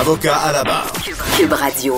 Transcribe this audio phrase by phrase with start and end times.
[0.00, 0.92] Avocat à la barre.
[1.36, 1.96] Cube Radio.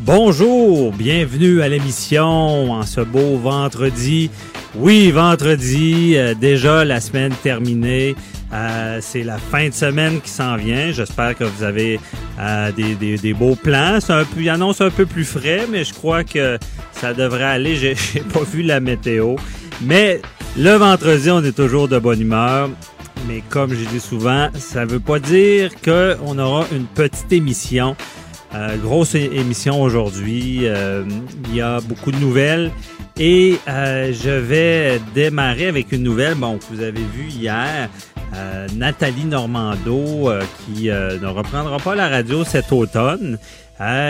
[0.00, 4.30] Bonjour, bienvenue à l'émission en ce beau vendredi.
[4.74, 8.14] Oui, vendredi, euh, déjà la semaine terminée.
[8.52, 10.92] Euh, c'est la fin de semaine qui s'en vient.
[10.92, 11.98] J'espère que vous avez
[12.38, 13.98] euh, des, des, des, beaux plans.
[14.00, 16.58] C'est un peu, il annonce un peu plus frais, mais je crois que
[16.92, 17.76] ça devrait aller.
[17.76, 17.94] J'ai
[18.32, 19.36] pas vu la météo.
[19.80, 20.20] Mais
[20.58, 22.68] le vendredi, on est toujours de bonne humeur.
[23.26, 27.96] Mais comme je dis souvent, ça ne veut pas dire qu'on aura une petite émission.
[28.54, 30.60] Euh, grosse émission aujourd'hui.
[30.62, 31.04] Euh,
[31.48, 32.70] il y a beaucoup de nouvelles.
[33.18, 37.88] Et euh, je vais démarrer avec une nouvelle bon, vous avez vue hier.
[38.76, 40.30] Nathalie Normando
[40.66, 43.38] qui ne reprendra pas la radio cet automne.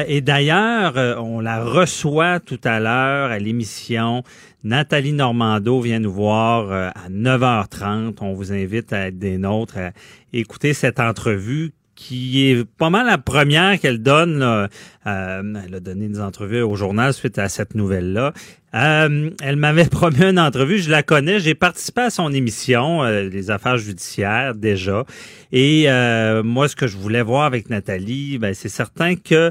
[0.06, 4.25] et d'ailleurs, on la reçoit tout à l'heure à l'émission.
[4.69, 8.17] Nathalie Normando vient nous voir à 9h30.
[8.21, 9.93] On vous invite à être des nôtres, à
[10.35, 14.43] écouter cette entrevue qui est pas mal la première qu'elle donne.
[14.43, 14.69] Euh,
[15.05, 18.35] elle a donné des entrevues au journal suite à cette nouvelle-là.
[18.75, 23.29] Euh, elle m'avait promis une entrevue, je la connais, j'ai participé à son émission, euh,
[23.29, 25.05] les affaires judiciaires déjà.
[25.51, 25.87] Et
[26.45, 29.51] moi, ce que je voulais voir avec Nathalie, ben, c'est certain que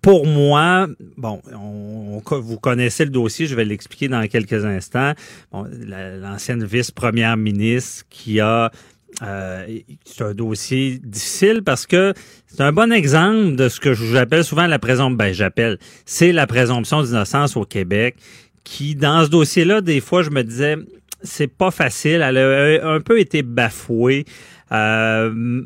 [0.00, 5.12] pour moi, bon, on, vous connaissez le dossier, je vais l'expliquer dans quelques instants.
[5.52, 8.70] Bon, L'ancienne vice-première ministre qui a
[9.22, 9.66] euh,
[10.04, 12.14] c'est un dossier difficile parce que
[12.46, 15.16] c'est un bon exemple de ce que j'appelle souvent la présomption.
[15.16, 18.16] Ben, j'appelle, c'est la présomption d'innocence au Québec.
[18.64, 20.76] Qui, dans ce dossier-là, des fois, je me disais,
[21.22, 22.22] c'est pas facile.
[22.22, 24.24] Elle a un peu été bafouée.
[24.72, 25.62] Euh,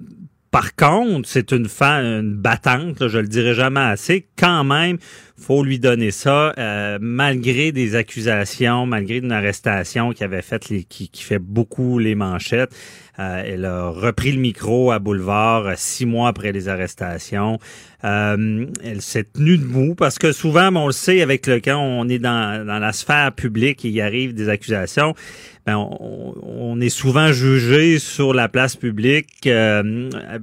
[0.50, 4.28] par contre, c'est une femme, une battante, je le dirai jamais assez.
[4.36, 4.96] Quand même,
[5.36, 10.84] faut lui donner ça, euh, malgré des accusations, malgré une arrestation qui avait fait les,
[10.84, 12.74] qui, qui fait beaucoup les manchettes.
[13.18, 17.58] Euh, elle a repris le micro à Boulevard euh, six mois après les arrestations.
[18.04, 22.08] Euh, elle s'est tenue debout parce que souvent, on le sait, avec le quand on
[22.08, 25.14] est dans, dans la sphère publique et il arrive des accusations,
[25.66, 29.48] ben on, on, est souvent jugé sur la place publique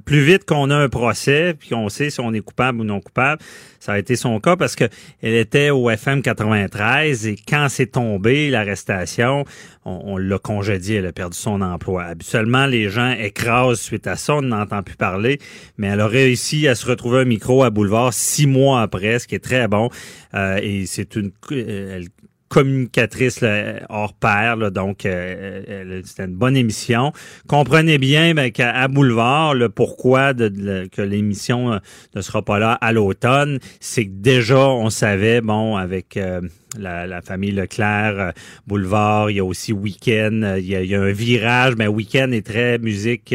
[0.04, 3.00] plus vite qu'on a un procès, puis qu'on sait si on est coupable ou non
[3.00, 3.42] coupable.
[3.86, 4.86] Ça a été son cas parce que
[5.22, 9.44] elle était au FM 93 et quand c'est tombé l'arrestation,
[9.84, 12.02] on, l'a congédié, elle a perdu son emploi.
[12.02, 15.38] Habituellement, les gens écrasent suite à ça, on n'entend plus parler,
[15.78, 19.28] mais elle a réussi à se retrouver un micro à Boulevard six mois après, ce
[19.28, 19.88] qui est très bon.
[20.34, 22.08] Euh, et c'est une, elle
[22.48, 23.44] communicatrice
[23.88, 27.12] hors pair, donc euh, c'était une bonne émission.
[27.48, 31.78] Comprenez bien ben, qu'à Boulevard, le pourquoi de, que l'émission euh,
[32.14, 36.40] ne sera pas là à l'automne, c'est que déjà on savait, bon, avec euh,
[36.78, 38.32] la, famille Leclerc,
[38.66, 42.78] Boulevard, il y a aussi Weekend, il y a, un virage, mais Weekend est très
[42.78, 43.34] musique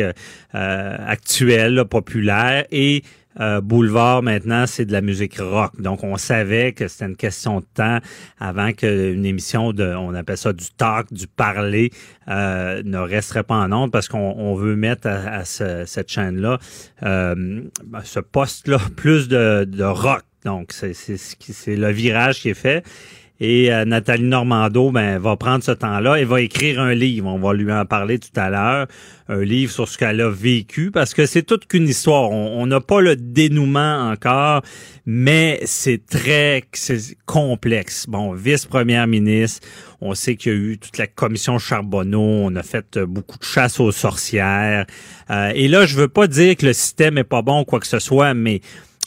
[0.53, 3.03] actuelle, populaire et
[3.39, 5.79] euh, boulevard maintenant, c'est de la musique rock.
[5.79, 7.99] Donc, on savait que c'était une question de temps
[8.39, 11.91] avant qu'une émission de, on appelle ça du talk, du parler,
[12.27, 16.59] euh, ne resterait pas en ondes parce qu'on veut mettre à, cette chaîne-là,
[17.03, 17.61] euh,
[18.03, 20.23] ce poste-là, plus de, de rock.
[20.43, 22.83] Donc, c'est le virage qui est fait.
[23.43, 27.27] Et euh, Nathalie Normando ben, va prendre ce temps-là et va écrire un livre.
[27.27, 28.85] On va lui en parler tout à l'heure.
[29.29, 32.29] Un livre sur ce qu'elle a vécu parce que c'est toute qu'une histoire.
[32.29, 34.61] On n'a pas le dénouement encore,
[35.07, 36.65] mais c'est très
[37.25, 38.05] complexe.
[38.07, 39.67] Bon, vice-première ministre,
[40.01, 43.43] on sait qu'il y a eu toute la commission Charbonneau, on a fait beaucoup de
[43.43, 44.85] chasse aux sorcières.
[45.31, 47.79] Euh, et là, je veux pas dire que le système est pas bon ou quoi
[47.79, 48.61] que ce soit, mais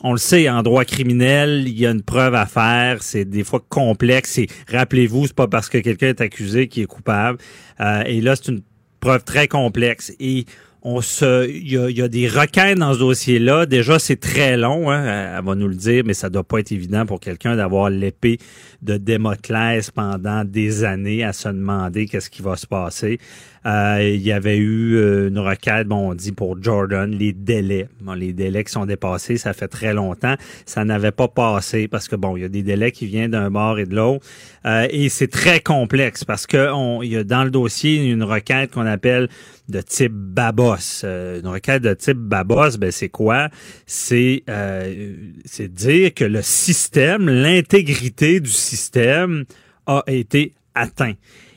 [0.05, 3.03] on le sait, en droit criminel, il y a une preuve à faire.
[3.03, 4.37] C'est des fois complexe.
[4.37, 7.39] Et rappelez-vous, c'est pas parce que quelqu'un est accusé qu'il est coupable.
[7.81, 8.61] Euh, et là, c'est une
[9.01, 10.13] preuve très complexe.
[10.21, 10.45] Et
[10.87, 13.65] on se, il y a, des requêtes dans ce dossier-là.
[13.65, 16.73] Déjà, c'est très long, hein, elle va nous le dire, mais ça doit pas être
[16.73, 18.39] évident pour quelqu'un d'avoir l'épée
[18.83, 23.19] de Démoclès pendant des années à se demander qu'est-ce qui va se passer.
[23.67, 27.89] Euh, il y avait eu euh, une requête, bon, on dit pour Jordan, les délais.
[28.03, 30.35] Bon, les délais qui sont dépassés, ça fait très longtemps.
[30.67, 33.51] Ça n'avait pas passé parce que, bon, il y a des délais qui viennent d'un
[33.51, 34.27] bord et de l'autre.
[34.67, 38.23] Euh, et c'est très complexe parce que on, il y a dans le dossier une
[38.23, 39.29] requête qu'on appelle
[39.69, 41.05] de type Babos.
[41.05, 43.49] Euh, une requête de type Babos, ben c'est quoi?
[43.87, 45.15] C'est euh,
[45.45, 49.45] c'est dire que le système, l'intégrité du système
[49.87, 51.15] a été atteint.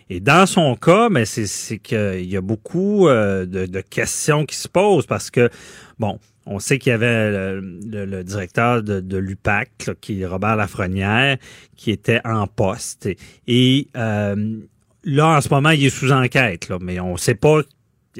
[0.09, 4.56] Et dans son cas, ben c'est qu'il y a beaucoup euh, de, de, questions qui
[4.56, 5.50] se posent parce que,
[6.00, 10.56] bon, on sait qu'il y avait le, le, directeur de, de l'UPAC, qui est Robert
[10.56, 11.38] Lafrenière,
[11.75, 13.09] qui était en poste.
[13.48, 14.57] Et euh,
[15.04, 17.62] là, en ce moment, il est sous enquête, là, mais on ne sait pas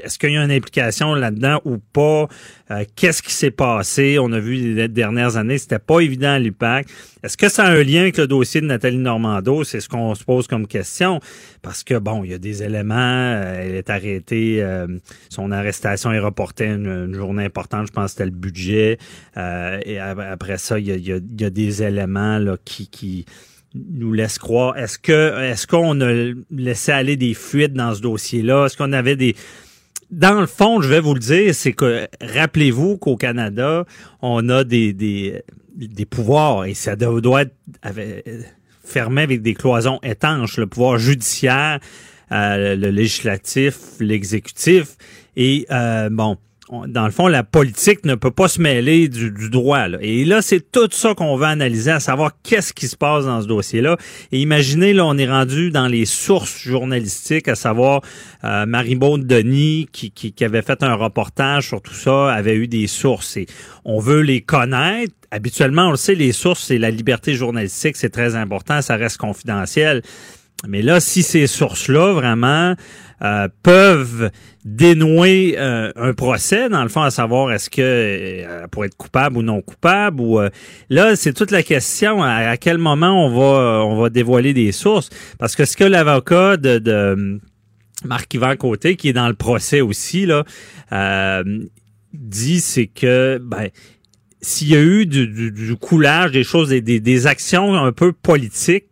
[0.04, 2.28] est-ce qu'il y a une implication là-dedans ou pas?
[2.72, 4.18] Euh, qu'est-ce qui s'est passé?
[4.20, 6.88] On a vu les dernières années, c'était pas évident à l'UPAC.
[7.24, 9.64] Est-ce que ça a un lien avec le dossier de Nathalie Normando?
[9.64, 11.20] C'est ce qu'on se pose comme question.
[11.62, 14.88] Parce que, bon, il y a des éléments, euh, elle est arrêtée, euh,
[15.30, 18.98] son arrestation est reportée une, journée importante, je pense que c'était le budget.
[19.36, 22.88] et après ça, il y a, des éléments là, qui...
[22.88, 23.26] qui
[23.74, 24.78] nous laissent croire.
[24.78, 28.66] Est-ce que est-ce qu'on a laissé aller des fuites dans ce dossier-là?
[28.66, 29.36] Est-ce qu'on avait des,
[30.12, 33.86] dans le fond, je vais vous le dire, c'est que rappelez-vous qu'au Canada,
[34.22, 35.42] on a des, des,
[35.76, 37.56] des pouvoirs et ça doit être
[38.84, 41.80] fermé avec des cloisons étanches, le pouvoir judiciaire,
[42.32, 44.98] euh, le législatif, l'exécutif.
[45.36, 46.38] Et euh, bon,
[46.70, 49.88] dans le fond, la politique ne peut pas se mêler du, droit.
[49.88, 49.98] Là.
[50.02, 53.42] Et là, c'est tout ça qu'on va analyser, à savoir qu'est-ce qui se passe dans
[53.42, 53.98] ce dossier-là.
[54.32, 58.02] Et imaginez, là, on est rendu dans les sources journalistiques, à savoir
[58.44, 62.68] euh, Marie-Maud Denis, qui, qui, qui, avait fait un reportage sur tout ça, avait eu
[62.68, 63.38] des sources.
[63.38, 63.46] Et
[63.86, 65.14] on veut les connaître.
[65.32, 69.18] Habituellement, on le sait, les sources, c'est la liberté journalistique, c'est très important, ça reste
[69.18, 70.02] confidentiel.
[70.68, 72.76] Mais là, si ces sources-là, vraiment,
[73.24, 74.30] euh, peuvent
[74.64, 79.38] dénouer euh, un procès, dans le fond, à savoir est-ce que euh, pour être coupable
[79.38, 80.40] ou non coupable, ou
[80.90, 85.10] là, c'est toute la question à, quel moment on va on va dévoiler des sources.
[85.40, 87.40] Parce que ce que l'avocat de, de
[88.06, 90.44] Marc-Yvan Côté, qui est dans le procès aussi, là,
[92.14, 93.70] dit, c'est que ben
[94.42, 98.86] s'il y a eu du, du, coulage, des choses, des, des actions un peu politiques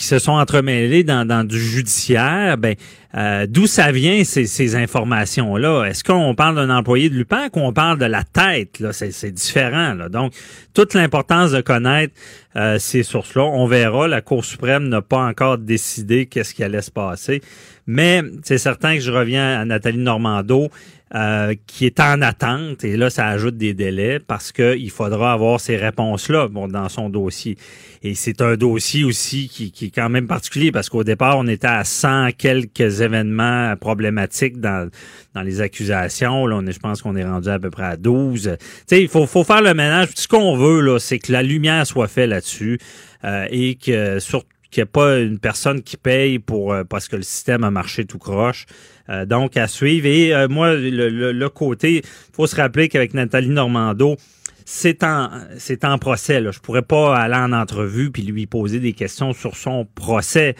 [0.00, 2.74] qui se sont entremêlés dans, du judiciaire, ben
[3.14, 5.84] euh, d'où ça vient ces, ces informations-là?
[5.84, 9.30] Est-ce qu'on parle d'un employé de l'UPAC ou on parle de la tête Là, c'est
[9.30, 9.92] différent.
[9.92, 10.08] Là.
[10.08, 10.32] Donc,
[10.72, 12.14] toute l'importance de connaître
[12.56, 14.08] euh, ces sources-là, on verra.
[14.08, 17.42] La Cour suprême n'a pas encore décidé qu'est-ce qui allait se passer,
[17.86, 20.70] mais c'est certain que je reviens à Nathalie Normando.
[21.12, 25.58] Euh, qui est en attente, et là, ça ajoute des délais parce qu'il faudra avoir
[25.58, 27.58] ces réponses-là bon, dans son dossier.
[28.04, 31.48] Et c'est un dossier aussi qui, qui, est quand même particulier parce qu'au départ, on
[31.48, 34.88] était à 100 quelques événements problématiques dans,
[35.34, 36.46] dans les accusations.
[36.46, 38.56] Là, on est, je pense qu'on est rendu à peu près à 12.
[38.58, 40.10] Tu sais, il faut, faut faire le ménage.
[40.14, 42.78] Ce qu'on veut, là, c'est que la lumière soit faite là-dessus
[43.24, 47.08] euh, et que surtout qu'il n'y ait pas une personne qui paye pour euh, parce
[47.08, 48.66] que le système a marché tout croche.
[49.10, 50.06] Euh, donc, à suivre.
[50.06, 52.02] Et euh, moi, le, le, côté,
[52.32, 54.16] faut se rappeler qu'avec Nathalie Normando,
[54.64, 56.40] c'est en c'est en procès.
[56.40, 56.52] Là.
[56.52, 60.54] Je pourrais pas aller en entrevue puis lui poser des questions sur son procès.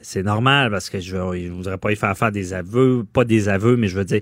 [0.00, 3.48] C'est normal parce que je ne voudrais pas y faire faire des aveux, pas des
[3.48, 4.20] aveux, mais je veux dire,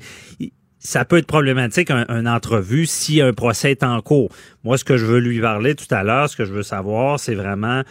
[0.79, 4.31] ça peut être problématique un, entrevue si un procès est en cours.
[4.62, 7.19] Moi, ce que je veux lui parler tout à l'heure, ce que je veux savoir,
[7.19, 7.82] c'est vraiment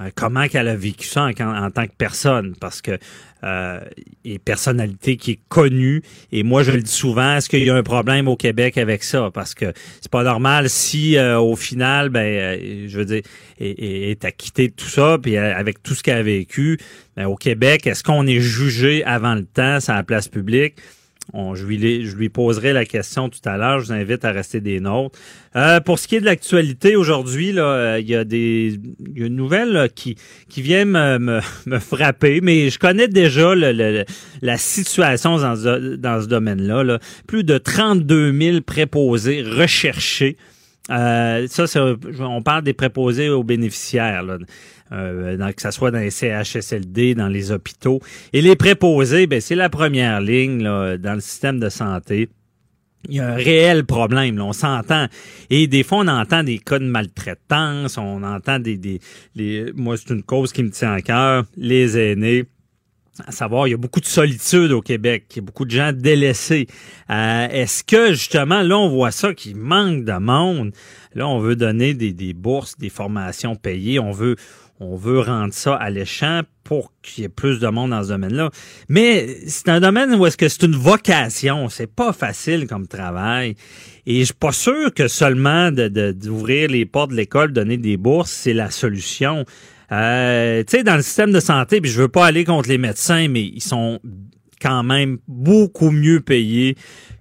[0.00, 2.98] euh, comment qu'elle a vécu ça en, tant que personne, parce que
[3.44, 3.78] euh,
[4.24, 6.02] et personnalité qui est connue.
[6.32, 9.04] Et moi, je le dis souvent, est-ce qu'il y a un problème au Québec avec
[9.04, 9.30] ça?
[9.32, 13.22] Parce que c'est pas normal si euh, au final, ben, euh, je veux dire,
[13.60, 16.78] est, acquitté de tout ça, puis avec tout ce qu'elle a vécu,
[17.16, 20.74] ben, au Québec, est-ce qu'on est jugé avant le temps sur la place publique?
[21.34, 23.80] Je, lui, je lui poserai la question tout à l'heure.
[23.80, 25.18] Je vous invite à rester des nôtres.
[25.56, 29.18] Euh, pour ce qui est de l'actualité aujourd'hui, là, euh, il y a des il
[29.18, 30.16] y a une nouvelle qui
[30.48, 34.04] qui vient me, me, me, frapper, mais je connais déjà le,
[34.42, 36.82] la situation dans ce, dans ce domaine-là.
[36.84, 36.98] Là.
[37.26, 40.36] Plus de 32 000 préposés recherchés.
[40.90, 41.64] Euh, ça,
[42.20, 44.22] on parle des préposés aux bénéficiaires.
[44.22, 44.38] Là
[44.92, 48.00] euh, que ce soit dans les CHSLD, dans les hôpitaux.
[48.32, 52.28] Et les préposés, ben, c'est la première ligne là, dans le système de santé.
[53.08, 55.06] Il y a un réel problème, là, on s'entend.
[55.50, 58.76] Et des fois, on entend des cas de maltraitance, on entend des...
[58.76, 59.00] des
[59.36, 62.44] les, moi, c'est une cause qui me tient à cœur, les aînés
[63.26, 65.70] à savoir, il y a beaucoup de solitude au Québec, il y a beaucoup de
[65.70, 66.66] gens délaissés.
[67.10, 70.72] Euh, est-ce que justement, là, on voit ça, qu'il manque de monde?
[71.14, 74.36] Là, on veut donner des, bourses, des formations payées, on veut,
[74.78, 78.50] on veut rendre ça alléchant pour qu'il y ait plus de monde dans ce domaine-là.
[78.88, 81.68] Mais c'est un domaine où est-ce que c'est une vocation.
[81.70, 83.56] C'est pas facile comme travail.
[84.06, 88.30] Et je suis pas sûr que seulement d'ouvrir les portes de l'école, donner des bourses,
[88.30, 89.44] c'est la solution.
[89.90, 92.78] Euh, tu sais, dans le système de santé, puis je veux pas aller contre les
[92.78, 94.00] médecins, mais ils sont
[94.60, 96.76] quand même beaucoup mieux payés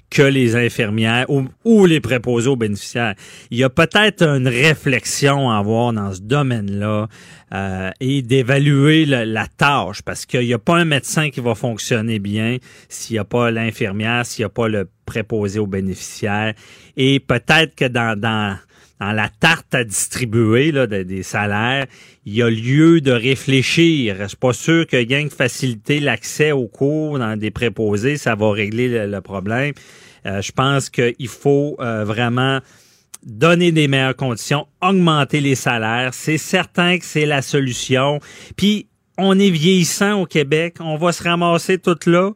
[0.10, 1.26] que les infirmières
[1.66, 3.16] ou, les préposés aux bénéficiaires.
[3.52, 7.08] Il y a peut-être une réflexion à avoir dans ce domaine-là
[7.54, 12.20] euh, et d'évaluer la, tâche parce qu'il n'y a pas un médecin qui va fonctionner
[12.20, 12.58] bien
[12.88, 16.54] s'il n'y a pas l'infirmière, s'il n'y a pas le préposé aux bénéficiaires.
[16.96, 18.58] Et peut-être que dans, dans
[19.00, 21.86] dans la tarte à distribuer là, des salaires,
[22.26, 24.18] il y a lieu de réfléchir.
[24.20, 28.36] Je suis pas sûr que gain de faciliter l'accès aux cours dans des préposés, ça
[28.36, 29.74] va régler le, problème.
[30.26, 32.60] Euh, je pense qu'il faut euh, vraiment
[33.24, 36.14] donner des meilleures conditions, augmenter les salaires.
[36.14, 38.20] C'est certain que c'est la solution.
[38.56, 38.88] Puis
[39.18, 42.32] on est vieillissant au Québec, on va se ramasser tout là.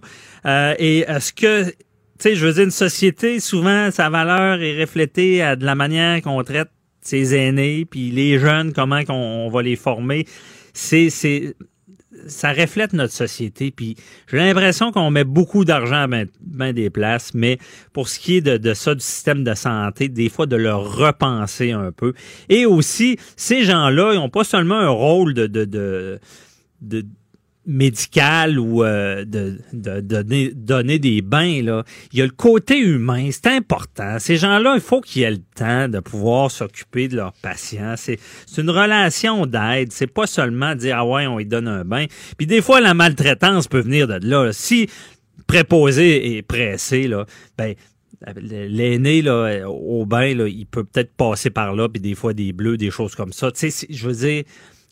[0.46, 1.76] Euh, et est-ce que tu
[2.24, 6.22] sais, je veux dire, une société, souvent, sa valeur est reflétée à de la manière
[6.22, 6.70] qu'on traite
[7.02, 10.26] ses aînés, puis les jeunes, comment qu'on va les former.
[10.74, 11.56] C'est, c'est,
[12.28, 13.72] ça reflète notre société.
[13.72, 13.96] Puis
[14.28, 17.58] j'ai l'impression qu'on met beaucoup d'argent à ben, des places, mais
[17.94, 20.74] pour ce qui est de, de, ça, du système de santé, des fois de le
[20.74, 22.14] repenser un peu.
[22.50, 26.20] Et aussi, ces gens-là, ils n'ont pas seulement un rôle de, de,
[26.82, 27.06] de
[27.66, 33.30] médical ou euh, de, de, donner, des bains là il y a le côté humain
[33.32, 34.18] c'est important.
[34.20, 37.94] Ces gens-là il faut qu'ils aient le temps de pouvoir s'occuper de leurs patients.
[37.98, 38.18] C'est
[38.58, 39.92] une relation d'aide.
[39.92, 42.06] C'est pas seulement dire ah ouais on lui donne un bain.
[42.38, 44.52] Puis des fois la maltraitance peut venir de là.
[44.54, 44.90] Si
[45.46, 47.26] préposé et pressé là
[47.58, 47.76] ben
[48.36, 52.54] l'aîné là au bain là il peut peut-être passer par là puis des fois des
[52.54, 53.52] bleus des choses comme ça.
[53.52, 54.44] Tu sais je veux dire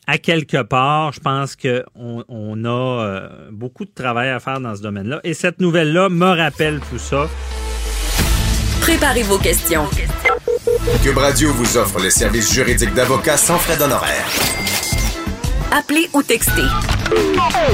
[0.10, 4.76] à quelque part, je pense qu'on on a euh, beaucoup de travail à faire dans
[4.76, 5.20] ce domaine-là.
[5.24, 7.30] Et cette nouvelle-là me rappelle tout ça.
[8.82, 9.86] Préparez vos questions.
[11.04, 14.28] Cube Radio vous offre les services juridiques d'avocats sans frais d'honoraires.
[15.72, 16.64] Appelez ou textez.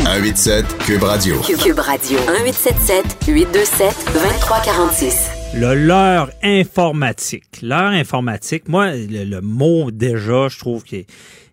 [0.03, 1.39] 187 Cube Radio.
[1.39, 2.19] Cube Radio.
[2.19, 5.29] 1877 827 2346.
[5.55, 7.61] Le leurre informatique.
[7.61, 11.07] Leurre informatique, moi, le, mot déjà, je trouve qu'il est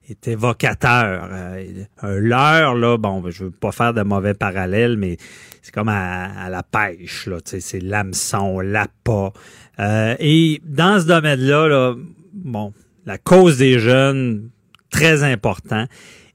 [0.09, 1.29] est évocateur.
[1.31, 5.17] Euh, un leurre, là, bon, je veux pas faire de mauvais parallèles, mais
[5.63, 9.33] c'est comme à, la pêche, là, c'est l'hameçon, l'appât.
[9.79, 11.95] Euh, et dans ce domaine-là, là,
[12.33, 12.73] bon,
[13.07, 14.51] la cause des jeunes,
[14.91, 15.87] très important.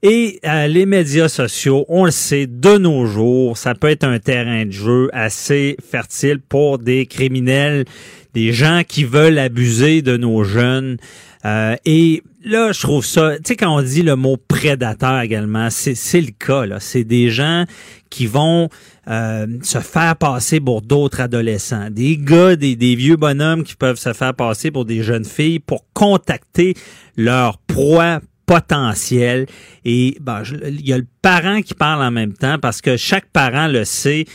[0.04, 4.20] Et euh, les médias sociaux, on le sait, de nos jours, ça peut être un
[4.20, 7.86] terrain de jeu assez fertile pour des criminels,
[8.34, 10.98] des gens qui veulent abuser de nos jeunes.
[11.48, 15.70] Euh, et là, je trouve ça, tu sais, quand on dit le mot prédateur également,
[15.70, 16.66] c'est le cas.
[16.66, 16.80] là.
[16.80, 17.64] C'est des gens
[18.10, 18.70] qui vont
[19.08, 21.90] euh, se faire passer pour d'autres adolescents.
[21.90, 25.60] Des gars, des, des, vieux bonhommes qui peuvent se faire passer pour des jeunes filles
[25.60, 26.74] pour contacter
[27.16, 29.46] leur proie potentielle.
[29.86, 33.28] Et ben, il y a le parent qui parle en même temps parce que chaque
[33.28, 34.26] parent le sait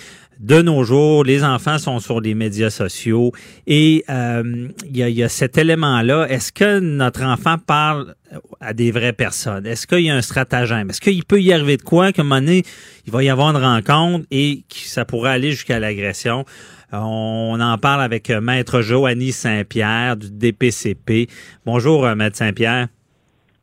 [0.43, 3.31] de nos jours, les enfants sont sur les médias sociaux
[3.69, 6.27] et euh, il y, a, cet élément-là.
[6.29, 8.17] Est-ce que notre enfant parle
[8.61, 9.67] à des vraies personnes?
[9.67, 10.91] Est-ce qu'il y a un stratagème?
[10.91, 12.65] Est-ce qu'il peut y arriver de quoi qu'à un moment donné,
[13.07, 16.45] il va y avoir une rencontre et que ça pourrait aller jusqu'à l'agression?
[16.93, 21.29] On en parle avec euh, Maître Joanny Saint-Pierre du DPCP.
[21.65, 22.89] Bonjour, euh, Maître Saint-Pierre.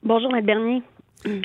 [0.02, 0.82] Bonjour, Maître Bernier.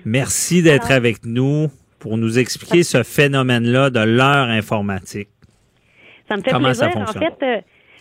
[0.05, 1.69] Merci d'être avec nous
[2.05, 5.29] pour nous expliquer ce phénomène-là de l'heure informatique.
[6.29, 6.91] Ça me fait plaisir.
[6.99, 7.61] en fait, euh,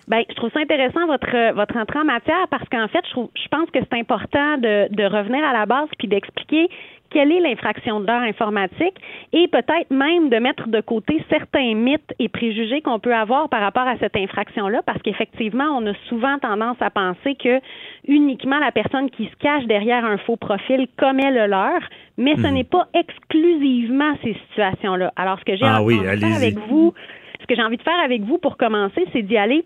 [0.10, 3.48] ben, je trouve ça intéressant votre votre entrée en matière parce qu'en fait, je, je
[3.48, 6.68] pense que c'est important de, de revenir à la base puis d'expliquer
[7.14, 8.96] quelle est l'infraction d'heure informatique
[9.32, 13.62] et peut-être même de mettre de côté certains mythes et préjugés qu'on peut avoir par
[13.62, 17.62] rapport à cette infraction-là, parce qu'effectivement, on a souvent tendance à penser que
[18.08, 21.80] uniquement la personne qui se cache derrière un faux profil commet le leur,
[22.18, 22.54] mais ce mhm.
[22.54, 25.14] n'est pas exclusivement ces situations-là.
[25.16, 26.94] Alors, ce que j'ai ah envie de faire avec vous,
[27.42, 29.64] ce que j'ai envie de faire avec vous pour commencer, c'est d'y aller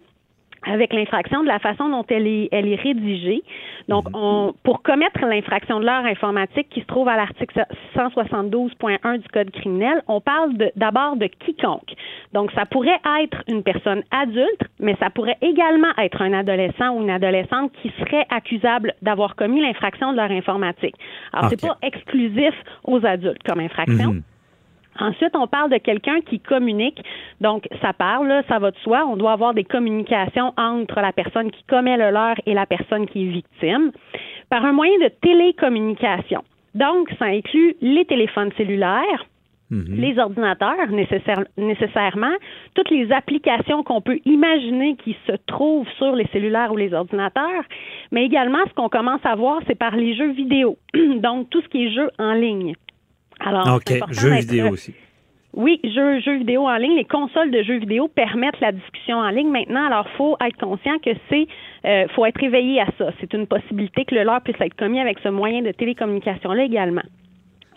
[0.68, 3.44] avec l'infraction de la façon dont elle est, elle est rédigée.
[3.88, 4.16] Donc, mhm.
[4.16, 9.52] on, pour commettre l'infraction de l'heure informatique qui se trouve à l'article 172.1 du Code
[9.52, 11.94] criminel, on parle d'abord de, quiconque.
[12.34, 17.04] Donc, ça pourrait être une personne adulte, mais ça pourrait également être un adolescent ou
[17.04, 20.96] une adolescente qui serait accusable d'avoir commis l'infraction de l'heure informatique.
[21.34, 24.14] Alors, c'est pas exclusif aux adultes comme infraction.
[24.14, 24.24] Mhm.
[25.00, 27.02] Ensuite, on parle de quelqu'un qui communique.
[27.42, 29.06] Donc, ça parle, ça va de soi.
[29.08, 33.06] On doit avoir des communications entre la personne qui commet le leurre et la personne
[33.08, 33.92] qui est victime
[34.50, 36.44] par un moyen de télécommunication.
[36.76, 39.26] Donc, ça inclut les téléphones cellulaires,
[39.70, 39.96] Mhm.
[39.98, 40.88] Les ordinateurs,
[41.58, 42.34] nécessairement,
[42.74, 47.64] toutes les applications qu'on peut imaginer qui se trouvent sur les cellulaires ou les ordinateurs,
[48.12, 50.78] mais également ce qu'on commence à voir, c'est par les jeux vidéo,
[51.18, 52.76] donc tout ce qui est jeux en ligne.
[53.40, 54.94] Alors, OK, jeux vidéo aussi.
[55.54, 56.96] Oui, jeux, jeux vidéo en ligne.
[56.96, 59.88] Les consoles de jeux vidéo permettent la discussion en ligne maintenant.
[59.88, 61.48] Alors, faut être conscient que c'est,
[61.86, 63.12] euh, faut être éveillé à ça.
[63.20, 67.02] C'est une possibilité que le leurre puisse être commis avec ce moyen de télécommunication-là également.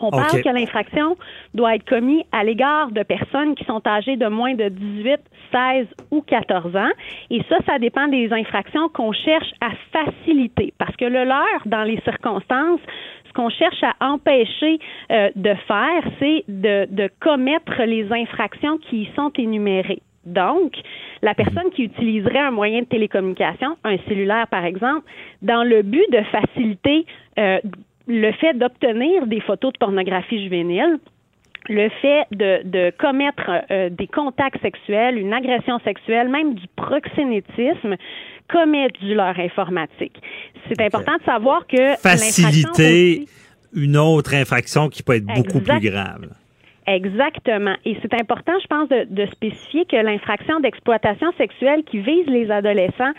[0.01, 1.15] On parle que l'infraction
[1.53, 5.19] doit être commise à l'égard de personnes qui sont âgées de moins de 18,
[5.51, 6.89] 16 ou 14 ans.
[7.29, 10.73] Et ça, ça dépend des infractions qu'on cherche à faciliter.
[10.77, 12.79] Parce que le leurre, dans les circonstances,
[13.31, 14.79] ce qu'on cherche à empêcher
[15.11, 20.01] euh, de faire, c'est de, commettre les infractions qui y sont énumérées.
[20.25, 20.73] Donc,
[21.21, 25.03] la personne qui utiliserait un moyen de télécommunication, un cellulaire par exemple,
[25.41, 27.05] dans le but de faciliter
[27.39, 27.59] euh,
[28.07, 30.99] le fait d'obtenir des photos de pornographie juvénile,
[31.69, 37.95] le fait de, de commettre euh, des contacts sexuels, une agression sexuelle, même du proxénétisme,
[38.51, 40.21] commet du leurre informatique.
[40.67, 43.25] C'est important de savoir que faciliter
[43.73, 46.29] une autre infraction qui peut être beaucoup plus grave.
[46.87, 47.75] Exactement.
[47.85, 53.13] Et c'est important, je pense, de, spécifier que l'infraction d'exploitation sexuelle qui vise les adolescents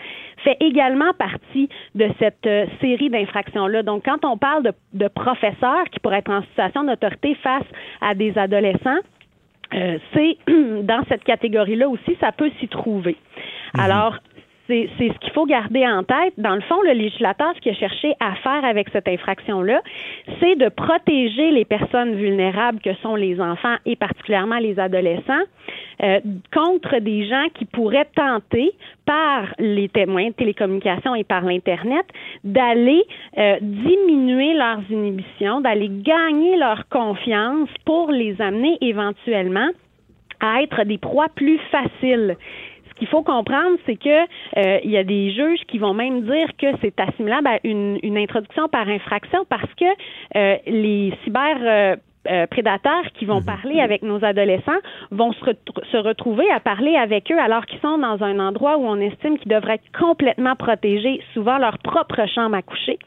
[0.44, 3.84] fait également partie de cette euh, série d'infractions-là.
[3.84, 7.64] Donc, quand on parle de, de, professeurs qui pourraient être en situation d'autorité face
[8.00, 8.98] à des adolescents,
[9.74, 10.36] euh, c'est
[10.82, 13.16] dans cette catégorie-là aussi, ça peut s'y trouver.
[13.74, 13.80] Mhm.
[13.80, 14.18] Alors,
[14.66, 16.34] c'est ce qu'il faut garder en tête.
[16.38, 19.80] Dans le fond, le législateur, ce qu'il a cherché à faire avec cette infraction-là,
[20.40, 25.42] c'est de protéger les personnes vulnérables que sont les enfants et particulièrement les adolescents
[26.02, 26.20] euh,
[26.52, 28.72] contre des gens qui pourraient tenter
[29.04, 32.06] par les témoins de télécommunications et par l'Internet
[32.44, 33.02] d'aller
[33.38, 39.68] euh, diminuer leurs inhibitions, d'aller gagner leur confiance pour les amener éventuellement
[40.40, 42.36] à être des proies plus faciles
[43.02, 46.46] qu'il faut comprendre, c'est que euh, il y a des juges qui vont même dire
[46.56, 49.84] que c'est assimilable à une, introduction par infraction parce que
[50.36, 51.96] euh, les cyber
[52.30, 53.46] euh, prédateurs qui vont mhm.
[53.46, 54.78] parler avec nos adolescents
[55.10, 55.50] vont se,
[55.90, 59.36] se, retrouver à parler avec eux alors qu'ils sont dans un endroit où on estime
[59.36, 63.00] qu'ils devraient être complètement protégés, souvent leur propre chambre à coucher.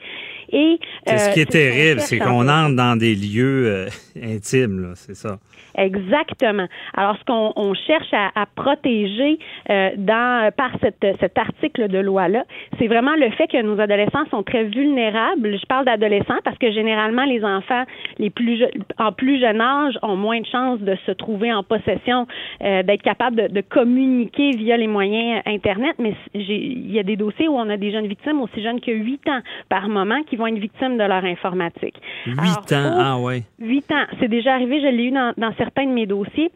[0.52, 3.88] Et ce qui est terrible, c'est qu'on entre dans des lieux
[4.22, 5.38] intimes, c'est ça.
[5.78, 6.68] Exactement.
[6.96, 12.44] Alors, ce qu'on cherche à, protéger euh, dans, par cette, cet article de loi-là,
[12.80, 15.58] c'est vraiment le fait que nos adolescents sont très vulnérables.
[15.58, 17.84] Je parle d'adolescents parce que généralement, les enfants
[18.18, 18.64] les plus
[18.98, 22.28] en plus jeune âge ont moins de chances de se trouver en possession,
[22.64, 25.96] euh, d'être capables de, de, communiquer via les moyens Internet.
[26.00, 28.92] Mais il y a des dossiers où on a des jeunes victimes aussi jeunes que
[28.92, 31.96] 8 ans par moment qui vont être victimes de leur informatique.
[32.26, 32.38] 8
[32.74, 33.44] ans, ah ouais.
[33.60, 34.06] 8 ans.
[34.20, 36.52] C'est déjà arrivé, je l'ai eu dans, dans certains de mes dossiers.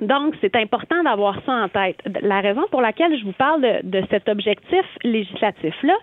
[0.00, 1.96] Donc, c'est important d'avoir ça en tête.
[2.20, 5.94] La raison pour laquelle je vous parle de, cet objectif législatif-là,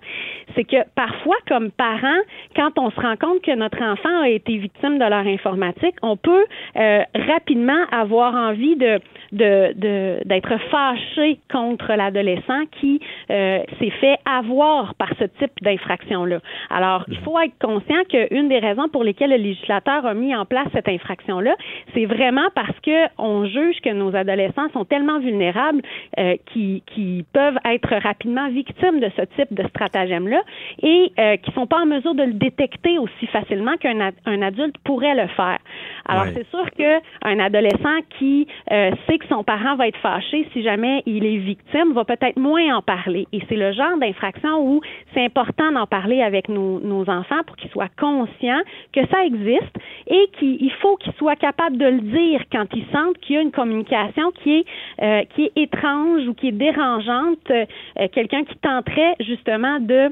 [0.56, 2.22] c'est que parfois, comme parents,
[2.56, 6.16] quand on se rend compte que notre enfant a été victime de leur informatique, on
[6.16, 6.46] peut
[6.78, 9.00] euh, rapidement avoir envie de
[9.32, 13.00] d'être fâché contre l'adolescent qui
[13.30, 16.40] euh, s'est fait avoir par ce type d'infraction-là.
[16.70, 20.46] Alors, il faut être conscient qu'une des raisons pour lesquelles le législateur a mis en
[20.46, 21.56] place cette infraction-là,
[21.94, 25.82] c'est vraiment parce que on juge que nos adolescents sont tellement vulnérables
[26.20, 30.42] euh, qui, qui peuvent être rapidement victimes de ce type de stratagème-là
[30.82, 34.76] et euh, qui sont pas en mesure de le détecter aussi facilement qu'un un adulte
[34.84, 35.60] pourrait le faire.
[36.08, 40.64] Alors, c'est sûr qu'un adolescent qui euh, sait que son parent va être fâché si
[40.64, 43.28] jamais il est victime va peut-être moins en parler.
[43.32, 44.82] Et c'est le genre d'infraction où
[45.14, 48.62] c'est important d'en parler avec nos, nos enfants pour qu'ils soient conscients
[48.94, 49.76] que ça existe
[50.08, 53.42] et qu'il faut qu'ils soient capables de le dire quand ils sentent qu'il y a
[53.42, 54.66] une communication qui est
[55.02, 57.66] euh, qui est étrange ou qui est dérangeante, euh,
[58.12, 60.12] quelqu'un qui tenterait justement de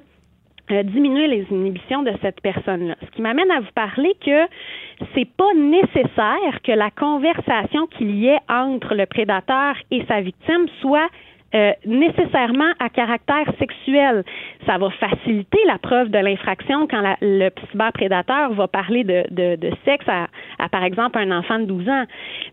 [0.71, 2.95] euh, diminuer les inhibitions de cette personne-là.
[3.03, 4.47] Ce qui m'amène à vous parler que
[5.15, 10.67] c'est pas nécessaire que la conversation qu'il y ait entre le prédateur et sa victime
[10.81, 11.09] soit
[11.55, 14.23] euh, nécessairement à caractère sexuel.
[14.67, 19.55] Ça va faciliter la preuve de l'infraction quand la, le cyberprédateur va parler de, de,
[19.55, 20.27] de sexe à,
[20.59, 22.05] à, par exemple, un enfant de 12 ans.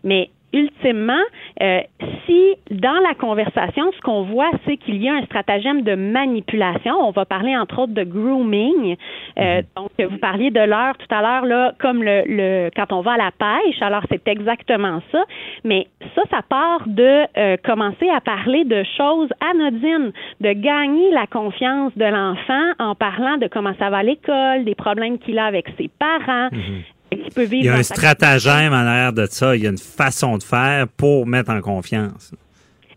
[0.03, 1.23] Mais ultimement,
[1.61, 1.81] euh,
[2.25, 6.95] si dans la conversation, ce qu'on voit, c'est qu'il y a un stratagème de manipulation,
[6.99, 8.95] on va parler entre autres de grooming.
[9.37, 9.63] Euh, mhm.
[9.75, 13.13] Donc, vous parliez de l'heure tout à l'heure, là, comme le, le, quand on va
[13.13, 13.81] à la pêche.
[13.81, 15.23] Alors, c'est exactement ça.
[15.63, 21.27] Mais ça, ça part de euh, commencer à parler de choses anodines, de gagner la
[21.27, 25.45] confiance de l'enfant en parlant de comment ça va à l'école, des problèmes qu'il a
[25.45, 26.49] avec ses parents.
[26.51, 26.83] Mhm
[27.15, 27.63] qui peut vivre.
[27.63, 29.55] Il y a un stratagème en arrière de ça.
[29.55, 32.33] Il y a une façon de faire pour mettre en confiance.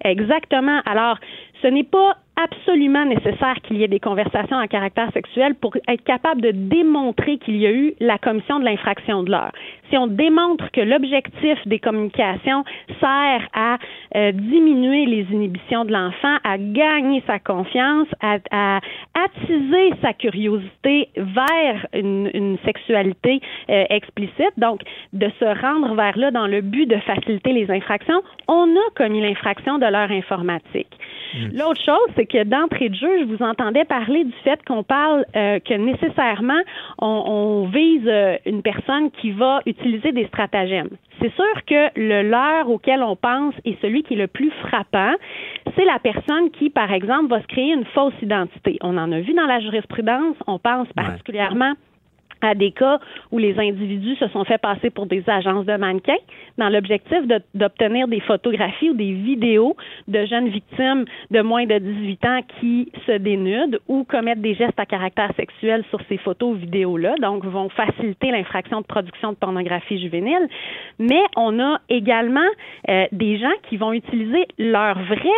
[0.05, 0.81] Exactement.
[0.87, 1.19] Alors,
[1.63, 6.03] ce n'est pas absolument nécessaire qu'il y ait des conversations à caractère sexuel pour être
[6.05, 9.53] capable de démontrer qu'il y a eu la commission de l'infraction de l'heure.
[9.91, 12.65] Si on démontre que l'objectif des communications
[13.01, 13.79] sert à
[14.15, 18.81] euh, diminuer les inhibitions de l'enfant, à gagner sa confiance, à,
[19.15, 24.81] attiser sa curiosité vers une, sexualité euh, explicite, donc
[25.13, 29.21] de se rendre vers là dans le but de faciliter les infractions, on a commis
[29.21, 30.97] l'infraction de l'heure informatique.
[31.35, 31.59] Mm.
[31.59, 35.25] L'autre chose, c'est que d'entrée de jeu, je vous entendais parler du fait qu'on parle
[35.37, 36.61] euh, que nécessairement
[36.99, 40.91] on, vise euh, une personne qui va utiliser des stratagèmes.
[41.21, 45.15] C'est sûr que le leurre auquel on pense est celui qui est le plus frappant,
[45.77, 48.79] c'est la personne qui, par exemple, va se créer une fausse identité.
[48.81, 51.75] On en a vu dans la jurisprudence, on pense particulièrement
[52.41, 52.99] à des cas
[53.31, 56.21] où les individus se sont fait passer pour des agences de mannequins
[56.59, 57.19] dans l'objectif
[57.55, 59.77] d'obtenir des photographies ou des vidéos
[60.09, 64.79] de jeunes victimes de moins de 18 ans qui se dénudent ou commettent des gestes
[64.79, 69.37] à caractère sexuel sur ces photos ou vidéos-là, donc vont faciliter l'infraction de production de
[69.37, 70.49] pornographie juvénile.
[70.99, 72.41] Mais on a également
[72.89, 75.31] euh, des gens qui vont utiliser leur vrai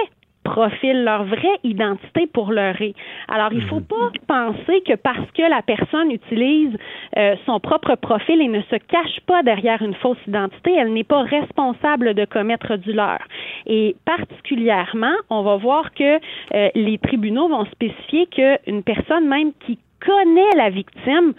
[0.45, 2.95] profil, leur vraie identité pour leurrer.
[3.29, 3.87] Alors, il ne faut mhm.
[3.87, 6.77] pas penser que parce que la personne utilise
[7.17, 11.05] euh, son propre profil et ne se cache pas derrière une fausse identité, elle n'est
[11.05, 13.27] pas responsable de commettre du leurre.
[13.67, 16.19] Et particulièrement, on va voir que
[16.55, 21.33] euh, les tribunaux vont spécifier qu'une personne même qui connaît la victime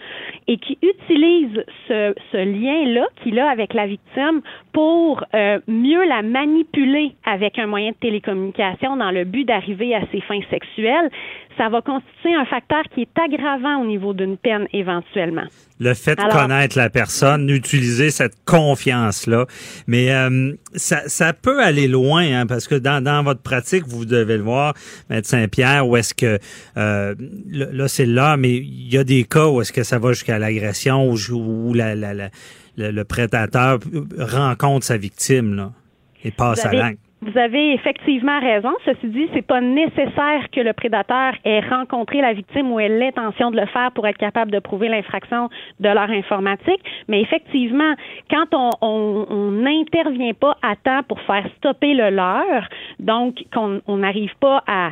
[0.46, 4.40] et qui utilise ce, lien-là qu'il a avec la victime
[4.72, 10.02] pour euh, mieux la manipuler avec un moyen de télécommunication dans le but d'arriver à
[10.12, 11.10] ses fins sexuelles,
[11.56, 15.46] ça va constituer un facteur qui est aggravant au niveau d'une peine éventuellement.
[15.80, 19.46] Le fait de connaître la personne, d'utiliser cette confiance-là.
[19.88, 24.04] Mais euh, ça, ça peut aller loin, hein, parce que dans, dans votre pratique, vous
[24.04, 24.74] devez le voir,
[25.10, 26.38] médecin Pierre, où est-ce que
[26.76, 27.14] euh,
[27.50, 30.38] là, c'est là, mais il y a des cas où est-ce que ça va jusqu'à
[30.38, 32.30] l'agression, où, où la, la, la,
[32.76, 33.80] le, prédateur
[34.18, 35.72] rencontre sa victime là,
[36.22, 37.03] et passe à l'acte.
[37.24, 38.72] Vous avez effectivement raison.
[38.84, 43.50] Ceci dit, c'est pas nécessaire que le prédateur ait rencontré la victime ou ait l'intention
[43.50, 45.48] de le faire pour être capable de prouver l'infraction
[45.80, 46.80] de leur informatique.
[47.08, 47.94] Mais effectivement,
[48.30, 54.62] quand on n'intervient pas à temps pour faire stopper le leur, donc qu'on n'arrive pas
[54.66, 54.90] à,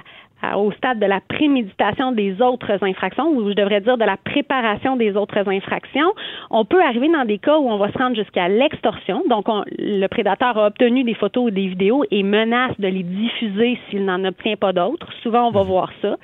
[0.56, 4.96] au stade de la préméditation des autres infractions, ou je devrais dire de la préparation
[4.96, 6.12] des autres infractions,
[6.50, 9.22] on peut arriver dans des cas où on va se rendre jusqu'à l'extorsion.
[9.28, 9.46] Donc,
[9.78, 14.04] le prédateur a obtenu des photos ou des vidéos et menace de les diffuser s'il
[14.04, 15.08] n'en obtient pas d'autres.
[15.22, 16.16] Souvent, on va voir ça.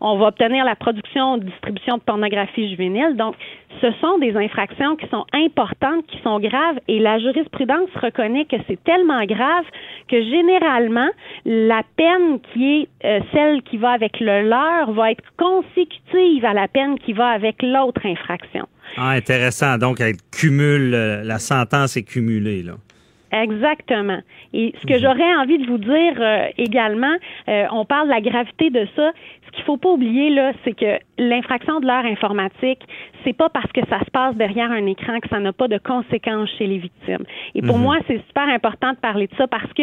[0.00, 3.16] On va obtenir la production, distribution de pornographie juvénile.
[3.16, 3.34] Donc,
[3.80, 8.56] ce sont des infractions qui sont importantes, qui sont graves, et la jurisprudence reconnaît que
[8.68, 9.64] c'est tellement grave
[10.08, 11.08] que généralement,
[11.44, 16.52] la peine qui est euh, celle qui va avec le leur va être consécutive à
[16.52, 18.66] la peine qui va avec l'autre infraction.
[18.96, 19.78] Ah, intéressant.
[19.78, 22.74] Donc, elle cumule, euh, la sentence est cumulée, là.
[23.32, 24.20] Exactement.
[24.52, 25.00] Et ce que mhm.
[25.00, 27.16] j'aurais envie de vous dire euh, également,
[27.48, 29.10] on parle de la gravité de ça.
[29.54, 32.80] Qu'il faut pas oublier là, c'est que l'infraction de l'heure informatique,
[33.24, 35.78] c'est pas parce que ça se passe derrière un écran que ça n'a pas de
[35.78, 37.24] conséquences chez les victimes.
[37.54, 37.82] Et pour mhm.
[37.82, 39.82] moi, c'est super important de parler de ça parce que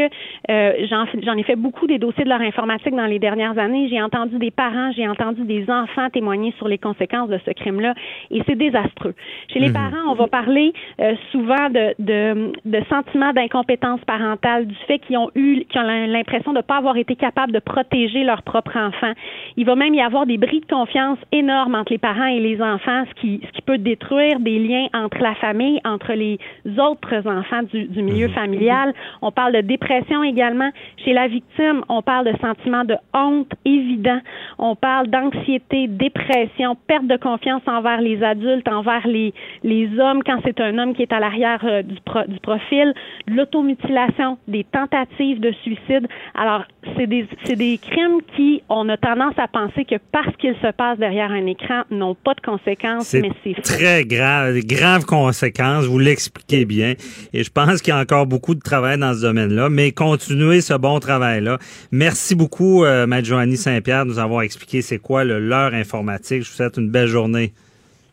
[0.50, 3.88] euh, j'en ai fait beaucoup des dossiers de l'heure informatique dans les dernières années.
[3.90, 7.94] J'ai entendu des parents, j'ai entendu des enfants témoigner sur les conséquences de ce crime-là,
[8.30, 9.16] et c'est désastreux.
[9.52, 9.74] Chez les mhm.
[9.74, 15.18] parents, on va parler euh, souvent de, de, de sentiments d'incompétence parentale, du fait qu'ils
[15.18, 18.78] ont eu, qu'ils ont l'impression de ne pas avoir été capables de protéger leur propre
[18.78, 19.14] enfant.
[19.62, 22.60] Il va même y avoir des bris de confiance énormes entre les parents et les
[22.64, 26.40] enfants, ce qui, ce qui peut détruire des liens entre la famille, entre les
[26.80, 28.34] autres enfants du, du milieu mhm.
[28.34, 28.94] familial.
[29.22, 30.72] On parle de dépression également.
[31.06, 34.20] Chez la victime, on parle de sentiments de honte évident.
[34.58, 40.40] On parle d'anxiété, dépression, perte de confiance envers les adultes, envers les, les hommes quand
[40.44, 42.96] c'est un homme qui est à l'arrière euh, du, du profil,
[43.28, 46.08] l'automutilation, des tentatives de suicide.
[46.34, 46.64] Alors,
[46.98, 50.72] c'est des, c'est des crimes qui, on a tendance à penser que parce qu'ils se
[50.72, 55.86] passent derrière un écran, n'ont pas de conséquences, mais c'est très grave, graves conséquences.
[55.86, 56.94] Vous l'expliquez bien.
[57.34, 60.62] Et je pense qu'il y a encore beaucoup de travail dans ce domaine-là, mais continuez
[60.62, 61.58] ce bon travail-là.
[61.92, 66.44] Merci beaucoup, euh, Maître Joanny Saint-Pierre, de nous avoir expliqué c'est quoi le leurre informatique.
[66.44, 67.54] Je vous souhaite une belle journée.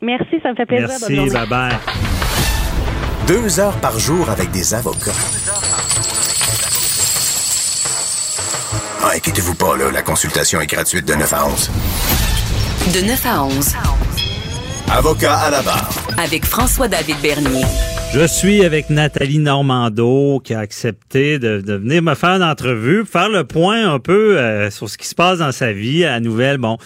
[0.00, 0.88] Merci, ça me fait plaisir.
[0.88, 1.72] Merci, bye bye.
[3.26, 5.97] Deux heures par jour avec des avocats.
[9.00, 11.70] Ah, inquiétez-vous pas, là, la consultation est gratuite de 9 à 11.
[12.94, 13.74] De 9 à 11.
[14.90, 15.90] Avocat à la barre.
[16.16, 17.64] Avec François-David Bernier.
[18.12, 23.28] Je suis avec Nathalie Normando qui a accepté de, venir me faire une entrevue, faire
[23.28, 26.56] le point un peu euh, sur ce qui se passe dans sa vie, la nouvelle
[26.56, 26.78] bon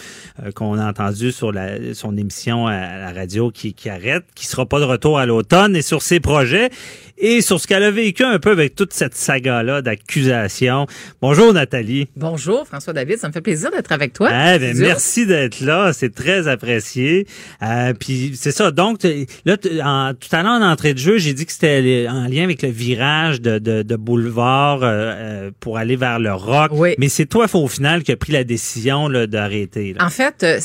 [0.43, 4.45] euh, qu'on a entendu sur la, son émission à la radio qui, qui arrête, qui
[4.45, 6.69] sera pas de retour à l'automne et sur ses projets
[7.17, 10.87] et sur ce qu'elle a vécu un peu avec toute cette saga-là d'accusations.
[11.21, 12.07] Bonjour Nathalie.
[12.15, 14.29] Bonjour François-David, ça me fait plaisir d'être avec toi.
[14.31, 17.27] Eh ben, merci d'être là, c'est très apprécié.
[17.61, 18.99] Euh, puis c'est ça, donc
[19.45, 22.43] là, en, tout à l'heure en entrée de jeu, j'ai dit que c'était en lien
[22.43, 26.71] avec le virage de, de, de boulevard euh, euh pour aller vers le rock.
[26.73, 26.95] Oui.
[26.97, 29.95] Mais c'est toi, au final, qui a pris la décision d'arrêter.
[29.99, 30.59] En fait, euh,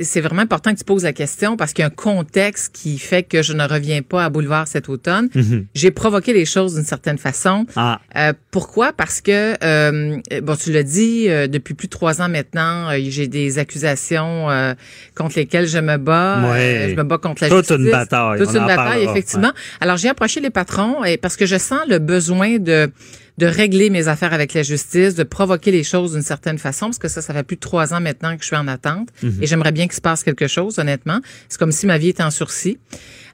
[0.00, 2.98] c'est vraiment important que tu poses la question parce qu'il y a un contexte qui
[2.98, 5.28] fait que je ne reviens pas à boulevard cet automne.
[5.34, 5.64] Mm-hmm.
[5.74, 7.66] J'ai provoquer les choses d'une certaine façon.
[7.76, 8.00] Ah.
[8.16, 8.92] Euh, pourquoi?
[8.92, 12.98] Parce que, euh, bon, tu l'as dit, euh, depuis plus de trois ans maintenant, euh,
[13.08, 14.74] j'ai des accusations euh,
[15.14, 16.40] contre lesquelles je me bats.
[16.50, 16.88] Ouais.
[16.90, 17.76] je me bats contre la Toute justice.
[17.86, 18.38] une bataille.
[18.38, 19.10] Toute On une bataille, parlera.
[19.12, 19.52] effectivement.
[19.80, 22.90] Alors, j'ai approché les patrons et parce que je sens le besoin de
[23.38, 26.98] de régler mes affaires avec la justice, de provoquer les choses d'une certaine façon, parce
[26.98, 29.42] que ça, ça fait plus de trois ans maintenant que je suis en attente, Mhm.
[29.42, 31.20] et j'aimerais bien qu'il se passe quelque chose, honnêtement.
[31.48, 32.78] C'est comme si ma vie était en sursis.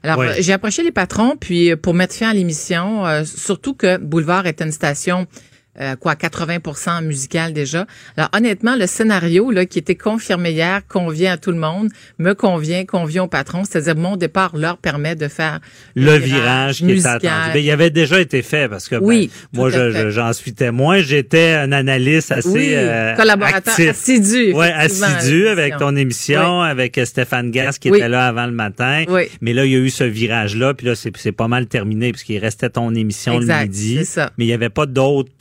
[0.03, 3.75] Alors, euh, j'ai approché les patrons, puis euh, pour mettre fin à l'émission, euh, surtout
[3.75, 5.27] que Boulevard est une station
[5.79, 7.85] euh, quoi, 80% musical déjà.
[8.17, 12.33] Alors honnêtement, le scénario là qui était confirmé hier convient à tout le monde, me
[12.33, 15.59] convient, convient au patron, c'est-à-dire mon départ leur permet de faire
[15.95, 17.15] le virage qui était musical.
[17.17, 17.53] attendu.
[17.53, 20.99] Ben, il avait déjà été fait parce que ben, Oui, moi je- j'en suis témoin.
[20.99, 23.89] J'étais un analyste assez oui, euh, collaborateur actif.
[23.89, 24.51] assidu.
[24.53, 27.97] Ouais, assidu avec ton émission, avec Stéphane Gass qui Oui.
[27.99, 29.05] était là avant le matin.
[29.07, 29.23] Oui.
[29.39, 32.39] Mais là, il y a eu ce virage-là, puis là, c'est pas mal terminé puisqu'il
[32.39, 33.95] restait ton émission Exact, le midi.
[33.99, 34.31] c'est ça.
[34.37, 35.31] Mais il y avait pas d'autres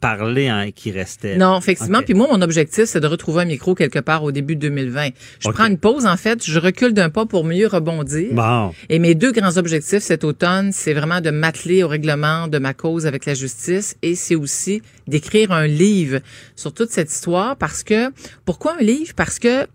[0.00, 1.36] parlées hein, qui restaient.
[1.36, 2.02] Non, effectivement.
[2.02, 5.10] Puis moi, mon objectif, c'est de retrouver un micro quelque part au début de 2020.
[5.40, 6.44] Je prends une pause, en fait.
[6.44, 8.32] Je recule d'un pas pour mieux rebondir.
[8.32, 8.72] Bon.
[8.88, 12.74] Et mes deux grands objectifs cet automne, c'est vraiment de m'atteler au règlement de ma
[12.74, 16.20] cause avec la justice et c'est aussi d'écrire un livre
[16.56, 18.10] sur toute cette histoire parce que,
[18.44, 19.12] pourquoi un livre?
[19.16, 19.66] Parce que,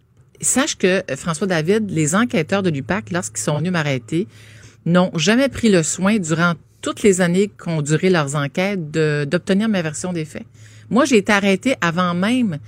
[0.42, 4.28] sache que, euh, François David, les enquêteurs de l'UPAC, lorsqu'ils sont venus m'arrêter,
[4.86, 9.82] n'ont jamais pris le soin durant toutes les années qu'ont duré leurs enquêtes d'obtenir ma
[9.82, 10.46] version des faits.
[10.92, 12.60] Moi, j'ai été arrêtée avant même,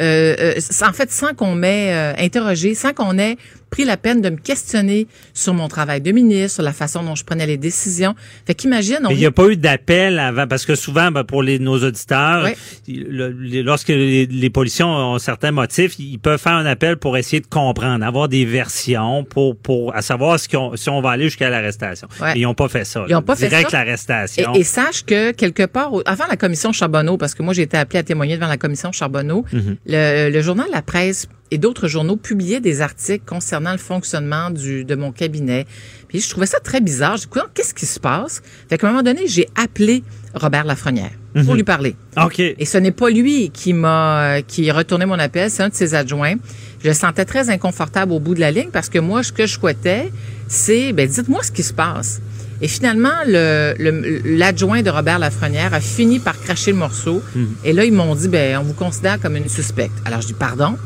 [0.00, 3.36] euh, euh, en fait, sans qu'on m'ait euh, interrogé, sans qu'on ait
[3.70, 7.14] pris la peine de me questionner sur mon travail de ministre, sur la façon dont
[7.14, 8.14] je prenais les décisions.
[8.46, 11.58] Fait qu'imagine, il n'y a pas eu d'appel avant, parce que souvent, ben, pour les,
[11.58, 12.56] nos auditeurs, Ouais.
[12.88, 17.16] le- les- lorsque les, les policiers ont, certains motifs, ils peuvent faire un appel pour
[17.16, 21.10] essayer de comprendre, avoir des versions pour, pour à savoir si on, si on va
[21.10, 22.08] aller jusqu'à l'arrestation.
[22.20, 22.32] Ouais.
[22.36, 23.04] Ils n'ont pas fait ça.
[23.08, 23.78] Ils ont pas fait Direct ça.
[23.84, 24.54] l'arrestation.
[24.54, 27.76] Et, et sache que quelque part, avant la commission Charbonneau, parce que moi j'ai été
[27.76, 29.76] appelée à témoigner devant la commission Charbonneau, Mhm.
[29.86, 34.84] le, le journal La Presse et d'autres journaux publiaient des articles concernant le fonctionnement du,
[34.84, 35.66] de mon cabinet.
[36.08, 37.16] Puis je trouvais ça très bizarre.
[37.16, 38.42] Dis, Coudonc, qu'est-ce qui se passe?
[38.68, 40.02] Fait qu'à un moment donné, j'ai appelé
[40.34, 41.10] Robert Lafrenière
[41.44, 41.94] pour lui parler.
[42.22, 42.40] OK.
[42.40, 45.74] Et ce n'est pas lui qui m'a qui a retourné mon appel, c'est un de
[45.74, 46.34] ses adjoints.
[46.82, 49.46] Je le sentais très inconfortable au bout de la ligne parce que moi, ce que
[49.46, 50.10] je souhaitais,
[50.48, 52.20] c'est, ben, dites-moi ce qui se passe.
[52.60, 57.22] Et finalement, le- le- l'adjoint de Robert Lafrenière a fini par cracher le morceau.
[57.64, 59.92] Et là, ils m'ont dit, ben, on vous considère comme une suspecte.
[60.04, 60.76] Alors, je dis, pardon,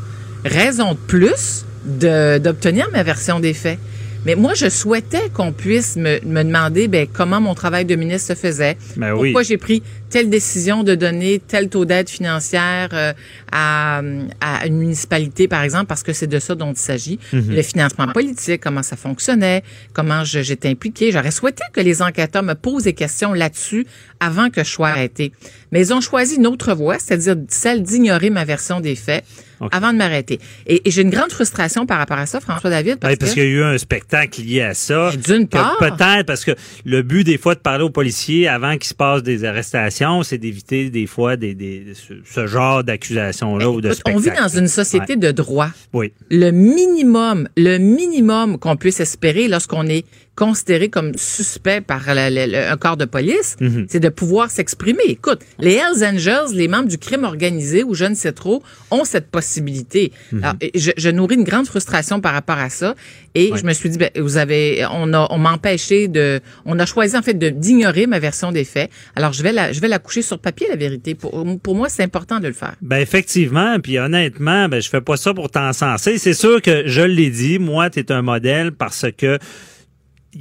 [0.45, 3.79] raison de plus de- d'obtenir ma version des faits.
[4.25, 8.33] Mais moi, je souhaitais qu'on puisse me, me demander ben, comment mon travail de ministre
[8.33, 9.29] se faisait, Ben oui.
[9.31, 13.13] pourquoi j'ai pris telle décision de donner tel taux d'aide financière euh,
[13.51, 14.01] à,
[14.41, 17.17] à une municipalité, par exemple, parce que c'est de ça dont il s'agit.
[17.33, 21.11] Le financement politique, comment ça fonctionnait, comment j'étais impliqué.
[21.11, 23.87] J'aurais souhaité que les enquêteurs me posent des questions là-dessus
[24.19, 25.31] avant que je sois arrêté.
[25.71, 29.23] Mais ils ont choisi une autre voie, c'est-à-dire celle d'ignorer ma version des faits
[29.71, 30.39] avant de m'arrêter.
[30.67, 33.33] Et, et j'ai une grande frustration par rapport à ça, François David, parce, Oui, parce
[33.33, 35.11] qu'il y a eu un spectacle lié à ça.
[35.15, 36.51] D'une part- Peut-être parce que
[36.83, 40.37] le but des fois de parler aux policiers avant qu'il se passe des arrestations, c'est
[40.37, 44.67] d'éviter des fois des, des, ce, genre d'accusations-là ou de Écoute, on vit dans une
[44.67, 45.69] société de droit.
[45.93, 46.11] Oui.
[46.29, 52.47] le minimum, le minimum qu'on puisse espérer lorsqu'on est considéré comme suspect par la- la-
[52.47, 53.85] la- un corps de police, Mhm.
[53.87, 55.03] c'est de pouvoir s'exprimer.
[55.07, 59.05] Écoute, les Hells Angels, les membres du crime organisé ou je ne sais trop, ont
[59.05, 60.11] cette possibilité.
[60.31, 60.43] Mhm.
[60.43, 62.95] Alors, je, je nourris une grande frustration par rapport à ça
[63.35, 66.79] et je me suis dit, ben, vous avez, on a, on m'a empêché de, on
[66.79, 68.89] a choisi en fait d'ignorer ma version des faits.
[69.15, 71.13] Alors je vais la, je vais la coucher sur papier la vérité.
[71.13, 72.75] Pour, pour moi, c'est important de le faire.
[72.81, 76.17] Ben effectivement, puis honnêtement, ben je fais pas ça pour t'encenser.
[76.17, 79.37] C'est sûr que je l'ai dit, moi, tu es un modèle parce que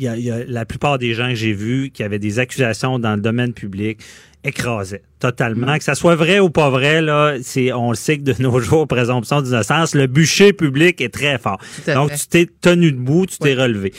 [0.01, 2.39] y a, il y a la plupart des gens que j'ai vus qui avaient des
[2.39, 4.01] accusations dans le domaine public
[4.45, 5.79] écrasait totalement.
[5.79, 8.59] Que ça soit vrai ou pas vrai, là, c'est, on le sait que de nos
[8.61, 11.59] jours, présomption d'innocence, le bûcher public est très fort.
[11.87, 13.93] Donc, tu t'es tenu debout, tu t'es relevé.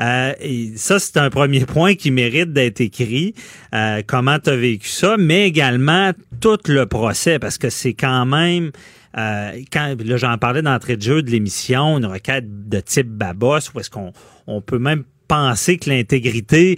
[0.00, 3.34] Euh, et ça, c'est un premier point qui mérite d'être écrit.
[3.74, 8.24] Euh, comment tu as vécu ça, mais également tout le procès, parce que c'est quand
[8.24, 8.70] même...
[9.18, 13.58] Euh, quand là j'en parlais d'entrée de jeu de l'émission, une requête de type Babos,
[13.74, 14.12] où est-ce qu'on
[14.46, 16.76] on peut même penser que l'intégrité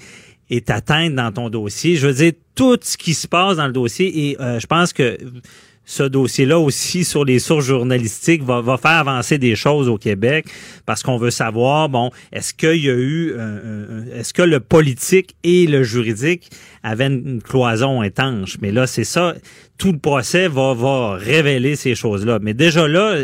[0.50, 1.96] est atteinte dans ton dossier.
[1.96, 4.92] Je veux dire, tout ce qui se passe dans le dossier, et euh, je pense
[4.92, 5.16] que
[5.86, 10.46] ce dossier-là aussi sur les sources journalistiques va, va, faire avancer des choses au Québec
[10.84, 13.34] parce qu'on veut savoir, bon, est-ce qu'il y a eu,
[14.14, 16.50] est-ce que le politique et le juridique
[16.84, 18.58] avaient une cloison étanche?
[18.62, 19.34] Mais là, c'est ça,
[19.76, 22.38] tout le procès va, va révéler ces choses-là.
[22.40, 23.16] Mais déjà là,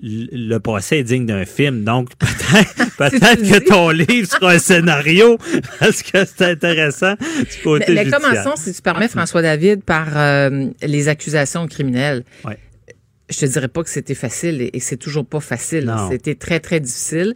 [0.00, 1.84] le procès est digne d'un film.
[1.84, 5.38] Donc, peut-être peut que ton livre sera un scénario
[5.80, 10.68] parce que c'est intéressant du côté Mais, mais commençons, si tu permets, François-David, par euh,
[10.82, 12.24] les accusations criminelles.
[12.44, 12.58] Ouais.
[13.30, 15.90] Je te dirais pas que c'était facile et, c'est toujours pas facile.
[16.10, 17.34] C'était très, très difficile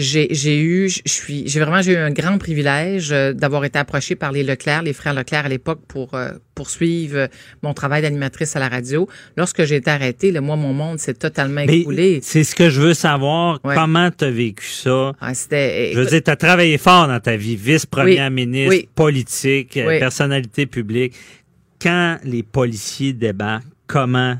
[0.00, 4.14] j'ai eu, je suis, j'ai vraiment j'ai eu un grand privilège euh, d'avoir été approchée
[4.14, 7.26] par les Leclerc, les frères Leclerc à l'époque pour euh, poursuivre euh,
[7.62, 9.08] mon travail d'animatrice à la radio.
[9.36, 12.20] Lorsque j'ai été arrêtée, le moi mon monde s'est totalement écoulé.
[12.22, 13.60] C'est ce que je veux savoir.
[13.62, 15.12] Comment tu as vécu ça?
[15.20, 20.66] Ah, Je veux dire, tu as travaillé fort dans ta vie, vice-première ministre, politique, personnalité
[20.66, 21.14] publique.
[21.80, 24.36] Quand les policiers débarquent, comment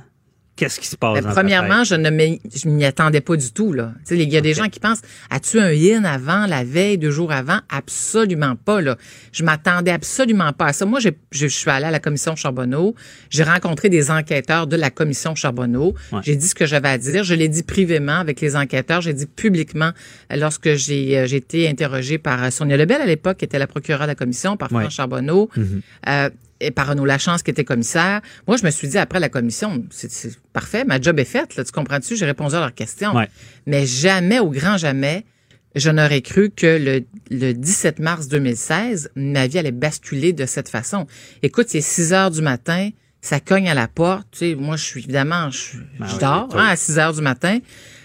[0.60, 1.24] qu'est-ce qui se passe?
[1.24, 3.72] Ben, premièrement, je ne m'y attendais pas du tout.
[3.72, 3.92] Là.
[4.10, 7.32] Il y a des gens qui pensent As-tu un yin avant, la veille, deux jours
[7.32, 7.60] avant?
[7.70, 8.82] Absolument pas.
[8.82, 8.98] Là.
[9.32, 10.84] Je m'attendais absolument pas à ça.
[10.84, 12.94] Moi, je suis allée à la commission Charbonneau.
[13.30, 15.94] J'ai rencontré des enquêteurs de la commission Charbonneau.
[16.22, 17.24] J'ai dit ce que j'avais à dire.
[17.24, 19.00] Je l'ai dit privément avec les enquêteurs.
[19.00, 19.92] J'ai dit publiquement
[20.30, 23.66] euh, lorsque j'ai euh, été interrogée par euh, Sonia Lebel à l'époque, qui était la
[23.66, 25.48] procureure de la commission, par François Charbonneau.
[25.56, 28.20] Mm-hmm et par Renaud Lachance qui était commissaire.
[28.46, 30.10] Moi, je me suis dit après la commission, c'est
[30.52, 32.16] parfait, ma job est faite, là, tu comprends-tu?
[32.16, 33.12] J'ai répondu à leurs questions.
[33.66, 35.24] Mais jamais, au grand jamais,
[35.74, 40.68] je n'aurais cru que le, le 17 mars 2016, ma vie allait basculer de cette
[40.68, 41.06] façon.
[41.42, 44.26] Écoute, c'est 6 heures du matin, ça cogne à la porte.
[44.32, 47.58] Tu sais, moi, je suis évidemment, je, ben dors hein, à 6 heures du matin.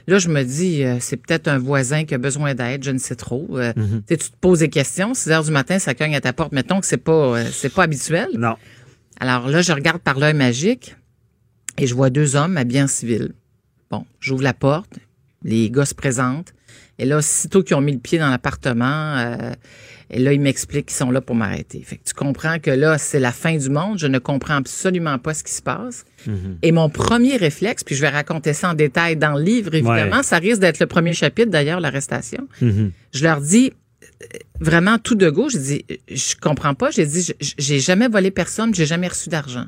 [0.08, 3.00] Là, je me dis, euh, c'est peut-être un voisin qui a besoin d'aide, je ne
[3.00, 3.48] sais trop.
[3.54, 4.04] Euh, mhm.
[4.08, 5.14] Tu te poses des questions.
[5.14, 6.52] 6 heures du matin, ça cogne à ta porte.
[6.52, 8.30] Mettons que c'est pas, euh, c'est pas habituel.
[8.38, 8.56] Non.
[9.20, 10.96] Alors là, je regarde par l'œil magique
[11.78, 13.34] et je vois deux hommes habillés en civil.
[13.90, 15.00] Bon, j'ouvre la porte,
[15.44, 16.54] les gars se présentent.
[17.00, 19.18] Et là, aussitôt qu'ils ont mis le pied dans l'appartement,
[20.10, 21.82] et là, ils m'expliquent qu'ils sont là pour m'arrêter.
[21.82, 23.98] Fait que tu comprends que là, c'est la fin du monde.
[23.98, 26.06] Je ne comprends absolument pas ce qui se passe.
[26.28, 26.58] Mhm.
[26.62, 30.24] Et mon premier réflexe, puis je vais raconter ça en détail dans le livre, évidemment,
[30.24, 32.48] ça risque d'être le premier chapitre, d'ailleurs, l'arrestation.
[32.62, 32.92] Mhm.
[33.14, 33.74] Je leur dis,
[34.22, 34.26] euh,
[34.60, 36.92] vraiment tout de go, je dis, je comprends pas.
[36.92, 39.66] J'ai dit, j'ai jamais volé personne, j'ai jamais reçu d'argent.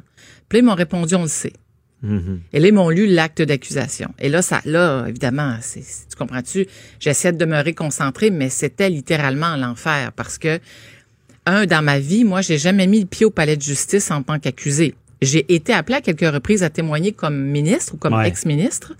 [0.50, 1.54] Puis là, ils m'ont répondu, on le sait.
[2.04, 4.14] Et là, ils m'ont lu l'acte d'accusation.
[4.20, 6.68] Et là, ça, là, évidemment, c'est, tu comprends-tu?
[7.00, 10.60] J'essaie de me réconcentrer, mais c'était littéralement l'enfer parce que,
[11.46, 14.22] un, dans ma vie, moi, j'ai jamais mis le pied au palais de justice en
[14.22, 14.96] tant qu'accusé.
[15.22, 18.94] J'ai été appelé à quelques reprises à témoigner comme ministre ou comme ex-ministre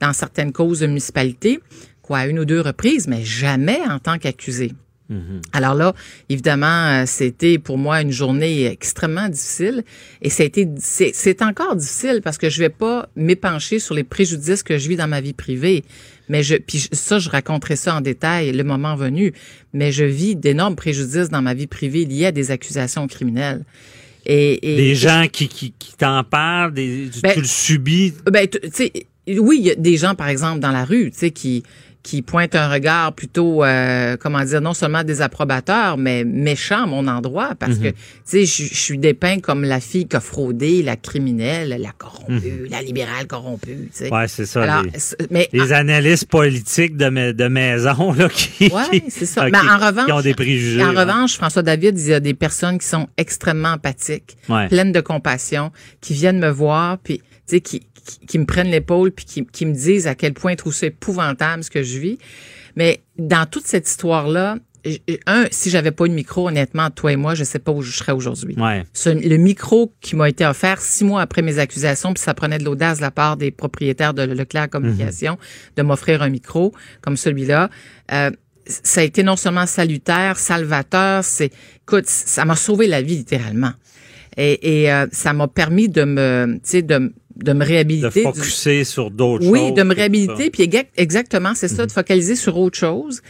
[0.00, 1.60] dans certaines causes de municipalité,
[2.02, 4.72] quoi, une ou deux reprises, mais jamais en tant qu'accusé.
[5.10, 5.42] Mhm.
[5.52, 5.92] Alors là,
[6.28, 9.82] évidemment, euh, c'était pour moi une journée extrêmement difficile
[10.22, 14.78] et c'était c'est encore difficile parce que je vais pas m'épancher sur les préjudices que
[14.78, 15.82] je vis dans ma vie privée,
[16.28, 19.32] mais je puis ça je raconterai ça en détail le moment venu,
[19.72, 23.64] mais je vis d'énormes préjudices dans ma vie privée liés à des accusations criminelles.
[24.26, 28.14] Et, et des gens qui qui, qui t'en parlent, des, ben, tu le subis?
[28.30, 28.92] Ben tu sais
[29.26, 31.64] oui, il y a des gens par exemple dans la rue, tu sais qui
[32.02, 37.06] qui pointe un regard plutôt, euh, comment dire, non seulement désapprobateur, mais méchant à mon
[37.08, 37.92] endroit, parce que, mhm.
[37.92, 42.62] tu sais, je suis dépeint comme la fille qui a fraudé, la criminelle, la corrompue,
[42.62, 42.70] mhm.
[42.70, 44.12] la libérale corrompue, tu sais.
[44.12, 44.62] Ouais, c'est ça.
[44.62, 49.44] Alors, les, mais, les analystes politiques de, de maison, là, qui, ouais, c'est ça.
[49.50, 50.82] mais en revanche, ont des préjugés.
[50.82, 55.00] En revanche, François David, il y a des personnes qui sont extrêmement empathiques, pleines de
[55.00, 57.24] compassion, qui viennent me voir, puis, tu
[57.56, 57.82] sais, qui,
[58.26, 60.86] qui, me prennent l'épaule puis qui, qui, me disent à quel point ils trouvent ça
[60.86, 62.18] épouvantable ce que je vis.
[62.76, 64.56] Mais dans toute cette histoire-là,
[65.26, 67.82] un, si j'avais pas eu de micro, honnêtement, toi et moi, je sais pas où
[67.82, 68.56] je serais aujourd'hui.
[68.56, 68.84] Ouais.
[69.06, 72.64] le micro qui m'a été offert six mois après mes accusations, puis ça prenait de
[72.64, 75.38] l'audace de la part des propriétaires de Leclerc Communication mhm.
[75.76, 77.70] de m'offrir un micro comme celui-là.
[78.12, 78.30] Euh,
[78.66, 81.50] ça a été non seulement salutaire, salvateur, c'est,
[81.82, 83.72] écoute, ça m'a sauvé la vie littéralement.
[84.36, 87.12] Et, et euh, ça m'a permis de me, tu sais, de,
[87.42, 88.24] de me réhabiliter.
[88.24, 89.52] De focuser sur d'autres choses.
[89.52, 91.90] Oui, de me réhabiliter, puis exactement, c'est ça, de mhm.
[91.90, 93.22] focaliser sur autre chose.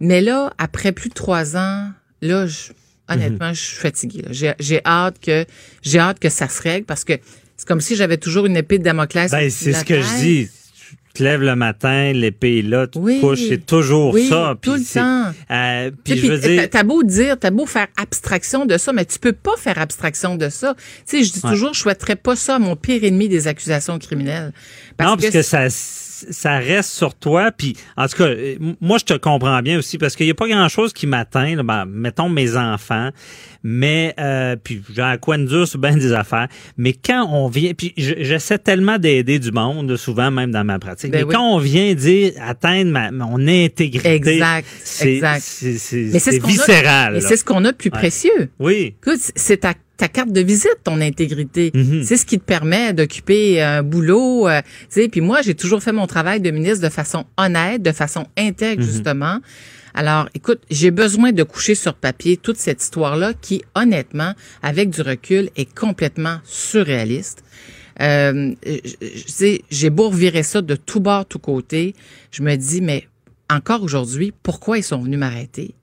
[0.00, 1.90] Mais là, après plus de trois ans,
[2.20, 2.72] là, je,
[3.08, 4.24] Honnêtement, je suis fatiguée.
[4.30, 5.44] J'ai hâte que
[5.82, 7.12] j'ai hâte que ça se règle parce que
[7.56, 9.30] c'est comme si j'avais toujours une épée de Damoclès.
[9.30, 10.50] Ben, c'est ce que je dis
[11.16, 14.54] te lèves le matin, l'épée est là, tu te couches, c'est toujours oui, ça.
[14.60, 15.32] tout le temps.
[15.50, 16.68] Euh, puis je veux dire...
[16.70, 20.36] T'as beau dire, t'as beau faire abstraction de ça, mais tu peux pas faire abstraction
[20.36, 20.74] de ça.
[20.74, 23.98] Tu sais, je dis toujours, je souhaiterais pas ça à mon pire ennemi des accusations
[23.98, 24.52] criminelles.
[24.96, 25.68] Parce non, parce que ça
[26.30, 27.50] ça reste sur toi.
[27.52, 30.34] Puis, en tout cas, euh, moi, je te comprends bien aussi parce qu'il n'y a
[30.34, 31.62] pas grand-chose qui m'atteint.
[31.62, 33.10] Ben, mettons mes enfants,
[33.62, 36.48] mais euh, puis j'ai un coin dur sur bien des affaires.
[36.76, 41.10] Mais quand on vient, puis j'essaie tellement d'aider du monde, souvent même dans ma pratique.
[41.10, 45.20] Ben mais quand on vient dire atteindre ma, mon intégrité, exact, c'est
[46.44, 47.16] viscéral.
[47.16, 48.50] Et c'est ce qu'on a de plus précieux.
[48.58, 48.94] Oui.
[49.02, 51.70] Écoute, c'est ta ta carte de visite, ton intégrité.
[51.74, 52.02] Mhm.
[52.04, 54.48] C'est ce qui te permet d'occuper un boulot.
[54.48, 54.60] Euh,
[55.10, 58.82] puis moi, j'ai toujours fait mon travail de ministre de façon honnête, de façon intègre,
[58.82, 58.88] mhm.
[58.88, 59.40] justement.
[59.94, 65.00] Alors, écoute, j'ai besoin de coucher sur papier toute cette histoire-là qui, honnêtement, avec du
[65.00, 67.42] recul, est complètement surréaliste.
[68.02, 68.54] Euh,
[69.70, 71.94] j'ai beau revirer ça de tout bord, tout côté.
[72.30, 73.08] Je me dis, mais
[73.48, 75.74] encore aujourd'hui, pourquoi ils sont venus m'arrêter?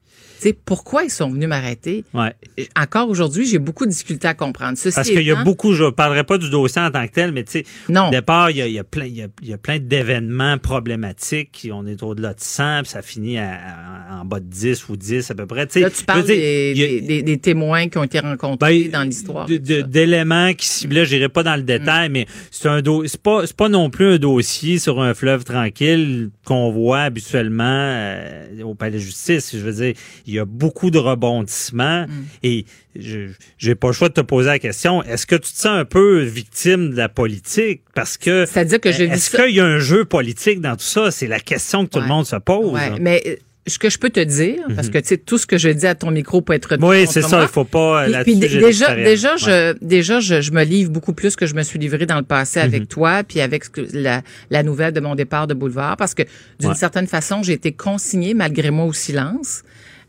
[0.51, 2.03] Pourquoi ils sont venus m'arrêter?
[2.13, 2.33] Ouais.
[2.77, 4.77] Encore aujourd'hui, j'ai beaucoup de difficultés à comprendre.
[4.93, 7.31] Parce qu'il y a beaucoup, je ne parlerai pas du dossier en tant que tel,
[7.31, 11.69] mais tu sais, au départ, il y a, plein, il y a, plein d'événements problématiques.
[11.71, 15.35] On est au-delà de 100, puis ça finit en bas de 10 ou 10 à
[15.35, 15.67] peu près.
[15.75, 19.47] Là, tu parles des, témoins qui ont été rencontrés ben, dans l'histoire.
[19.47, 22.11] D'éléments qui ciblaient, je n'irai pas dans le détail, mm.
[22.11, 26.71] mais c'est un c'est pas, pas non plus un dossier sur un fleuve tranquille qu'on
[26.71, 29.51] voit habituellement euh, au palais de justice.
[29.53, 29.93] Je veux dire,
[30.25, 32.07] il y a beaucoup de rebondissements.
[32.07, 32.25] Mm.
[32.43, 32.65] et
[32.95, 35.77] je j'ai pas le choix de te poser la question est-ce que tu te sens
[35.79, 37.81] un peu victime de la politique?
[37.95, 41.11] Parce que c'est-à-dire que est-ce qu'il y a un jeu politique dans tout ça?
[41.11, 43.97] C'est la question que tout le monde se pose ouais, mais euh, ce que je
[43.97, 44.93] peux te dire, parce mhm.
[44.93, 47.21] que tu sais tout ce que je dis à ton micro peut être Oui, c'est
[47.21, 51.45] ça, il faut pas puis, déjà déjà je déjà je, me livre beaucoup plus que
[51.45, 52.87] je me suis livré dans le passé avec mhm.
[52.87, 56.23] toi puis avec la, la nouvelle de mon départ de boulevard parce que
[56.59, 59.63] d'une certaine façon, j'ai été consignée malgré moi au silence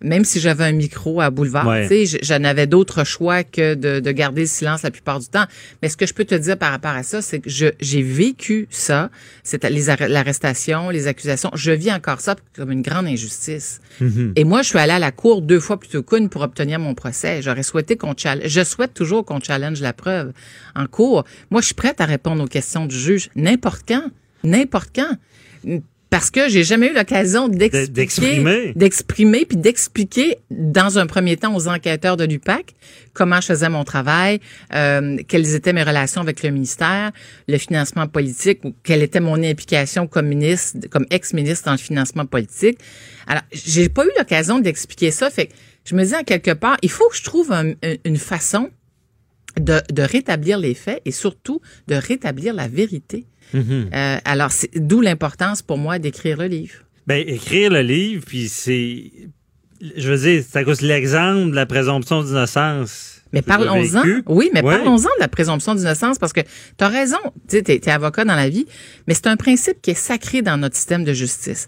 [0.04, 4.00] même si j'avais un micro à boulevard, tu sais, j'en avais d'autres choix que de,
[4.00, 5.46] de, garder le silence la plupart du temps.
[5.82, 8.68] Mais ce que je peux te dire par rapport à ça, c'est que j'ai vécu
[8.70, 9.10] ça,
[9.42, 11.50] c'est l'arrestation, les accusations.
[11.54, 13.80] Je vis encore ça comme une grande injustice.
[14.00, 14.32] Mm-hmm.
[14.36, 16.94] Et moi, je suis allée à la cour deux fois plutôt qu'une pour obtenir mon
[16.94, 17.40] procès.
[17.42, 18.48] J'aurais souhaité qu'on challenge.
[18.48, 20.32] Je souhaite toujours qu'on challenge la preuve
[20.76, 21.24] en cours.
[21.50, 24.10] Moi, je suis prête à répondre aux questions du juge n'importe quand,
[24.42, 25.16] n'importe quand
[26.14, 31.66] parce que j'ai jamais eu l'occasion d'exprimer, d'exprimer puis d'expliquer dans un premier temps aux
[31.66, 32.76] enquêteurs de l'UPAC
[33.14, 34.38] comment je faisais mon travail,
[34.72, 37.10] euh, quelles étaient mes relations avec le ministère,
[37.48, 42.26] le financement politique, ou quelle était mon implication comme ministre, comme ex-ministre dans le financement
[42.26, 42.78] politique.
[43.26, 45.30] Alors, j'ai pas eu l'occasion d'expliquer ça.
[45.30, 45.52] Fait que
[45.84, 47.52] je me dis en quelque part, il faut que je trouve
[48.04, 48.70] une façon
[49.58, 53.26] de, de rétablir les faits et surtout de rétablir la vérité.
[53.52, 53.90] Mhm.
[53.92, 56.74] Euh, alors, d'où l'importance pour moi d'écrire le livre.
[57.06, 59.12] Ben, écrire le livre, puis c'est,
[59.96, 63.20] je veux dire, c'est à cause de l'exemple de la présomption d'innocence.
[63.32, 64.02] Mais parlons-en.
[64.26, 67.18] Oui, mais parlons-en de la présomption d'innocence parce que tu as raison,
[67.48, 68.64] tu sais, es avocat dans la vie,
[69.08, 71.66] mais c'est un principe qui est sacré dans notre système de justice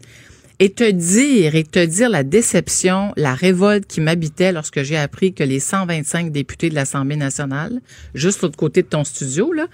[0.59, 5.35] et te dire et te dire la déception, la révolte qui m'habitait lorsque j'ai appris
[5.35, 7.81] que les 125 députés de l'Assemblée nationale,
[8.15, 9.67] juste l'autre côté de ton studio là,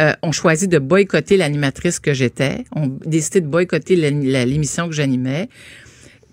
[0.00, 5.48] euh, ont choisi de boycotter l'animatrice que j'étais, ont décidé de boycotter l'émission que j'animais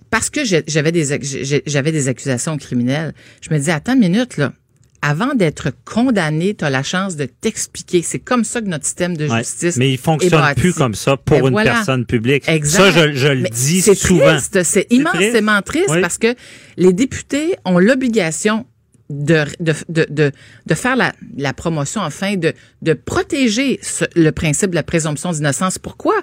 [0.10, 3.14] parce que j'avais des j'avais des accusations criminelles.
[3.41, 4.54] Je me dis attends une minute là
[5.02, 8.02] avant d'être condamné, tu as la chance de t'expliquer.
[8.02, 11.41] C'est comme ça que notre système de justice Mais il fonctionne plus comme ça pour
[11.41, 12.45] ben une personne publique.
[12.64, 14.38] Ça, je, je le dis souvent.
[14.64, 16.36] C'est immensément triste, parce que
[16.78, 18.66] les députés ont l'obligation
[19.10, 20.32] de, de, de,
[20.68, 23.80] de, faire la, la promotion afin de, de protéger
[24.16, 25.80] le principe de la présomption d'innocence.
[25.80, 26.14] Pourquoi?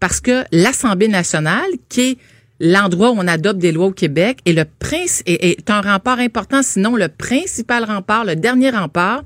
[0.00, 2.18] Parce que l'Assemblée nationale, qui est
[2.62, 6.62] l'endroit où on adopte des lois au Québec et le prince est, un rempart important,
[6.62, 9.24] sinon le principal rempart, le dernier rempart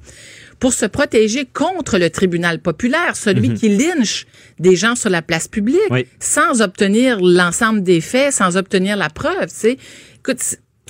[0.58, 3.54] pour se protéger contre le tribunal populaire, celui mhm.
[3.54, 4.26] qui lynche
[4.58, 9.48] des gens sur la place publique sans obtenir l'ensemble des faits, sans obtenir la preuve.
[9.48, 9.76] Tu
[10.16, 10.42] Écoute,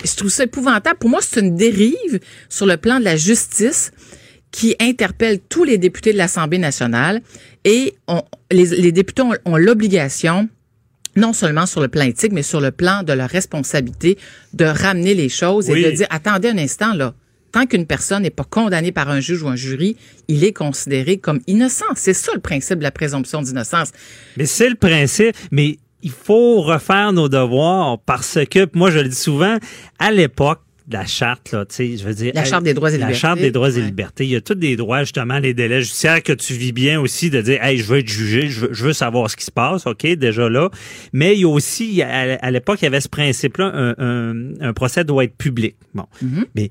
[0.05, 0.97] je trouve ça épouvantable.
[0.99, 3.91] Pour moi, c'est une dérive sur le plan de la justice
[4.51, 7.21] qui interpelle tous les députés de l'Assemblée nationale
[7.65, 8.21] et on,
[8.51, 10.47] les, députés ont l'obligation
[11.17, 14.17] non seulement sur le plan éthique, mais sur le plan de leur responsabilité,
[14.53, 17.13] de ramener les choses et de dire, attendez un instant, là.
[17.51, 19.95] Tant qu'une personne n'est pas condamnée par un juge ou un jury,
[20.27, 21.85] il est considéré comme innocent.
[21.95, 23.91] C'est ça le principe de la présomption d'innocence.
[24.35, 29.09] Mais c'est le principe, mais il faut refaire nos devoirs parce que, moi je le
[29.09, 29.57] dis souvent,
[29.97, 32.31] à l'époque, la charte, là, tu sais, je veux dire.
[32.33, 33.13] La charte des droits et libertés.
[33.13, 34.23] La charte des droits et libertés.
[34.25, 37.29] Il y a tous des droits, justement, les délais judiciaires que tu vis bien aussi
[37.29, 40.05] de dire, hey, je veux être jugé, je veux, savoir ce qui se passe, OK,
[40.05, 40.69] déjà là.
[41.11, 45.25] Mais il y a aussi, à, l'époque, il y avait ce principe-là, un, procès doit
[45.25, 45.75] être public.
[45.93, 46.05] Bon.
[46.23, 46.45] Mm-hmm.
[46.55, 46.69] Mais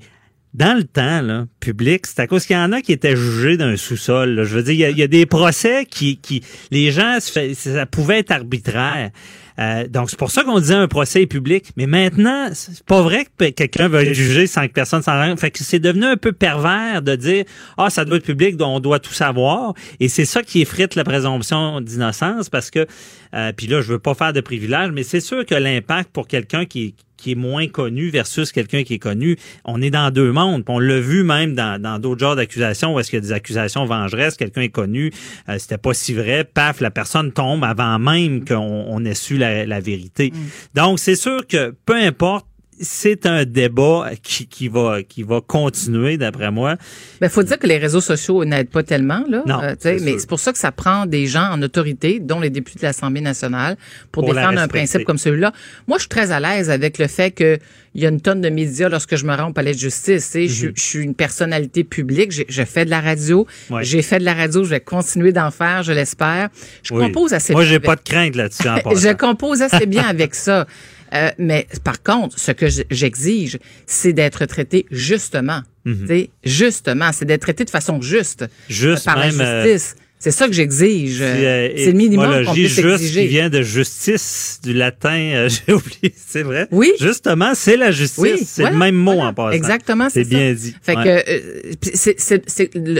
[0.53, 3.57] dans le temps, là, public, c'est à cause qu'il y en a qui étaient jugés
[3.57, 4.43] d'un sous-sol.
[4.43, 6.41] Je veux dire, il y, a, des procès qui, qui
[6.71, 9.11] les gens, ça pouvait être arbitraire.
[9.59, 11.71] Euh, donc, c'est pour ça qu'on disait un procès public.
[11.77, 15.39] Mais maintenant, c'est pas vrai que quelqu'un va jugé sans que personne s'en rende.
[15.39, 17.45] Fait que c'est devenu un peu pervers de dire,
[17.77, 19.73] ah, ça doit être public, donc on doit tout savoir.
[19.99, 22.85] Et c'est ça qui effrite la présomption d'innocence parce que,
[23.33, 26.27] euh, puis là, je veux pas faire de privilège, mais c'est sûr que l'impact pour
[26.27, 30.31] quelqu'un qui, qui est moins connu versus quelqu'un qui est connu, on est dans deux
[30.31, 30.63] mondes.
[30.67, 33.85] on l'a vu même dans d'autres genres d'accusations où est-ce qu'il y a des accusations
[33.85, 35.11] vengeresses, quelqu'un est connu,
[35.49, 39.37] euh, c'était pas si vrai, paf, la personne tombe avant même qu'on on ait su
[39.37, 40.31] la, vérité.
[40.33, 40.37] Mm.
[40.75, 42.46] Donc c'est sûr que peu importe
[42.79, 46.75] c'est un débat qui, qui, va qui va continuer d'après moi.
[47.21, 50.29] Ben faut dire que les réseaux sociaux n'aident pas tellement là, non, euh, mais c'est
[50.29, 53.77] pour ça que ça prend des gens en autorité, dont les députés de l'Assemblée nationale,
[54.11, 55.53] pour, défendre un principe comme celui-là.
[55.87, 57.57] Moi, je suis très à l'aise avec le fait que
[57.97, 60.31] il y a une tonne de médias lorsque je me rends au palais de justice.
[60.33, 60.73] je, mhm.
[60.75, 62.31] je, suis une personnalité publique.
[62.47, 63.47] Je fais de la radio.
[63.81, 64.63] J'ai fait de la radio.
[64.63, 66.49] Je vais continuer d'en faire, je l'espère.
[66.83, 68.63] Je compose assez Moi, j'ai pas de crainte là-dessus.
[68.95, 70.67] je compose assez bien avec ça.
[71.13, 75.61] Euh, mais par contre, ce que j'exige, c'est d'être traité justement.
[75.85, 76.27] Mhm.
[76.43, 79.95] Justement, c'est d'être traité de façon juste, juste par la euh, justice.
[80.19, 81.19] C'est ça que j'exige.
[81.21, 83.21] Euh, c'est le minimum qu'on puisse juste exiger.
[83.23, 86.67] qui vient de justice, du latin, euh, j'ai oublié, c'est vrai.
[86.71, 86.91] Oui.
[86.99, 88.47] Justement, c'est la justice.
[88.47, 89.51] c'est le même mot en passant.
[89.51, 90.75] Exactement, c'est bien dit.
[90.81, 91.23] Fait que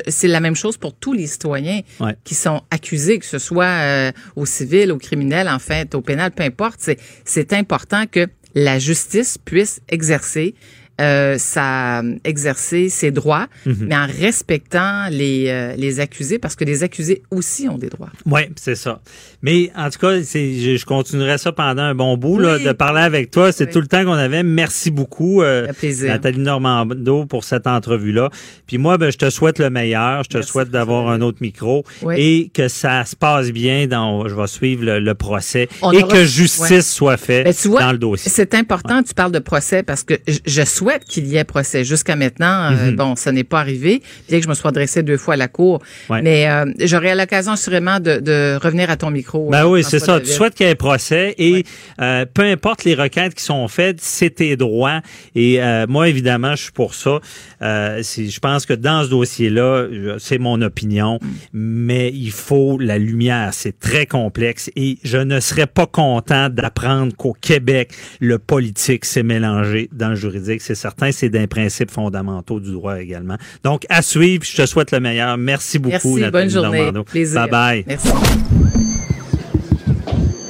[0.08, 1.82] c'est la même chose pour tous les citoyens
[2.24, 6.44] qui sont accusés, que ce soit au civil, au criminel, en fait, au pénal, peu
[6.44, 6.88] importe.
[7.26, 10.56] C'est important que la justice puisse exercer
[11.00, 13.88] euh, ça exercer ses droits, mhm.
[13.88, 18.10] mais en respectant les, euh, les accusés, parce que les accusés aussi ont des droits.
[18.26, 19.00] Oui, c'est ça.
[19.44, 23.02] Mais en tout cas, je, je continuerai ça pendant un bon bout, là, de parler
[23.02, 23.52] avec toi.
[23.52, 24.42] C'est tout le temps qu'on avait.
[24.42, 25.68] Merci beaucoup, euh,
[26.02, 28.32] Nathalie Normando, pour cette entrevue-là.
[28.66, 30.24] Puis moi, ben, je te souhaite le meilleur.
[30.24, 31.84] Je te souhaite d'avoir un autre micro
[32.16, 33.86] et que ça se passe bien.
[33.86, 38.32] Dans, je vais suivre le, procès et que justice soit faite ben, dans le dossier.
[38.34, 41.84] C'est important, tu parles de procès, parce que je souhaite souhaite qu'il y ait procès.
[41.84, 42.96] Jusqu'à maintenant, euh, mhm.
[42.96, 45.50] bon, ça n'est pas arrivé, bien que je me sois adressé deux fois à la
[45.50, 45.82] cour.
[46.10, 49.50] Mais euh, j'aurai l'occasion sûrement de, de, revenir à ton micro.
[49.50, 50.20] Ben oui, c'est ça.
[50.20, 51.66] Tu souhaites qu'il y ait procès et
[52.02, 55.02] euh, peu importe les requêtes qui sont faites, c'est tes droits.
[55.36, 55.60] Et
[55.90, 57.20] moi, évidemment, je suis pour ça.
[57.62, 59.88] je pense que dans ce dossier-là,
[60.20, 61.20] c'est mon opinion,
[61.52, 63.50] mais il faut la lumière.
[63.54, 69.24] C'est très complexe et je ne serais pas content d'apprendre qu'au Québec, le politique s'est
[69.24, 70.62] mélangé dans le juridique.
[70.62, 73.38] C'est certain, c'est des principes fondamentaux du droit également.
[73.64, 75.38] Donc, à suivre, je te souhaite le meilleur.
[75.38, 76.92] Merci beaucoup, Merci, bonne journée.
[76.92, 77.84] Bye bye.
[77.88, 78.10] Merci.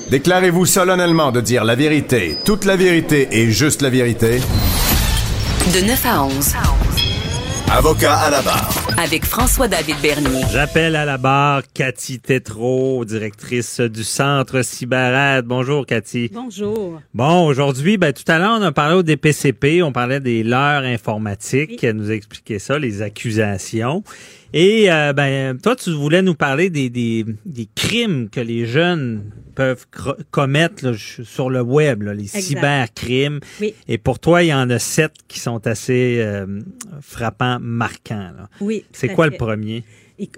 [0.10, 4.40] Déclarez-vous solennellement de dire la vérité, toute la vérité et juste la vérité.
[5.74, 6.56] De 9 à 11.
[7.70, 8.88] Avocat à la barre.
[8.98, 10.42] Avec François-David Bernier.
[10.52, 15.46] J'appelle à la barre Cathy Tétrault, directrice du Centre Cyberade.
[15.46, 16.32] Bonjour, Cathy.
[16.34, 17.02] Bonjour.
[17.14, 20.84] Bon, aujourd'hui, ben, tout à l'heure, on a parlé au DPCP, on parlait des leurs
[20.84, 21.84] informatiques.
[21.84, 24.04] Elle nous a expliqué ça, les accusations.
[24.54, 29.32] Et euh, ben, toi, tu voulais nous parler des, des, des crimes que les jeunes
[29.56, 29.86] peuvent
[30.32, 33.40] commettre sur le web, les cybercrimes.
[33.60, 33.74] Oui.
[33.88, 36.62] Et pour toi, il y en a sept qui sont assez euh,
[37.02, 38.32] frappants, marquants.
[38.38, 38.50] Là.
[38.62, 38.86] Oui.
[38.92, 39.84] C'est quoi le premier?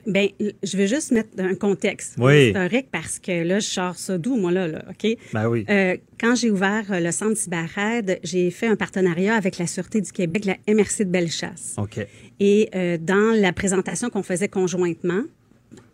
[0.06, 0.28] Ben,
[0.62, 2.48] je vais juste mettre un contexte oui.
[2.48, 5.18] historique parce que là, je sors ça d'où, moi, là, là, OK?
[5.34, 5.66] Ben oui.
[5.70, 10.02] Euh, quand j'ai ouvert euh, le centre CyberAide, j'ai fait un partenariat avec la Sûreté
[10.02, 11.76] du Québec, la MRC de Bellechasse.
[11.78, 12.06] OK.
[12.42, 15.24] Et euh, dans la présentation qu'on faisait conjointement,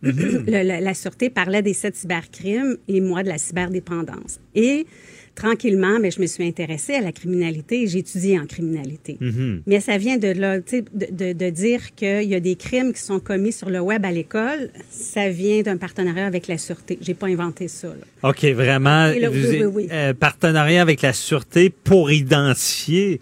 [0.03, 0.49] mm-hmm.
[0.49, 4.39] la, la, Sûreté parlait des sept cybercrimes et moi de la cyberdépendance.
[4.55, 4.87] Et
[5.35, 9.17] tranquillement, mais je me suis intéressée à la criminalité et j'ai étudié en criminalité.
[9.21, 9.61] Mm-hmm.
[9.67, 13.01] Mais ça vient de là, de, de, de dire qu'il y a des crimes qui
[13.01, 14.69] sont commis sur le web à l'école.
[14.89, 16.97] Ça vient d'un partenariat avec la Sûreté.
[17.01, 17.89] J'ai pas inventé ça.
[17.89, 18.29] Là.
[18.29, 23.19] OK, vraiment, euh, partenariat avec la Sûreté pour identifier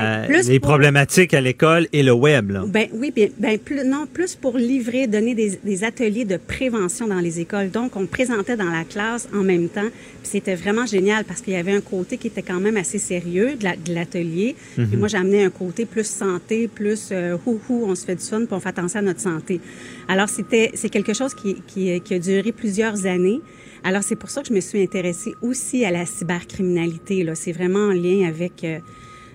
[0.00, 2.50] ben, euh, les problématiques à l'école et le web.
[2.50, 2.64] Là.
[2.66, 7.06] Ben, oui, bien, ben, plus, non, plus pour livrer, donner des, des, ateliers de prévention
[7.06, 7.70] dans les écoles.
[7.70, 9.88] Donc, on présentait dans la classe en même temps.
[10.22, 13.56] C'était vraiment génial parce qu'il y avait un côté qui était quand même assez sérieux
[13.56, 14.54] de l'atelier.
[14.76, 18.16] La, mm moi, j'amenais un côté plus santé, plus euh, hou hou, on se fait
[18.16, 19.60] du fun, puis on fait attention à notre santé.
[20.08, 23.40] Alors, c'était c'est quelque chose qui, qui, qui a duré plusieurs années.
[23.84, 27.24] Alors, c'est pour ça que je me suis intéressée aussi à la cybercriminalité.
[27.34, 28.64] C'est vraiment en lien avec...
[28.64, 28.78] Euh,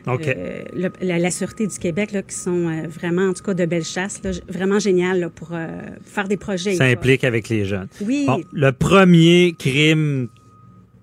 [0.07, 0.63] euh,
[1.01, 4.21] la, Sûreté du Québec, là, qui sont euh, vraiment, en tout cas, de belles chasses,
[4.23, 5.67] là, vraiment géniales pour euh,
[6.03, 6.75] faire des projets.
[6.75, 7.87] Ça implique avec les jeunes.
[8.01, 8.27] Oui.
[8.51, 10.27] le premier crime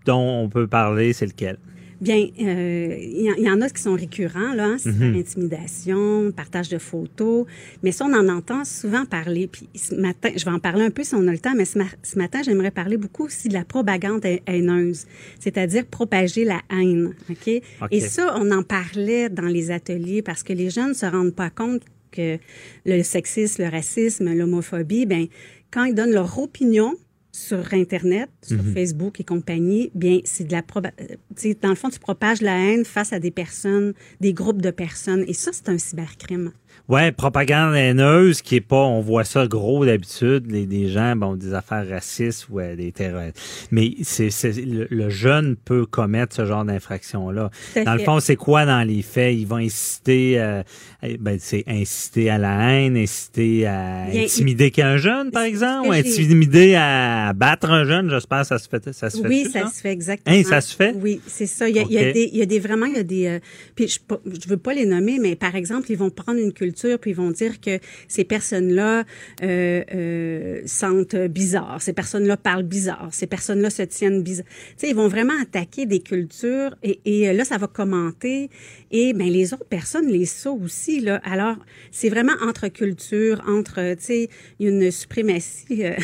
[0.07, 1.59] dont on peut parler, c'est lequel?
[2.01, 6.71] Bien, euh, il y, en a qui sont récurrents, là, hein, c'est mm intimidation, partage
[6.71, 7.47] de photos,
[7.83, 9.49] mais ça, on en entend souvent parler.
[9.49, 11.67] Puis ce matin, je vais en parler un peu si on a le temps, mais
[11.67, 11.79] ce,
[12.17, 15.07] matin, j'aimerais parler beaucoup aussi de la propagande haineuse,
[15.41, 17.49] c'est-à-dire propager la haine, OK?
[17.91, 21.51] Et ça, on en parlait dans les ateliers parce que les jeunes se rendent pas
[21.51, 21.83] compte
[22.13, 22.39] que
[22.87, 25.27] le sexisme, le racisme, l'homophobie, ben
[25.71, 26.95] quand ils donnent leur opinion,
[27.33, 28.75] sur Internet, sur mhm.
[28.75, 32.85] Facebook et compagnie, bien, c'est de la euh, dans le fond, tu propages la haine
[32.85, 35.25] face à des personnes, des groupes de personnes.
[35.29, 36.53] Et ça, c'est un cybercrime.
[36.91, 41.37] Ouais, propagande haineuse qui est pas, on voit ça gros d'habitude, les, des gens, bon,
[41.37, 43.39] des affaires racistes ou euh, des terroristes.
[43.71, 47.53] Mais c'est, le, jeune peut commettre ce genre d'infraction-là.
[47.77, 49.37] Dans le fond, c'est quoi dans les faits?
[49.39, 50.65] Ils vont inciter, euh,
[51.05, 55.93] eh, ben, c'est inciter à la haine, inciter à intimider qu'un jeune, par exemple, ou
[55.93, 59.29] intimider à battre un jeune, j'espère, ça se fait, ça se fait.
[59.29, 60.37] Oui, ça, se fait exactement.
[60.37, 60.93] Hein, ça se fait?
[61.01, 61.69] Oui, c'est ça.
[61.69, 63.05] Il y a, il y a, des, il y a des, vraiment, il y a
[63.05, 63.39] des, euh,
[63.77, 64.01] puis je,
[64.43, 67.17] je veux pas les nommer, mais par exemple, ils vont prendre une culture puis ils
[67.17, 67.79] vont dire que
[68.09, 69.05] ces personnes-là
[69.43, 74.47] euh, euh, sentent bizarre, ces personnes-là parlent bizarre, ces personnes-là se tiennent bizarre.
[74.47, 78.51] Tu sais, ils vont vraiment attaquer des cultures et, et euh, là, ça va commenter
[78.91, 81.21] et ben les autres personnes les ça aussi là.
[81.25, 81.57] Alors,
[81.91, 84.29] c'est vraiment entre cultures, entre tu sais,
[84.59, 85.95] une suprématie euh,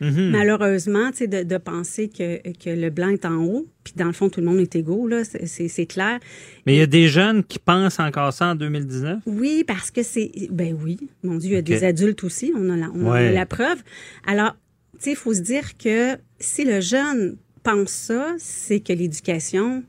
[0.00, 0.30] mm-hmm.
[0.30, 4.06] malheureusement, tu sais, de, de penser que que le blanc est en haut puis dans
[4.06, 6.20] le fond, tout le monde est égaux, là, c'est clair.
[6.66, 9.20] Mais il y a des jeunes qui pensent encore ça en 2019?
[9.26, 10.30] Oui, parce que c'est...
[10.50, 13.30] Ben oui, mon Dieu, il y a des adultes aussi, on a la, on a
[13.30, 13.82] la preuve.
[14.26, 14.56] Alors,
[14.94, 19.82] tu sais, il faut se dire que si le jeune pense ça, c'est que l'éducation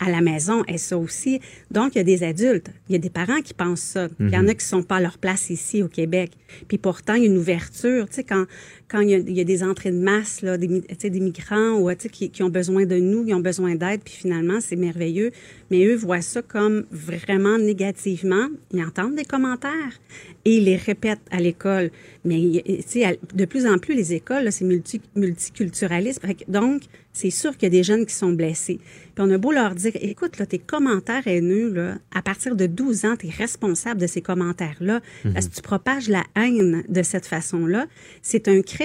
[0.00, 1.40] à la maison est ça aussi.
[1.70, 4.08] Donc, il y a des adultes, il y a des parents qui pensent ça.
[4.20, 4.54] Il y en a mhm.
[4.54, 6.32] qui sont pas à leur place ici au Québec.
[6.68, 8.08] Puis pourtant, il y a une ouverture.
[8.08, 8.44] Tu sais, quand,
[8.94, 12.42] quand il y, a, des entrées de masse, là, des, des migrants ou, qui, qui,
[12.44, 15.32] ont besoin de nous, qui ont besoin d'aide, puis finalement, c'est merveilleux.
[15.72, 18.46] Mais eux voient ça comme vraiment négativement.
[18.72, 19.98] Ils entendent des commentaires
[20.44, 21.90] et ils les répètent à l'école.
[22.24, 22.38] Mais
[23.34, 26.20] de plus en plus, les écoles, c'est multi, multiculturaliste.
[26.46, 26.82] Donc,
[27.14, 28.80] c'est sûr qu'il y a des jeunes qui sont blessés.
[29.14, 32.66] Puis on a beau leur dire, écoute, là, tes commentaires haineux, là, à partir de
[32.66, 35.00] 12 ans, tu es responsable de ces commentaires-là,
[35.32, 37.86] parce que tu propages la haine de cette façon-là.
[38.20, 38.83] C'est un crime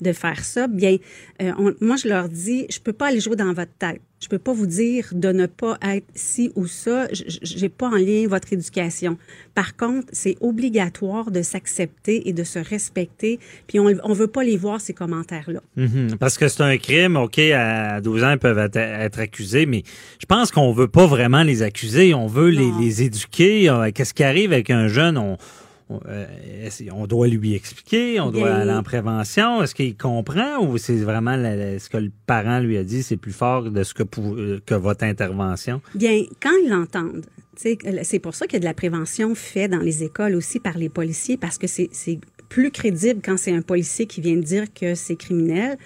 [0.00, 0.96] de faire ça, bien,
[1.42, 4.00] euh, moi, je leur dis, je peux pas aller jouer dans votre tête.
[4.18, 7.06] Je peux pas vous dire de ne pas être ci ou ça.
[7.12, 9.18] J'ai pas en lien votre éducation.
[9.54, 13.38] Par contre, c'est obligatoire de s'accepter et de se respecter.
[13.66, 15.60] Puis on, on veut pas les voir ces commentaires-là.
[15.76, 16.16] Mm-hmm.
[16.16, 17.16] Parce que c'est un crime.
[17.16, 19.82] Ok, à 12 ans ils peuvent être, accusés, mais
[20.18, 22.14] je pense qu'on veut pas vraiment les accuser.
[22.14, 23.68] On veut les, les, éduquer.
[23.68, 25.18] Euh, qu'est-ce qui arrive avec un jeune?
[25.18, 25.36] On
[25.90, 26.26] euh,
[26.92, 29.62] on doit lui expliquer, on doit aller en prévention?
[29.62, 33.32] Est-ce qu'il comprend ou c'est vraiment ce que le parent lui a dit, c'est plus
[33.32, 35.80] fort de ce que, euh, que votre intervention?
[35.94, 37.24] Bien, quand ils l'entendent,
[37.56, 40.76] c'est pour ça qu'il y a de la prévention faite dans les écoles aussi par
[40.76, 41.88] les policiers, parce que c'est
[42.48, 45.76] plus crédible quand c'est un policier qui vient de dire que c'est criminel.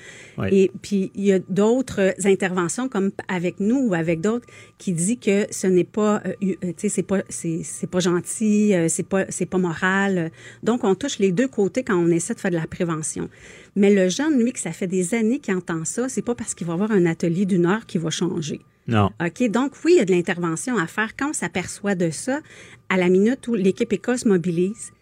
[0.50, 4.46] Et puis, il y a d'autres interventions, comme avec nous ou avec d'autres,
[4.78, 8.74] qui dit que ce n'est pas, euh, euh, tu sais, c'est pas, c'est pas gentil,
[8.74, 10.30] euh, c'est pas, c'est pas moral.
[10.62, 13.28] Donc, on touche les deux côtés quand on essaie de faire de la prévention.
[13.76, 16.54] Mais le jeune, lui, que ça fait des années qu'il entend ça, c'est pas parce
[16.54, 18.60] qu'il va avoir un atelier d'une heure qui va changer.
[18.88, 19.10] Non.
[19.20, 19.48] OK?
[19.50, 22.40] Donc, oui, il y a de l'intervention à faire quand on s'aperçoit de ça
[22.88, 24.92] à la minute où l'équipe école se mobilise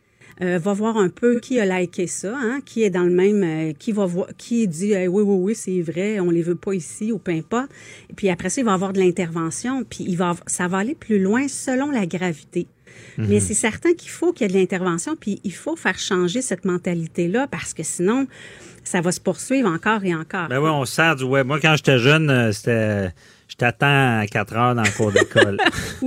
[0.42, 3.42] euh, va voir un peu qui a liké ça, hein, qui est dans le même,
[3.42, 6.74] euh, qui va voir, qui dit oui, oui, oui, c'est vrai, on les veut pas
[6.74, 7.70] ici ou peu importe.
[8.10, 10.94] Et puis après ça, il va avoir de l'intervention, puis il va, ça va aller
[10.94, 12.66] plus loin selon la gravité.
[13.16, 13.26] Mhm.
[13.28, 16.42] Mais c'est certain qu'il faut qu'il y ait de l'intervention, puis il faut faire changer
[16.42, 18.26] cette mentalité-là parce que sinon,
[18.84, 20.48] ça va se poursuivre encore et encore.
[20.48, 21.46] Ben oui, on sert du web.
[21.46, 23.10] Moi, quand j'étais jeune, euh, c'était
[23.48, 25.56] je t'attends à 4 heures dans le cours d'école.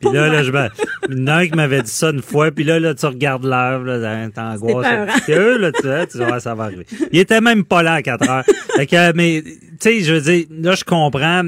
[0.00, 2.94] puis là, là, je me, un qui m'avait dit ça une fois, puis là, là,
[2.94, 4.86] tu regardes l'heure, là, t'angoisses.
[5.24, 6.86] C'est eux, là, tu sais, tu vois, ça va arriver.
[7.12, 8.44] Il était même pas là à 4 heures.
[8.76, 11.42] Fait que, mais, tu sais, je veux dire, là, je comprends,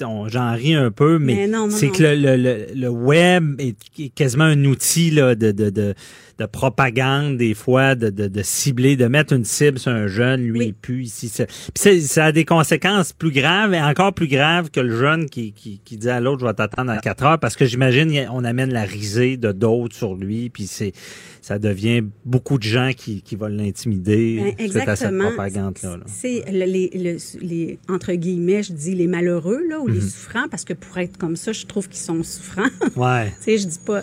[0.00, 5.10] j'en ris un peu, mais, c'est que le, le, le, web est quasiment un outil
[5.10, 5.94] là, de, de, de,
[6.42, 10.42] de propagande, des fois, de, de, de, cibler, de mettre une cible sur un jeune,
[10.42, 11.28] lui, et puis ici.
[11.28, 15.52] Ça, ça a des conséquences plus graves, et encore plus graves que le jeune qui,
[15.52, 18.44] qui, qui dit à l'autre, je vais t'attendre à 4 heures, parce que j'imagine, on
[18.44, 20.92] amène la risée de d'autres sur lui, puis c'est
[21.40, 25.98] ça devient beaucoup de gens qui, qui vont l'intimider ben, suite à cette propagande-là.
[26.06, 26.90] C'est les,
[27.40, 30.00] les, entre guillemets, je dis les malheureux, là, ou les Mhm.
[30.08, 32.62] souffrants, parce que pour être comme ça, je trouve qu'ils sont souffrants.
[32.96, 33.32] Ouais.
[33.38, 34.02] tu sais, je dis pas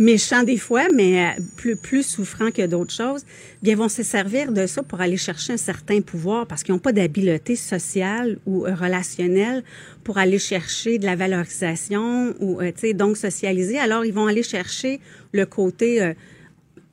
[0.00, 3.22] méchants des fois, mais euh, plus, plus souffrants que d'autres choses.
[3.62, 6.74] Bien, ils vont se servir de ça pour aller chercher un certain pouvoir parce qu'ils
[6.74, 9.62] n'ont pas d'habileté sociale ou euh, relationnelle
[10.02, 13.78] pour aller chercher de la valorisation ou, euh, tu sais, donc socialiser.
[13.78, 15.00] Alors, ils vont aller chercher
[15.32, 16.14] le côté, euh,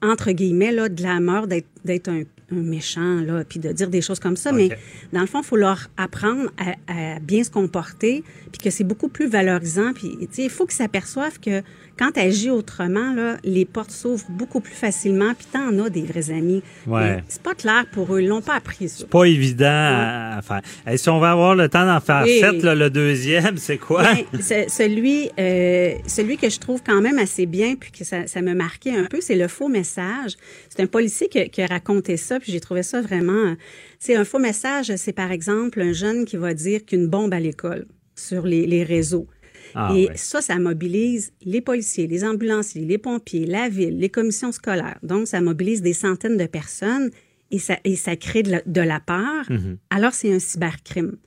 [0.02, 4.02] entre guillemets, là, de la mort d'être un, un méchant, là, puis de dire des
[4.02, 4.52] choses comme ça.
[4.52, 4.70] Mais
[5.14, 8.84] dans le fond, il faut leur apprendre à, à bien se comporter, puis que c'est
[8.84, 9.94] beaucoup plus valorisant.
[9.94, 11.64] Puis, tu sais, il faut qu'ils s'aperçoivent que
[11.98, 16.02] quand tu agis autrement, là, les portes s'ouvrent beaucoup plus facilement, puis t'en as des
[16.04, 16.62] vrais amis.
[16.86, 17.24] Ouais.
[17.28, 18.22] C'est pas clair pour eux.
[18.22, 19.06] Ils l'ont pas appris, ça.
[19.08, 20.62] Pas évident à, à faire.
[20.92, 22.40] Et si on va avoir le temps d'en faire Oui.
[22.40, 24.04] sept, là, le deuxième, c'est quoi?
[24.04, 28.28] Ben, ce- celui, euh, celui que je trouve quand même assez bien, puis que ça,
[28.28, 30.34] ça me marquait un peu, c'est le faux message.
[30.70, 33.56] C'est un policier qui, qui a raconté ça, puis j'ai trouvé ça vraiment.
[34.00, 37.40] C'est un faux message, c'est par exemple un jeune qui va dire qu'une bombe à
[37.40, 37.86] l'école
[38.16, 39.28] sur les, les réseaux.
[39.76, 40.12] Ah, Et ouais.
[40.16, 45.00] ça, ça mobilise les policiers, les ambulanciers, les pompiers, la ville, les commissions scolaires.
[45.04, 47.12] Donc, ça mobilise des centaines de personnes
[47.52, 49.46] et ça, et ça crée de la, de la peur.
[49.50, 49.78] Mhm.
[49.90, 51.18] Alors, c'est un cybercrime.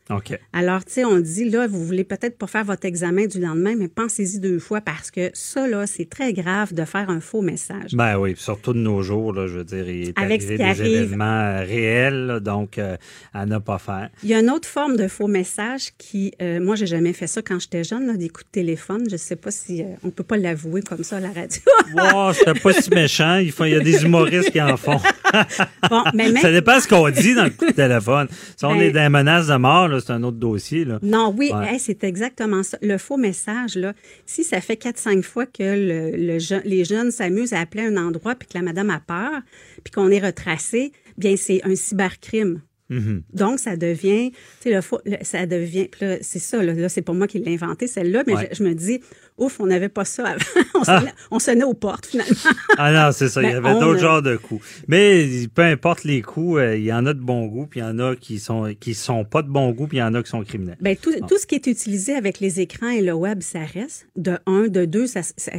[0.53, 3.75] Alors, tu sais, on dit, là, vous voulez peut-être pas faire votre examen du lendemain,
[3.79, 7.43] mais pensez-y deux fois parce que ça, là, c'est très grave de faire un faux
[7.43, 7.93] message.
[7.95, 10.65] Ben oui, surtout de nos jours, là, je veux dire, il est Avec arrivé des
[10.65, 10.87] arrive.
[11.03, 12.97] événements euh, réels, là, donc euh,
[13.33, 14.11] à ne pas faire.
[14.25, 17.29] Il y a une autre forme de faux message qui, euh, moi, j'ai jamais fait
[17.29, 19.07] ça quand j'étais jeune, là, des coups de téléphone.
[19.09, 21.61] Je sais pas si euh, on peut pas l'avouer comme ça à la radio.
[21.95, 23.37] Wow, c'était pas si méchant.
[23.39, 24.99] Il, faut, il y a des humoristes qui en font.
[25.91, 28.29] bon, mais même- Ça dépend ce qu'on dit dans le coup de téléphone.
[28.57, 30.85] Si on Ben- est dans les menaces de mort, c'est un autre dossier.
[30.85, 30.99] Là.
[31.03, 31.75] Non, oui, Ouais.
[31.75, 32.79] hey, c'est exactement ça.
[32.83, 33.93] Le faux message, là,
[34.27, 37.97] si ça fait 4-5 fois que le, le je- les jeunes s'amusent à appeler un
[37.97, 39.41] endroit puis que la madame a peur,
[39.85, 42.61] puis qu'on est retracé, bien, c'est un cybercrime.
[42.89, 43.23] Mhm.
[43.33, 44.37] Donc, ça devient, tu
[44.69, 45.89] sais, le faux, le- ça devient,
[46.23, 48.49] c'est ça, là, là, c'est pas moi qui l'ai inventé, celle-là, mais Ouais.
[48.51, 49.01] je, je me dis,
[49.41, 50.45] ouf, on n'avait pas ça avant.
[50.75, 52.35] on, sonnait, on sonnait aux portes, finalement.
[52.79, 53.43] Ah non, c'est ça.
[53.43, 54.65] Il y Ben, avait d'autres genres de coups.
[54.89, 57.83] Mais peu importe les coups, euh, il y en a de bon goût, puis il
[57.83, 60.15] y en a qui sont qui sont pas de bon goût, puis il y en
[60.15, 60.77] a qui sont criminels.
[60.81, 64.07] Ben, tout, tout ce qui est utilisé avec les écrans et le web, ça reste.
[64.17, 65.51] De un, de deux, ça, ça,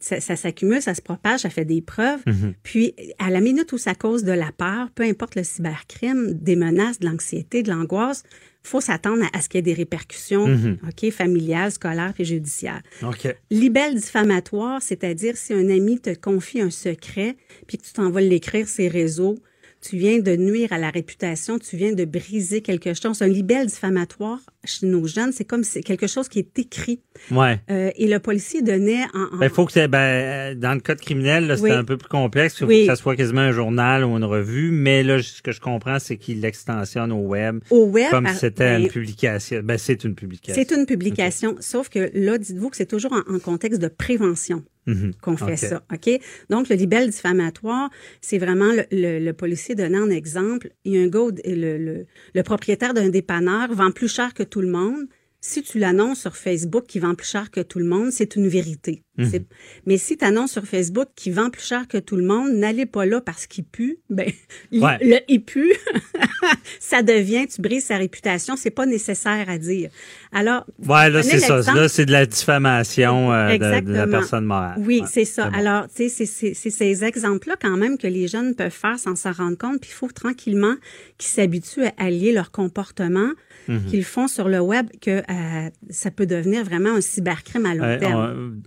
[0.00, 2.20] ça- ça s'accumule, ça se propage, ça fait des preuves.
[2.26, 2.54] Mhm.
[2.62, 6.56] Puis, à la minute où ça cause de la peur, peu importe le cybercrime, des
[6.56, 8.22] menaces, de l'anxiété, de l'angoisse,
[8.64, 10.78] faut s'attendre à, à ce qu'il y ait des répercussions, Mhm.
[10.88, 12.82] OK, familiales, scolaires et judiciaires.
[13.50, 17.36] Libelle diffamatoire, c'est-à-dire si un ami te confie un secret
[17.66, 19.36] puis que tu t'en vas l'écrire sur ses réseaux,
[19.86, 23.20] tu viens de nuire à la réputation, tu viens de briser quelque chose.
[23.20, 27.00] Un libelle diffamatoire chez nos jeunes, c'est comme c'est quelque chose qui est écrit.
[27.30, 27.60] Ouais.
[27.70, 30.80] Euh, et le policier donnait en, en- Ben, faut que c'est- ben, euh, dans le
[30.80, 31.70] code criminel, là, c'est Oui.
[31.72, 32.54] un peu plus complexe.
[32.56, 32.80] Il faut Oui.
[32.80, 34.70] que ça soit quasiment un journal ou une revue.
[34.70, 37.60] Mais là, ce que je comprends, c'est qu'il l'extensionne au web.
[37.70, 38.10] au web.
[38.10, 39.60] Comme si c'était ben, une publication.
[39.62, 40.62] Ben, c'est une publication.
[40.64, 44.62] C'est une publication, sauf que là, dites-vous que c'est toujours en, en contexte de prévention
[44.86, 45.12] Mhm.
[45.22, 45.58] qu'on fait OK.
[45.58, 46.20] ça, OK?
[46.50, 50.70] Donc, le libelle diffamatoire, c'est vraiment le, le- le policier donnant un exemple.
[50.84, 54.60] Il y a un gars, le- le propriétaire d'un dépanneur vend plus cher que tout
[54.60, 55.06] le monde.
[55.46, 58.48] Si tu l'annonces sur Facebook qu'il vend plus cher que tout le monde, c'est une
[58.48, 59.02] vérité.
[59.18, 59.44] Mhm.
[59.84, 62.86] Mais si tu annonces sur Facebook qu'il vend plus cher que tout le monde, n'allez
[62.86, 63.98] pas là parce qu'il pue.
[64.08, 64.32] Ben,
[64.72, 65.74] il- le il pue,
[66.80, 68.56] ça devient, tu brises sa réputation.
[68.56, 69.90] C'est pas nécessaire à dire.
[70.32, 71.60] Alors, Ouais, là, c'est ça.
[71.74, 74.76] Là, c'est de la diffamation euh, de- de, la personne morale.
[74.78, 75.50] Oui, Ouais, c'est ça.
[75.50, 75.58] bon.
[75.58, 79.32] Alors, tu sais, c'est ces exemples-là quand même que les jeunes peuvent faire sans s'en
[79.32, 79.78] rendre compte.
[79.82, 80.76] Puis il faut tranquillement
[81.18, 83.28] qu'ils s'habituent à allier leur comportement
[83.68, 83.84] Mhm.
[83.86, 87.84] qu'ils font sur le web, que euh, ça peut devenir vraiment un cybercrime à long
[87.84, 88.34] Ouais, terme.
[88.58, 88.62] on-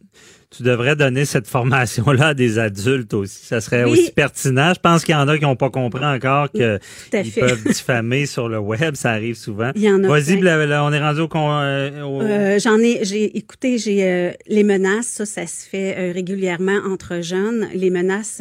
[0.50, 3.45] tu devrais donner cette formation-là à des adultes aussi.
[3.45, 3.91] Ça serait Oui.
[3.91, 4.72] aussi pertinent.
[4.74, 6.80] Je pense qu'il y en a qui n'ont pas compris encore que
[7.14, 7.41] à ils fait.
[7.41, 8.95] peuvent diffamer sur le web.
[8.95, 9.72] Ça arrive souvent.
[9.76, 11.30] Il y en a Vas-y, on est rendu au...
[11.36, 15.95] euh, au- Euh, J'en ai, j'ai écouté, j'ai euh, les menaces, ça, ça se fait
[15.98, 17.68] euh, régulièrement entre jeunes.
[17.76, 18.38] Les menaces,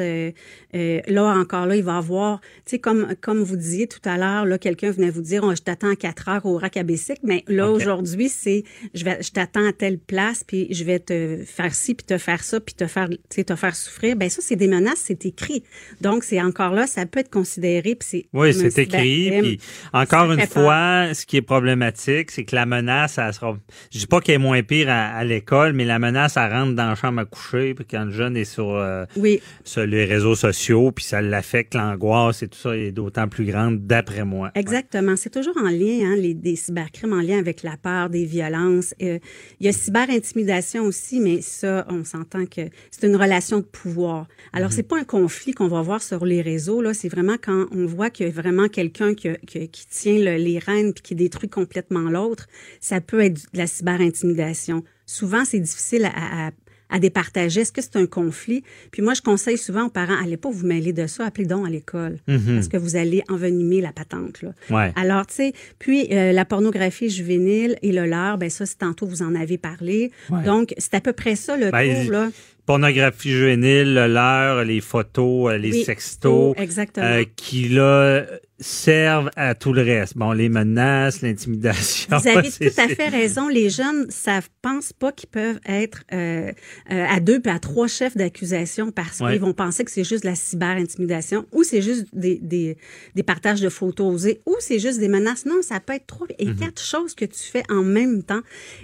[0.77, 4.01] euh, là encore là, il va y avoir, tu sais, comme comme vous disiez tout
[4.05, 6.77] à l'heure, là, quelqu'un venait vous dire, Oh, je t'attends à 4 heures au rack
[6.77, 8.62] à bicycle, mais là aujourd'hui, c'est,
[8.95, 12.18] je vais, je t'attends à telle place, puis je vais te faire ci, puis te
[12.18, 14.16] faire ça, puis te faire, tu sais, te faire souffrir.
[14.16, 15.62] Ben ça, c'est des menaces, c'est écrit.
[16.01, 19.31] Donc c'est encore là, ça peut être considéré, puis c'est Oui, c'est écrit.
[19.41, 19.61] Puis
[19.93, 20.49] encore une peur.
[20.49, 23.57] fois, ce qui est problématique, c'est que la menace, elle sera.
[23.93, 26.74] Je dis pas qu'elle est moins pire à, à l'école, mais la menace, elle rentre
[26.74, 27.74] dans la chambre à coucher.
[27.74, 29.41] Puis quand le jeune est sur, euh, Oui.
[29.64, 33.45] sur les réseaux sociaux, sociaux, puis ça l'affecte, l'angoisse et tout ça est d'autant plus
[33.45, 34.51] grande, d'après moi.
[34.55, 35.14] Exactement.
[35.17, 38.95] C'est toujours en lien, hein, les, des cybercrimes en lien avec la peur, des violences.
[39.03, 39.19] Euh,
[39.61, 44.27] il y a cyberintimidation aussi, mais ça, on s'entend que c'est une relation de pouvoir.
[44.53, 44.73] Alors, mm-hmm.
[44.73, 46.95] c'est pas un conflit qu'on va voir sur les réseaux, là.
[46.95, 50.93] C'est vraiment quand on voit qu'il y a vraiment quelqu'un qui, qui, tient les rênes
[50.93, 52.47] puis qui détruit complètement l'autre.
[52.81, 54.83] Ça peut être de la cyberintimidation.
[55.07, 56.51] Souvent, c'est difficile à, à
[56.91, 57.62] à départager.
[57.62, 58.62] Est-ce que c'est un conflit?
[58.91, 61.66] Puis moi, je conseille souvent aux parents, allez pas vous mêler de ça, appelez donc
[61.66, 62.18] à l'école.
[62.28, 62.55] Mm-hmm.
[62.55, 64.43] Parce que vous allez envenimer la patente.
[64.43, 64.51] Là.
[64.70, 64.93] Ouais.
[64.97, 69.07] Alors, tu sais, puis euh, la pornographie juvénile et le leurre, ben ça, c'est tantôt,
[69.07, 70.11] vous en avez parlé.
[70.45, 72.30] Donc, c'est à peu près ça le ben, tour, là
[72.66, 76.55] pornographie juvénile, l'heure, les photos, euh, les sextos,
[76.99, 78.24] euh, qui là
[78.59, 80.17] servent à tout le reste.
[80.17, 82.17] Bon, les menaces, l'intimidation.
[82.17, 83.49] Vous avez tout à fait raison.
[83.49, 86.53] Les jeunes savent, pensent pas qu'ils peuvent être euh,
[86.91, 90.23] euh, à deux puis à trois chefs d'accusation parce qu'ils vont penser que c'est juste
[90.23, 92.77] de la cyber-intimidation ou c'est juste des, des,
[93.15, 95.45] des, partages de photos osés ou c'est juste des menaces.
[95.45, 96.57] Non, ça peut être trois et mhm.
[96.57, 98.41] quatre choses que tu fais en même temps.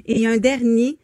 [0.06, 0.98] Et il y a un dernier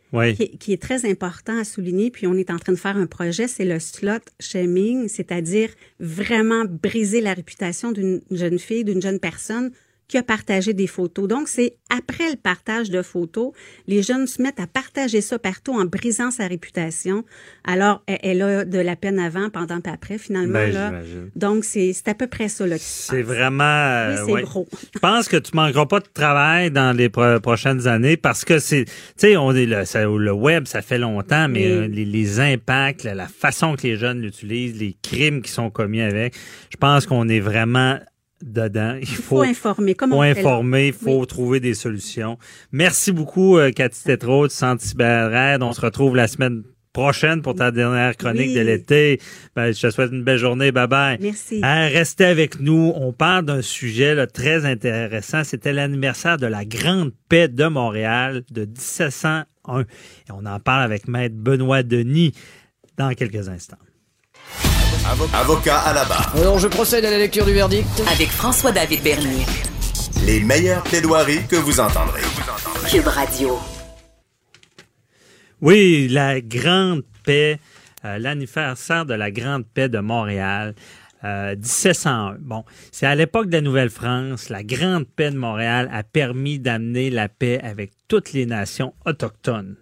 [0.59, 3.47] qui, est très important à souligner, puis on est en train de faire un projet,
[3.47, 9.71] c'est le slot shaming, c'est-à-dire vraiment briser la réputation d'une jeune fille, d'une jeune personne
[10.09, 11.29] qui a partagé des photos.
[11.29, 13.53] Donc, c'est après le partage de photos,
[13.87, 17.25] les jeunes se mettent à partager ça partout en brisant sa réputation.
[17.65, 20.55] Alors, elle, a de la peine avant, pendant et après, finalement.
[20.55, 20.93] Ben, là.
[21.37, 22.65] Donc, c'est à peu près ça.
[22.79, 24.15] C'est vraiment...
[24.25, 24.67] Oui, c'est gros.
[24.95, 28.87] Je pense que tu manqueras pas de travail dans les prochaines années parce que c'est...
[28.87, 33.15] Tu sais, on est le, le web, ça fait longtemps, mais euh, les, impacts, la,
[33.15, 36.35] la façon que les jeunes l'utilisent, les crimes qui sont commis avec,
[36.71, 37.99] je pense qu'on est vraiment
[38.43, 38.97] dedans.
[39.01, 39.95] Il faut, informer.
[39.95, 42.39] Comment faut informer, il faut trouver des solutions.
[42.73, 46.63] Merci beaucoup, euh, Cathy Tétrault Centre Cyber On se retrouve la semaine
[46.93, 49.21] prochaine pour ta dernière chronique de l'été.
[49.55, 50.73] Ben, je te souhaite une belle journée.
[50.73, 51.19] Bye bye.
[51.21, 51.61] Merci.
[51.63, 52.93] Hein, restez avec nous.
[52.97, 55.45] On parle d'un sujet là, très intéressant.
[55.45, 59.81] C'était l'anniversaire de la Grande Paix de Montréal de 1701.
[59.81, 59.85] Et
[60.33, 62.33] on en parle avec Maître Benoît Denis
[62.97, 63.79] dans quelques instants.
[65.33, 66.35] Avocat à la barre.
[66.37, 67.89] Alors, je procède à la lecture du verdict.
[68.11, 69.47] Avec François-David Bernier.
[70.25, 72.23] Les meilleures plaidoiries que vous entendrez.
[72.91, 73.59] Cube Radio.
[75.61, 77.59] Oui, la Grande Paix,
[78.05, 80.75] euh, l'anniversaire de la Grande Paix de Montréal.
[81.23, 82.35] 1701.
[82.35, 86.61] Euh, bon, c'est à l'époque de la Nouvelle-France, la Grande Paix de Montréal a permis
[86.61, 89.75] d'amener la paix avec toutes les nations autochtones.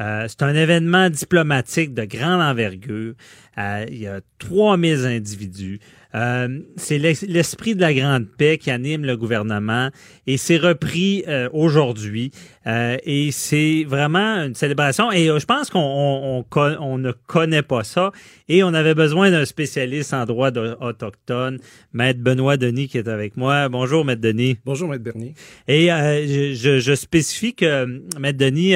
[0.00, 3.14] Euh, c'est un événement diplomatique de grande envergure.
[3.58, 5.78] Euh, il y a 3000 individus.
[6.16, 9.90] Euh, c'est l'esprit de la grande paix qui anime le gouvernement
[10.26, 12.30] et c'est repris aujourd'hui.
[12.66, 15.12] Euh, et c'est vraiment une célébration.
[15.12, 18.12] Et je pense qu'on on, on, ne connaît pas ça.
[18.48, 20.50] Et on avait besoin d'un spécialiste en droit
[20.80, 21.58] autochtone,
[21.92, 23.68] Maître Benoît Denis, qui est avec moi.
[23.68, 24.58] Bonjour, Maître Denis.
[24.64, 25.34] Bonjour, Maître Bernier.
[25.68, 28.74] Et je, je, spécifie que Maître Denis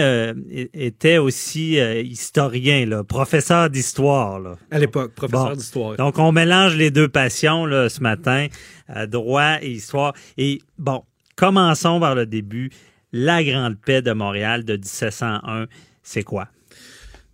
[0.74, 4.40] était aussi historien, là, professeur d'histoire.
[4.70, 5.96] À l'époque, professeur d'histoire.
[5.96, 8.46] Donc, on mélange les deux passions là, ce matin,
[9.06, 10.14] droit et histoire.
[10.36, 11.02] Et bon,
[11.38, 12.70] Commençons par le début.
[13.12, 15.66] La Grande Paix de Montréal de 1701,
[16.02, 16.48] c'est quoi?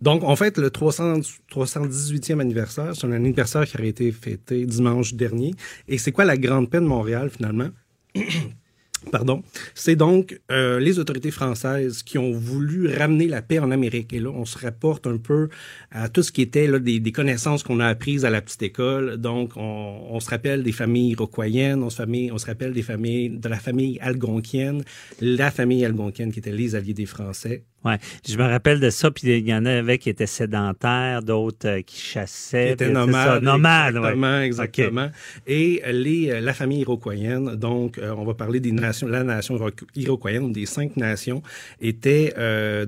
[0.01, 5.53] Donc, en fait, le 318e anniversaire, c'est un anniversaire qui a été fêté dimanche dernier.
[5.87, 7.69] Et c'est quoi la Grande Paix de Montréal, finalement?
[9.11, 9.43] Pardon.
[9.73, 14.13] C'est donc euh, les autorités françaises qui ont voulu ramener la paix en Amérique.
[14.13, 15.49] Et là, on se rapporte un peu
[15.91, 19.17] à tout ce qui était des, connaissances qu'on a apprises à la petite école.
[19.17, 23.29] Donc, on, se rappelle des familles iroquoiennes, on se, famille, on se rappelle des familles
[23.29, 24.83] de la famille algonquienne,
[25.21, 27.63] la famille algonquienne qui était les alliés des Français.
[27.85, 29.11] Ouais, je me rappelle de ça.
[29.11, 32.67] Puis il y en avait qui étaient sédentaires, d'autres euh, qui chassaient.
[32.67, 33.43] Qui étaient nomades.
[33.43, 35.09] nomades, exactement, exactement.
[35.47, 39.59] Et les, euh, la famille iroquoienne, donc on va parler des nations, la nation
[39.95, 41.41] iroquoienne, des cinq nations,
[41.79, 42.33] étaient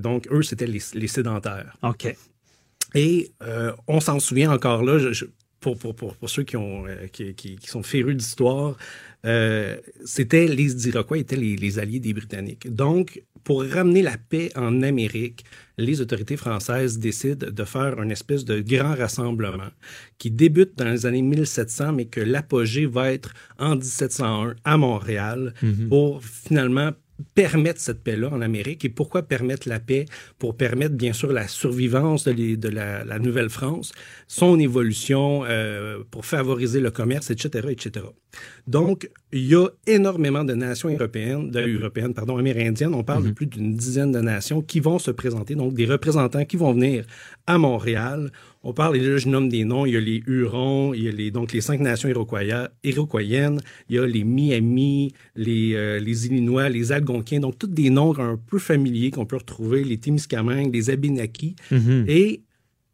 [0.00, 1.76] donc eux c'était les, les sédentaires.
[1.82, 2.14] Ok.
[2.94, 5.26] Et euh, on s'en souvient encore là, je,
[5.60, 8.76] pour, pour, pour, pour, ceux qui, ont, euh, qui, qui, qui, sont férus d'histoire,
[9.26, 12.72] euh, c'était les Iroquois étaient les, les, alliés des Britanniques.
[12.72, 15.44] Donc, pour ramener la paix en Amérique,
[15.76, 19.70] les autorités françaises décident de faire une espèce de grand rassemblement
[20.18, 25.54] qui débute dans les années 1700, mais que l'apogée va être en 1701 à Montréal
[25.62, 25.88] mm-hmm.
[25.88, 26.92] pour finalement
[27.34, 28.84] permettre cette paix-là en Amérique.
[28.84, 30.06] Et pourquoi permettre la paix?
[30.38, 33.92] Pour permettre, bien sûr, la survivance de, de la, la Nouvelle-France,
[34.26, 38.06] son évolution, euh, pour favoriser le commerce, etc., etc.
[38.66, 42.94] Donc, il y a énormément de nations européennes, de, européennes, pardon, amérindiennes.
[42.94, 43.34] On parle de mhm.
[43.34, 47.04] plus d'une dizaine de nations qui vont se présenter, donc des représentants qui vont venir
[47.46, 48.30] à Montréal.
[48.68, 51.08] On parle, et là, je nomme des noms, il y a les Hurons, il y
[51.08, 56.26] a les, donc les cinq nations iroquoiennes, il y a les Miami, les, euh, les
[56.26, 60.74] Illinois, les Algonquiens, donc tous des noms un peu familiers qu'on peut retrouver, les Témiscamingues,
[60.74, 61.56] les Abénakis.
[61.72, 62.10] Mm-hmm.
[62.10, 62.42] Et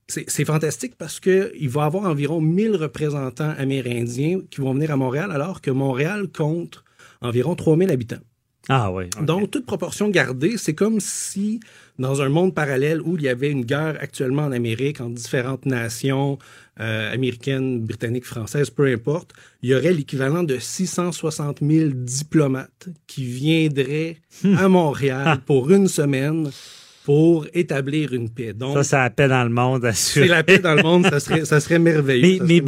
[0.06, 4.96] c'est fantastique parce qu'il va y avoir environ 1000 représentants amérindiens qui vont venir à
[4.96, 6.84] Montréal, alors que Montréal compte
[7.20, 8.22] environ 3000 habitants.
[8.68, 9.04] Ah oui.
[9.20, 11.60] Donc, toute proportion gardée, c'est comme si,
[11.98, 15.66] dans un monde parallèle où il y avait une guerre actuellement en Amérique entre différentes
[15.66, 16.38] nations
[16.80, 19.32] euh, américaines, britanniques, françaises, peu importe,
[19.62, 24.56] il y aurait l'équivalent de 660 000 diplomates qui viendraient hmm.
[24.56, 26.50] à Montréal pour une semaine
[27.04, 28.54] pour établir une paix.
[28.54, 31.20] Donc, ça, c'est la paix dans le monde, C'est la paix dans le monde, ça
[31.20, 32.40] serait, ça serait merveilleux.
[32.42, 32.62] Mais,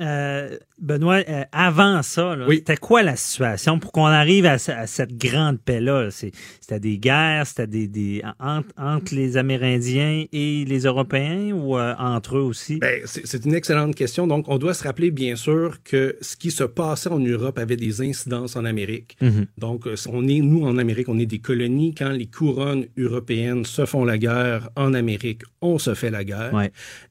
[0.00, 5.60] euh, Benoît, euh, avant ça, c'était quoi la situation pour qu'on arrive à, cette grande
[5.60, 6.08] paix-là?
[6.10, 12.38] C'était des guerres, c'était des, des entre, les Amérindiens et les Européens ou euh, entre
[12.38, 12.78] eux aussi?
[12.78, 14.26] Ben, c'est une excellente question.
[14.26, 17.76] Donc, on doit se rappeler, bien sûr, que ce qui se passait en Europe avait
[17.76, 19.18] des incidences en Amérique.
[19.20, 19.46] Mm-hmm.
[19.58, 21.94] Donc, on est, nous, en Amérique, on est des colonies.
[21.94, 26.52] Quand les couronnes européennes se font la guerre en Amérique, on se fait la guerre.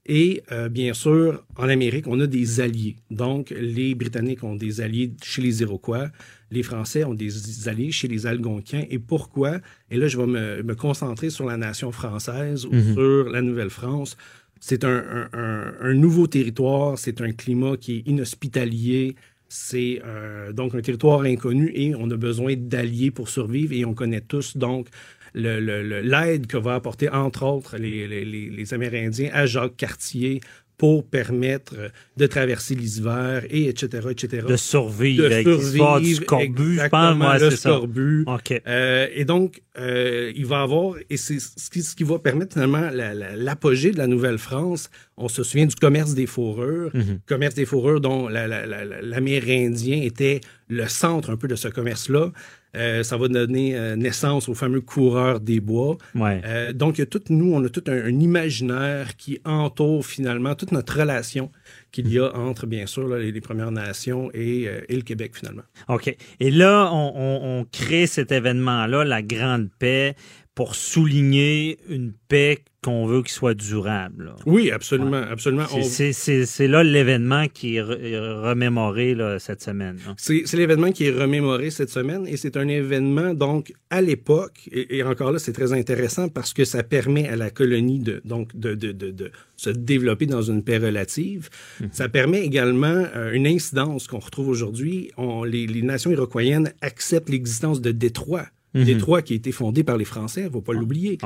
[0.06, 2.96] Et euh, bien sûr, en Amérique, on a des alliés.
[3.12, 6.10] Donc, les Britanniques ont des alliés chez les Iroquois,
[6.52, 8.86] les Français ont des alliés chez les Algonquiens.
[8.90, 9.60] Et pourquoi?
[9.90, 12.94] Et là, je vais me, concentrer sur la nation française ou mhm.
[12.94, 14.18] sur la Nouvelle-France.
[14.60, 19.16] C'est un, nouveau territoire, c'est un climat qui est inhospitalier,
[19.48, 23.94] c'est euh, donc un territoire inconnu et on a besoin d'alliés pour survivre et on
[23.94, 24.88] connaît tous donc
[25.36, 30.42] l'aide que va apporter entre autres les, les Amérindiens à Jacques Cartier
[30.78, 31.76] pour permettre
[32.18, 34.46] de traverser l'hiver et etc., etc.
[34.48, 38.26] De survivre, de survivre du scorbut, je pense, moi, le scorbut.
[38.68, 42.54] Euh, et donc, euh, il va avoir, et c'est ce qui, ce qui va permettre
[42.54, 44.90] finalement l'apogée de la Nouvelle-France.
[45.18, 47.20] On se souvient du commerce des fourrures, mm-hmm.
[47.26, 52.32] commerce des fourrures dont l'Amérindien était le centre un peu de ce commerce-là.
[52.76, 55.98] Euh, ça va donner euh, naissance au fameux coureur des bois.
[56.16, 61.52] Euh, donc, tout, nous, on a tout un, imaginaire qui entoure finalement toute notre relation
[61.92, 65.64] qu'il y a entre, bien sûr, les, Premières Nations et, le Québec, finalement.
[65.88, 66.16] OK.
[66.40, 70.16] Et là, on crée cet événement-là, la Grande Paix,
[70.56, 74.36] pour souligner une paix qu'on veut qu'il soit durable.
[74.46, 75.66] Oui, absolument, absolument.
[75.82, 79.98] C'est là l'événement qui est remémoré cette semaine.
[80.18, 85.02] C'est l'événement qui est remémoré cette semaine et c'est un événement, donc, à l'époque, et,
[85.02, 88.76] encore là, c'est très intéressant parce que ça permet à la colonie de, donc, de,
[88.76, 91.50] de, de, se développer dans une paix relative.
[91.82, 91.90] Mhm.
[91.92, 95.12] Ça permet également euh, une incidence qu'on retrouve aujourd'hui.
[95.48, 98.46] Les, les nations iroquoiennes acceptent l'existence de Détroit
[98.76, 98.84] Mhm.
[98.84, 101.18] Détroit qui a été fondé par les Français, il ne faut pas l'oublier.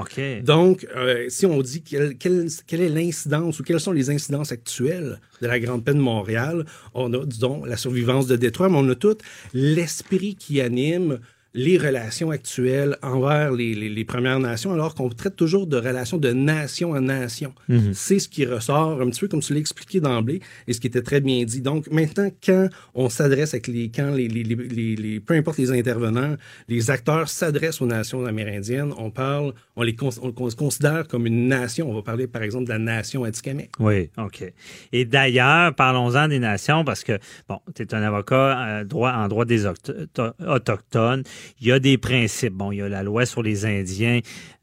[0.44, 5.20] Donc, euh, si on dit quelle, quelle est l'incidence ou quelles sont les incidences actuelles
[5.42, 8.88] de la Grande Paix de Montréal, on a, disons, la survivance de Détroit, mais on
[8.90, 9.18] a tout
[9.54, 11.20] l'esprit qui anime
[11.54, 16.32] les relations actuelles envers les, les, Premières Nations, alors qu'on traite toujours de relations de
[16.32, 17.54] nation à nation.
[17.68, 17.94] Mhm.
[17.94, 20.88] C'est ce qui ressort un petit peu comme tu l'as expliqué d'emblée et ce qui
[20.88, 21.62] était très bien dit.
[21.62, 26.36] Donc maintenant, quand on s'adresse avec les, quand les, les, peu importe les intervenants,
[26.68, 31.90] les acteurs s'adressent aux nations amérindiennes, on parle, on les on, considère comme une nation.
[31.90, 33.70] On va parler par exemple de la nation Atikamekw.
[33.80, 34.52] Oui, ok.
[34.92, 39.28] Et d'ailleurs, parlons-en des nations parce que bon, tu es un avocat euh, droit en
[39.28, 41.24] droit des autochtones
[41.60, 42.54] il y a des principes.
[42.54, 44.20] Bon, il y a la loi sur les Indiens.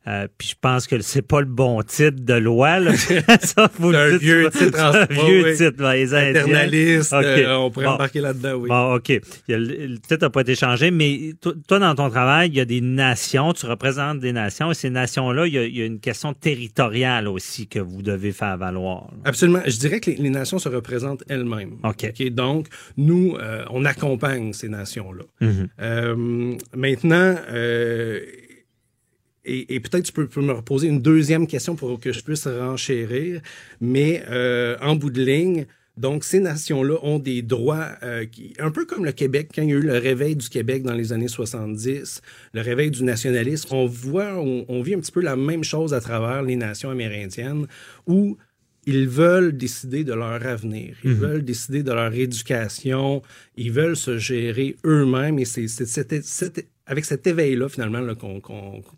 [0.08, 2.78] Euh, puis je pense que c'est pas le bon titre de loi.
[2.78, 2.96] Là.
[3.40, 4.78] ça, vous vieux titre.
[4.78, 8.68] un vieux titre, les Internaliste, euh, on pourrait embarquer là-dedans, oui.
[8.68, 9.20] Bon, OK.
[9.48, 12.80] le, titre n'a pas été changé, mais toi, dans ton travail, il y a des
[12.80, 17.66] nations, tu représentes des nations, et ces nations-là, il, y a une question territoriale aussi
[17.66, 19.10] que vous devez faire valoir.
[19.24, 19.60] Absolument.
[19.66, 21.78] Je dirais que les, nations se représentent elles-mêmes.
[21.82, 22.30] OK.
[22.30, 25.24] Donc, nous, euh, on accompagne ces nations-là.
[25.40, 26.58] Mm-hmm.
[26.76, 27.34] maintenant,
[29.46, 33.40] et, peut-être tu peux, me reposer une deuxième question pour que je puisse renchérir,
[33.80, 35.66] mais euh, en bout de ligne,
[35.96, 39.70] donc, ces nations-là ont des droits, euh, qui, un peu comme le Québec, quand il
[39.70, 42.20] y a eu le réveil du Québec dans les années 70,
[42.52, 46.00] le réveil du nationalisme, on voit, on, vit un petit peu la même chose à
[46.00, 47.66] travers les nations amérindiennes,
[48.06, 48.36] où
[48.84, 51.16] ils veulent décider de leur avenir, ils mhm.
[51.16, 53.22] veulent décider de leur éducation,
[53.56, 56.12] ils veulent se gérer eux-mêmes, et c'est cette
[56.88, 58.40] avec cet éveil-là, finalement, qu'on,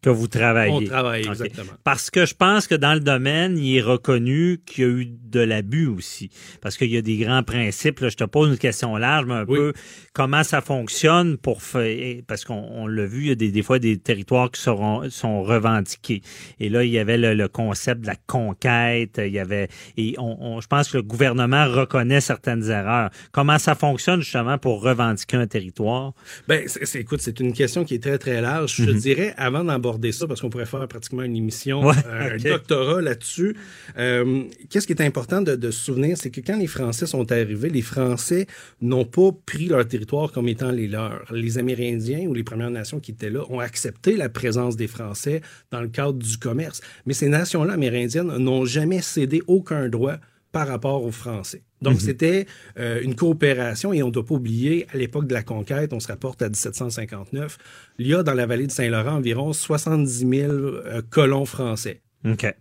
[0.03, 0.73] que vous travaillez.
[0.73, 1.73] On travaille, exactement.
[1.85, 5.07] Parce que je pense que dans le domaine, il est reconnu qu'il y a eu
[5.07, 6.29] de l'abus aussi.
[6.61, 8.01] Parce qu'il y a des grands principes.
[8.01, 9.73] Là, je te pose une question large, mais un peu
[10.13, 12.21] comment ça fonctionne pour faire.
[12.27, 15.43] Parce qu'on l'a vu, il y a des, des, fois des territoires qui seront, sont
[15.43, 16.21] revendiqués.
[16.61, 19.19] Et là, il y avait le, concept de la conquête.
[19.25, 19.69] Il y avait.
[19.97, 23.09] Et on, je pense que le gouvernement reconnaît certaines erreurs.
[23.33, 26.13] Comment ça fonctionne justement pour revendiquer un territoire?
[26.49, 28.77] Ben, c'est, écoute, c'est une question qui est très, très large.
[28.77, 28.99] Je mhm.
[28.99, 33.57] dirais, avant d'aborder ça, parce qu'on pourrait faire pratiquement une émission, euh, un doctorat là-dessus,
[33.99, 37.69] euh, qu'est-ce qui est important de, se souvenir, c'est que quand les Français sont arrivés,
[37.69, 38.47] les Français
[38.81, 41.25] n'ont pas pris leur territoire comme étant les leurs.
[41.33, 45.43] Les Amérindiens ou les Premières Nations qui étaient là ont accepté la présence des Français
[45.71, 46.81] dans le cadre du commerce.
[47.07, 50.17] Mais ces nations-là amérindiennes n'ont jamais cédé aucun droit
[50.53, 51.63] par rapport aux Français.
[51.83, 52.01] Donc, mhm.
[52.01, 52.47] c'était
[52.79, 56.01] euh, une coopération et on ne doit pas oublier, à l'époque de la conquête, on
[56.01, 57.59] se rapporte à 1759,
[57.99, 62.03] il y a dans la vallée de Saint-Laurent environ 70 000 euh, colons français.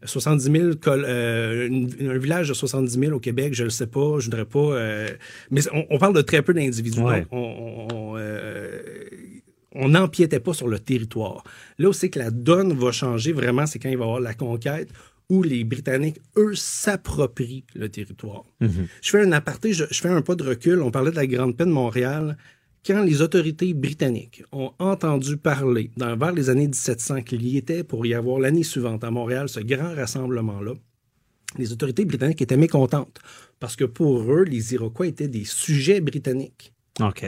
[0.03, 4.19] 70 000, euh, un village de 70 000 au Québec, je ne le sais pas,
[4.19, 5.09] je ne voudrais pas.
[5.49, 7.01] mais on, parle de très peu d'individus.
[7.31, 8.15] On,
[9.77, 11.43] on n'empiétait pas sur le territoire.
[11.77, 14.19] Là où c'est que la donne va changer vraiment, c'est quand il va y avoir
[14.19, 14.89] la conquête
[15.30, 18.45] où les Britanniques, eux, s'approprient le territoire.
[18.61, 18.88] Mhm.
[19.01, 20.82] Je fais un aparté, je, fais un pas de recul.
[20.82, 22.38] On parlait de la Grande Paix de Montréal.
[22.86, 27.84] Quand les autorités britanniques ont entendu parler, dans, vers les années 1700, qu'il y était
[27.84, 30.73] pour y avoir l'année suivante à Montréal ce grand rassemblement-là,
[31.57, 33.19] les autorités britanniques étaient mécontentes
[33.59, 36.73] parce que pour eux, les Iroquois étaient des sujets britanniques.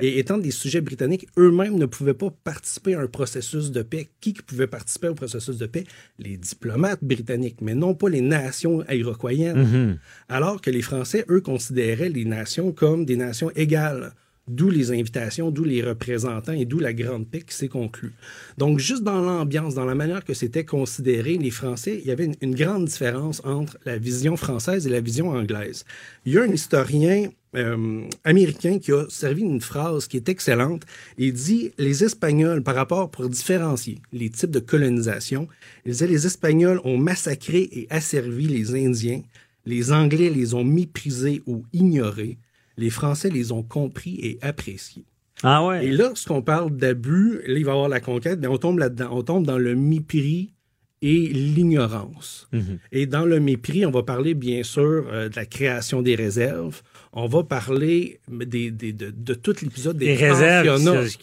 [0.01, 4.09] Et étant des sujets britanniques, eux-mêmes ne pouvaient pas participer à un processus de paix.
[4.22, 5.84] Qui pouvait participer au processus de paix?
[6.17, 9.63] Les diplomates britanniques, mais non pas les nations iroquoiennes.
[9.63, 9.97] Mm-hmm.
[10.30, 14.13] Alors que les Français, eux, considéraient les nations comme des nations égales.
[14.49, 18.13] D'où les invitations, d'où les représentants et d'où la grande paix qui s'est conclue.
[18.57, 22.32] Donc, juste dans l'ambiance, dans la manière que c'était considéré, les Français, il y avait
[22.41, 25.86] une, grande différence entre la vision française et la vision anglaise.
[26.26, 30.84] Il y a un historien euh, américain qui a servi une phrase qui est excellente.
[31.18, 35.47] Il dit les Espagnols, par rapport pour différencier les types de colonisation,
[35.86, 39.22] il disait les Espagnols ont massacré et asservi les Indiens,
[39.66, 42.38] les Anglais les ont méprisés ou ignorés,
[42.78, 45.06] les Français les ont compris et appréciés.
[45.43, 45.86] Ah ouais.
[45.86, 49.10] Et lorsqu'on parle d'abus, là, il va y avoir la conquête, mais on tombe là-dedans.
[49.12, 50.54] On tombe dans le mépris
[51.02, 52.47] et l'ignorance.
[52.52, 52.80] Mhm.
[52.91, 56.82] Et dans le mépris, on va parler bien sûr euh, de la création des réserves.
[57.12, 60.80] On va parler des, de, tout l'épisode des, des réserves.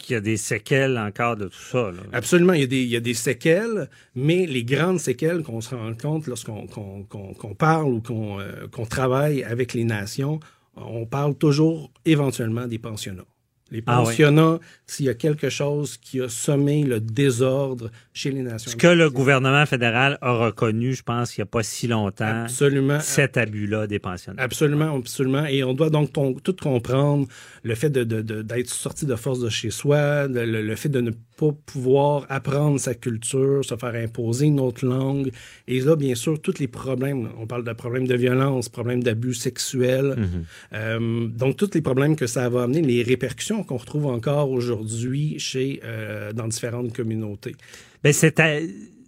[0.09, 1.91] Il y a des séquelles encore de tout ça.
[2.11, 5.61] Absolument, il y, a des, il y, a des, séquelles, mais les grandes séquelles qu'on
[5.61, 10.41] se rend compte lorsqu'on qu'on parle ou euh, qu'on travaille avec les nations,
[10.75, 13.25] on parle toujours éventuellement des pensionnats.
[13.71, 18.41] Les ah pensionnats, s'il y a quelque chose qui a sommé le désordre chez les
[18.41, 18.71] nations.
[18.71, 22.43] Ce que le gouvernement fédéral a reconnu, je pense, il n'y a pas si longtemps.
[22.43, 22.99] Absolument.
[23.01, 24.41] Cet abus-là des pensionnats.
[24.41, 25.45] Absolument, absolument.
[25.45, 27.27] Et on doit donc tout comprendre
[27.63, 31.51] le fait d'être de, sorti de force de chez soi, le, fait de ne pas
[31.65, 35.31] pouvoir apprendre sa culture, se faire imposer une autre langue.
[35.67, 39.33] Et là, bien sûr, tous les problèmes, on parle de problèmes de violence, problèmes d'abus
[39.33, 40.45] sexuels, mhm.
[40.73, 45.39] euh, donc tous les problèmes que ça va amener, les répercussions qu'on retrouve encore aujourd'hui
[45.39, 47.55] chez euh, dans différentes communautés?
[48.03, 48.39] Ben, c'est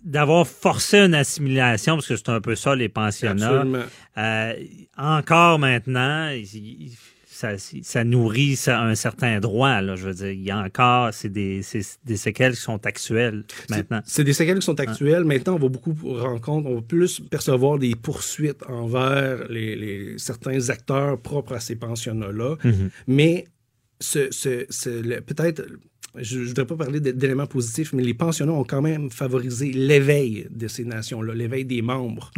[0.03, 3.65] d'avoir forcé une assimilation, parce que c'est un peu ça les pensionnats.
[4.17, 4.53] Euh,
[4.97, 6.31] encore maintenant,
[7.81, 9.81] ça, nourrit un certain droit.
[9.81, 11.61] Là, je veux dire, il y a encore, c'est des,
[12.05, 14.01] des, séquelles qui sont actuelles maintenant.
[14.05, 15.23] C'est des séquelles qui sont actuelles.
[15.23, 21.19] Maintenant, on va beaucoup rencontrer, on va plus percevoir des poursuites envers les, certains acteurs
[21.19, 22.55] propres à ces pensionnats-là.
[22.63, 22.89] Mm-hmm.
[23.07, 23.45] Mais
[23.99, 25.63] ce, peut-être,
[26.15, 30.47] je ne voudrais pas parler d'éléments positifs, mais les pensionnats ont quand même favorisé l'éveil
[30.49, 32.31] de ces nations-là, l'éveil des membres,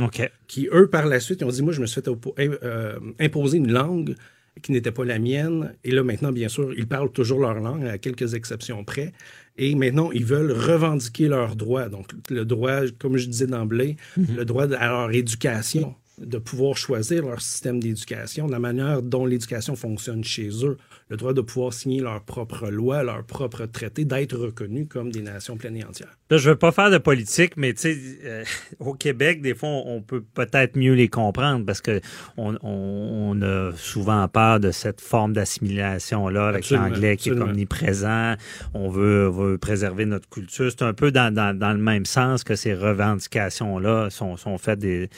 [0.48, 2.10] qui, eux, par la suite, ont dit, moi, je me suis fait
[2.40, 4.16] euh, imposer une langue
[4.62, 5.74] qui n'était pas la mienne.
[5.84, 9.14] Et là, maintenant, bien sûr, ils parlent toujours leur langue, à quelques exceptions près.
[9.58, 11.88] Et maintenant, ils veulent revendiquer leurs droits.
[11.88, 14.36] Donc, le droit, comme je disais d'emblée, mm-hmm.
[14.36, 15.96] le droit à leur éducation
[16.26, 20.78] de pouvoir choisir leur système d'éducation, la manière dont l'éducation fonctionne chez eux,
[21.10, 25.22] le droit de pouvoir signer leur propre loi, leur propre traité, d'être reconnus comme des
[25.22, 26.18] nations pleines et entières.
[26.32, 28.46] Là, je veux pas faire de politique, mais tu sais, euh,
[28.80, 32.00] au Québec, des fois, on peut peut-être mieux les comprendre parce que
[32.38, 38.36] on, a souvent peur de cette forme d'assimilation-là avec l'anglais qui est omniprésent.
[38.74, 40.72] On veut, veut préserver notre culture.
[40.72, 45.10] C'est un peu dans, dans, le même sens que ces revendications-là sont, sont faites des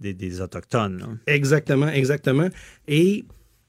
[0.00, 1.18] des, Autochtones.
[1.26, 2.48] Exactement, exactement.
[2.86, 3.24] Et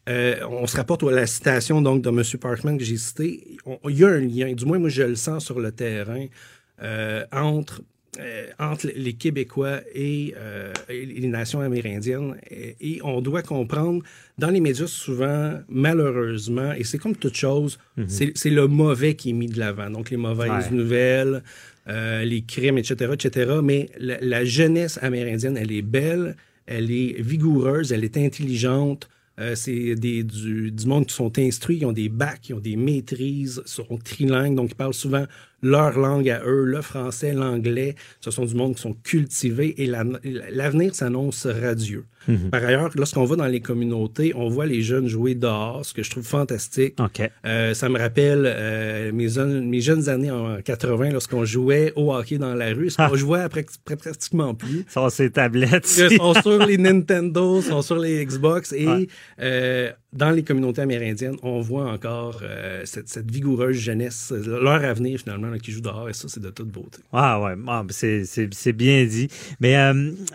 [0.08, 2.24] on se rapporte à la citation donc de M.
[2.42, 3.58] Parkman que j'ai cité.
[3.88, 6.26] Il y a un lien, du moins moi je le sens sur le terrain,
[7.32, 7.82] entre
[8.20, 12.36] euh, entre les Québécois et, euh, les nations amérindiennes.
[12.50, 14.04] Et, on doit comprendre,
[14.40, 18.08] dans les médias, souvent, malheureusement, et c'est comme toute chose, mhm.
[18.34, 19.92] c'est le mauvais qui est mis de l'avant.
[19.92, 21.44] Donc, les mauvaises nouvelles,
[21.88, 23.60] euh, les crimes, etc., etc.
[23.64, 26.36] Mais la, jeunesse amérindienne, elle est belle,
[26.66, 29.08] elle est vigoureuse, elle est intelligente.
[29.54, 32.76] c'est des, du, du, monde qui sont instruits, qui ont des bacs, qui ont des
[32.76, 35.26] maîtrises, sont trilingues, donc ils parlent souvent
[35.62, 37.96] leur langue à eux, le français, l'anglais.
[38.22, 42.06] Ce sont du monde qui sont cultivés et l'avenir s'annonce radieux.
[42.28, 42.50] Mhm.
[42.52, 46.04] Par ailleurs, lorsqu'on va dans les communautés, on voit les jeunes jouer dehors, ce que
[46.04, 46.96] je trouve fantastique.
[47.46, 49.28] Euh, ça me rappelle euh, mes,
[49.62, 52.90] mes, jeunes années en 80, lorsqu'on jouait au hockey dans la rue.
[52.90, 54.86] Ce qu'on jouait après, pratiquement plus.
[54.90, 55.90] Sont ces tablettes.
[55.98, 59.08] Ils sont sur les Nintendo, sont sur les Xbox et
[59.42, 62.42] euh, dans les communautés amérindiennes, on voit encore
[62.84, 66.70] cette, cette, vigoureuse jeunesse, leur avenir finalement qui joue dehors et ça, c'est de toute
[66.70, 67.00] beauté.
[67.12, 69.28] Ah ouais, ah, c'est bien dit.
[69.60, 69.76] Mais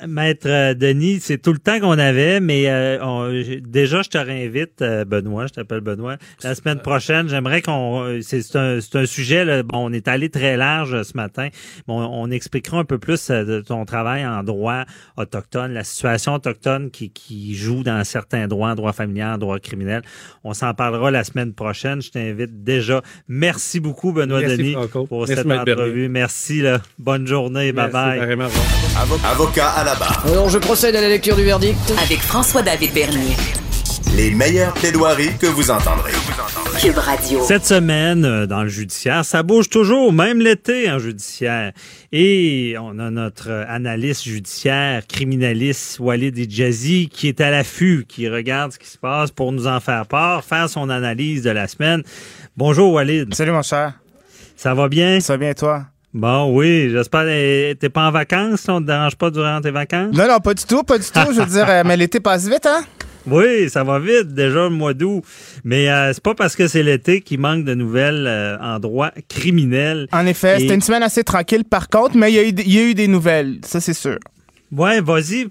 [0.07, 5.05] Maître Denis, c'est tout le temps qu'on avait, mais euh, déjà, je te réinvite, euh,
[5.05, 6.17] Benoît, je t'appelle Benoît.
[6.43, 8.19] La semaine prochaine, j'aimerais qu'on...
[8.23, 11.49] C'est un, un, sujet, là, bon, on est allé très large ce matin.
[11.87, 14.85] Bon, on expliquera un peu plus euh, de ton travail en droit
[15.17, 20.03] autochtone, la situation autochtone qui, qui joue dans certains droits, droit familial, droit criminel.
[20.43, 22.03] On s'en parlera la semaine prochaine.
[22.03, 23.03] Je t'invite déjà.
[23.29, 26.09] Merci beaucoup, Benoît Denis, pour cette entrevue.
[26.09, 26.61] Merci.
[26.61, 26.81] Là.
[26.99, 27.73] Bonne journée.
[27.73, 28.49] Bye-bye.
[29.25, 30.25] Avocat à la barre.
[30.27, 33.37] Alors, je procède à la lecture du verdict avec François-David Bernier.
[34.17, 36.13] Les meilleures plaidoiries que vous entendrez.
[36.81, 37.43] Cube Radio.
[37.43, 41.73] Cette semaine, euh, dans le judiciaire, ça bouge toujours, même l'été en judiciaire.
[42.13, 48.73] Et on a notre analyste judiciaire, criminaliste Walid Idjazi, qui est à l'affût, qui regarde
[48.73, 52.03] ce qui se passe pour nous en faire part, faire son analyse de la semaine.
[52.57, 53.35] Bonjour Walid.
[53.35, 53.95] Salut mon cher.
[54.57, 55.21] Ça va bien?
[55.21, 55.87] Ça va bien toi?
[56.13, 57.25] Bon, oui, j'espère.
[57.25, 60.15] T'es pas en vacances, on te dérange pas durant tes vacances?
[60.15, 61.33] Non, non, pas du tout, pas du tout.
[61.33, 62.85] je veux dire, euh, mais l'été passe vite, hein?
[63.27, 65.25] Oui, ça va vite, déjà le mois d'août.
[65.65, 69.11] Mais euh, c'est pas parce que c'est l'été qu'il manque de nouvelles euh, en droit
[69.29, 70.07] criminel.
[70.13, 72.95] En effet, c'était une semaine assez tranquille par contre, mais il y, y, a eu
[72.95, 74.19] des nouvelles, ça c'est sûr.
[74.71, 75.49] Ouais, vas-y,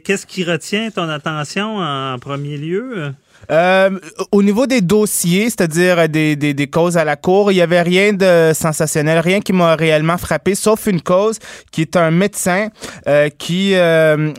[0.00, 3.12] qu'est-ce qui retient ton attention en premier lieu?
[3.50, 3.90] Euh,
[4.32, 8.12] au niveau des dossiers, c'est-à-dire des, des, causes à la cour, il y avait rien
[8.12, 11.38] de sensationnel, rien qui m'a réellement frappé, sauf une cause
[11.70, 12.68] qui est un médecin
[13.06, 14.32] euh, qui euh,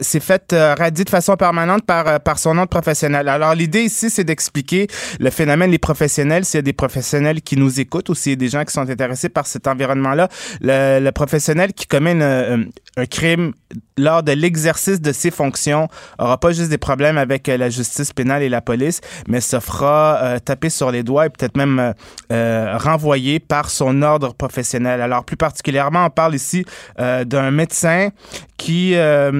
[0.00, 3.28] s'est fait radier de façon permanente par, par son de professionnel.
[3.28, 4.86] Alors l'idée ici, c'est d'expliquer
[5.20, 8.34] le phénomène des professionnels, s'il y a des professionnels qui nous écoutent ou s'il y
[8.34, 10.28] a des gens qui sont intéressés par cet environnement-là.
[10.60, 13.52] Le, le, professionnel qui commet une, un crime
[13.98, 18.42] lors de l'exercice de ses fonctions aura pas juste des problèmes avec la justice pénale
[18.42, 21.92] et la police, mais se fera euh, taper sur les doigts et peut-être même euh,
[22.32, 25.00] euh, renvoyer par son ordre professionnel.
[25.00, 26.64] Alors plus particulièrement, on parle ici
[26.98, 28.10] d'un médecin
[28.56, 29.30] qui a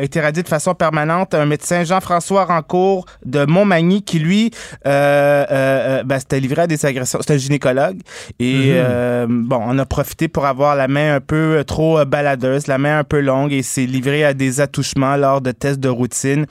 [0.00, 4.50] été radié de façon permanente, un médecin Jean-François Rancourt de Montmagny qui lui
[4.84, 7.20] ben, c'était livré à des agressions.
[7.22, 7.98] C'est un gynécologue
[8.38, 9.26] et mm-hmm.
[9.26, 13.04] bon, on a profité pour avoir la main un peu trop baladeuse, la main un
[13.04, 16.46] peu longue et s'est livré à des attouchements lors de tests de routine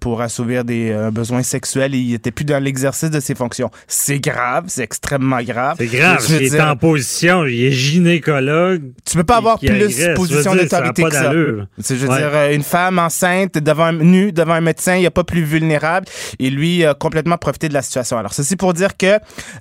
[0.00, 3.70] pour assouvir des un besoin sexuel et il était plus dans l'exercice de ses fonctions.
[3.86, 5.76] C'est grave, c'est extrêmement grave.
[5.78, 8.82] C'est grave, il est en position, il est gynécologue.
[9.04, 11.32] Tu peux pas avoir plus de position d'autorité que ça.
[11.32, 15.06] Je veux dire, euh, une femme enceinte devant un, nue devant un médecin, il n'y
[15.06, 16.06] a pas plus vulnérable
[16.38, 18.18] et lui a complètement profité de la situation.
[18.18, 19.18] Alors ceci pour dire que euh,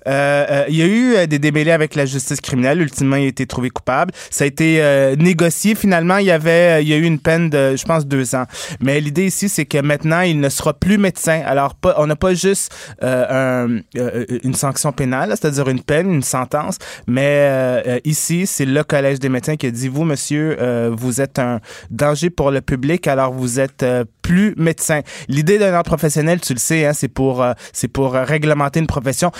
[0.07, 2.81] euh, il y a eu des démêlés avec la justice criminelle.
[2.81, 4.14] Ultimement, il a été trouvé coupable.
[4.30, 4.81] Ça a été
[5.18, 5.56] négocié.
[5.75, 8.45] Finalement, il y avait, il y a eu une peine de, je pense, deux ans.
[8.79, 12.34] Mais l'idée ici, c'est que maintenant, il ne sera plus médecin alors, on n'a pas
[12.34, 12.73] juste
[13.03, 16.77] euh, euh, une sanction pénale, c'est-à-dire une peine, une sentence,
[17.07, 20.57] mais euh, ici, c'est le Collège des médecins qui a dit, vous, monsieur,
[20.91, 21.59] vous êtes un
[21.89, 23.85] danger pour le public, alors vous êtes
[24.21, 25.01] plus médecin.
[25.27, 29.31] L'idée d'un ordre professionnel, tu le sais, hein, c'est pour c'est pour réglementer une profession.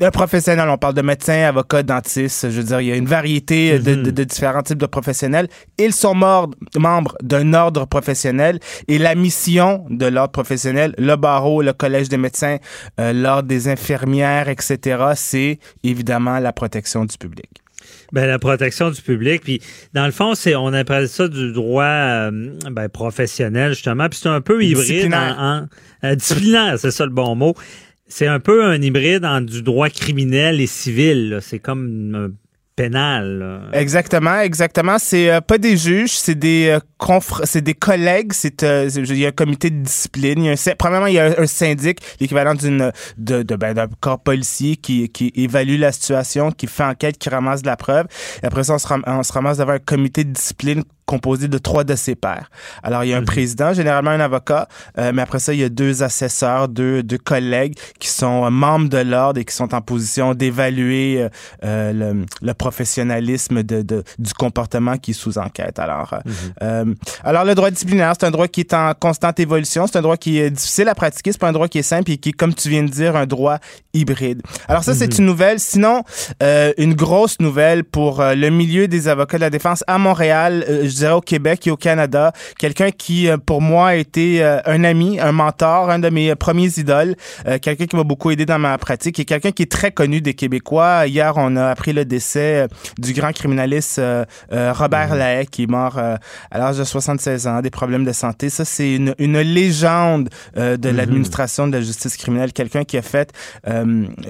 [0.00, 2.50] Un professionnel, on parle de médecin, avocat, dentiste.
[2.50, 5.48] Je veux dire, il y a une variété de, de, de, différents types de professionnels.
[5.78, 8.58] Ils sont membres d'un ordre professionnel
[8.88, 12.56] et la mission de l'ordre professionnel, le barreau, le collège des médecins,
[12.98, 17.50] euh, l'ordre des infirmières, etc., c'est évidemment la protection du public.
[18.12, 19.42] Ben, la protection du public.
[19.42, 19.60] Puis,
[19.92, 22.30] dans le fond, c'est on appelle ça du droit euh,
[22.70, 24.08] ben, professionnel, justement.
[24.08, 24.86] Puis c'est un peu hybride.
[24.86, 25.36] Disciplinaire.
[25.38, 25.66] En,
[26.04, 27.54] euh, disciplinaire, c'est ça le bon mot.
[28.08, 31.40] C'est un peu un hybride entre du droit criminel et civil.
[31.42, 32.36] C'est comme
[32.76, 33.70] pénale.
[33.72, 34.98] Exactement, exactement.
[34.98, 38.32] C'est euh, pas des juges, c'est des euh, c'est des collègues.
[38.32, 40.44] C'est euh, il y a un comité de discipline.
[40.44, 43.88] Y a un, premièrement, il y a un, syndic, l'équivalent d'une de, de ben, d'un
[44.00, 48.06] corps policier qui, qui évalue la situation, qui fait enquête, qui ramasse de la preuve.
[48.42, 51.58] Et après ça, on se, on se ramasse devant un comité de discipline composé de
[51.58, 52.50] trois de ses pairs.
[52.82, 53.26] Alors, il y a un mhm.
[53.26, 54.68] président, généralement un avocat,
[54.98, 58.88] euh, mais après ça, il y a deux assesseurs, deux, deux collègues qui sont membres
[58.88, 61.28] de l'ordre et qui sont en position d'évaluer euh,
[61.64, 65.78] euh, le, le, professionnalisme de, de, du comportement qui est sous enquête.
[65.78, 66.18] Alors,
[66.60, 66.96] mhm.
[67.22, 69.86] alors le droit disciplinaire, c'est un droit qui est en constante évolution.
[69.86, 71.30] C'est un droit qui est difficile à pratiquer.
[71.30, 73.14] C'est pas un droit qui est simple et qui est, comme tu viens de dire,
[73.14, 73.58] un droit
[73.94, 74.42] hybride.
[74.66, 75.20] Alors ça, c'est mhm.
[75.20, 75.60] une nouvelle.
[75.60, 76.02] Sinon,
[76.40, 80.64] une grosse nouvelle pour le milieu des avocats de la défense à Montréal
[80.95, 82.32] je dirais au Québec et au Canada.
[82.58, 86.34] Quelqu'un qui, euh, pour moi, a été euh, un ami, un mentor, un de mes
[86.34, 87.16] premiers idoles,
[87.46, 90.20] euh, quelqu'un qui m'a beaucoup aidé dans ma pratique et quelqu'un qui est très connu
[90.20, 91.06] des Québécois.
[91.06, 92.68] Hier, on a appris le décès
[92.98, 94.00] du grand criminaliste
[94.50, 95.18] Robert mmh.
[95.18, 98.50] Lahaye, qui est mort à l'âge de 76 ans, des problèmes de santé.
[98.50, 100.96] Ça, c'est une, une, légende de mmh.
[100.96, 103.32] l'administration de la justice criminelle, quelqu'un qui a fait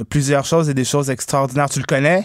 [0.09, 1.69] plusieurs choses et des choses extraordinaires.
[1.69, 2.25] Tu le connais?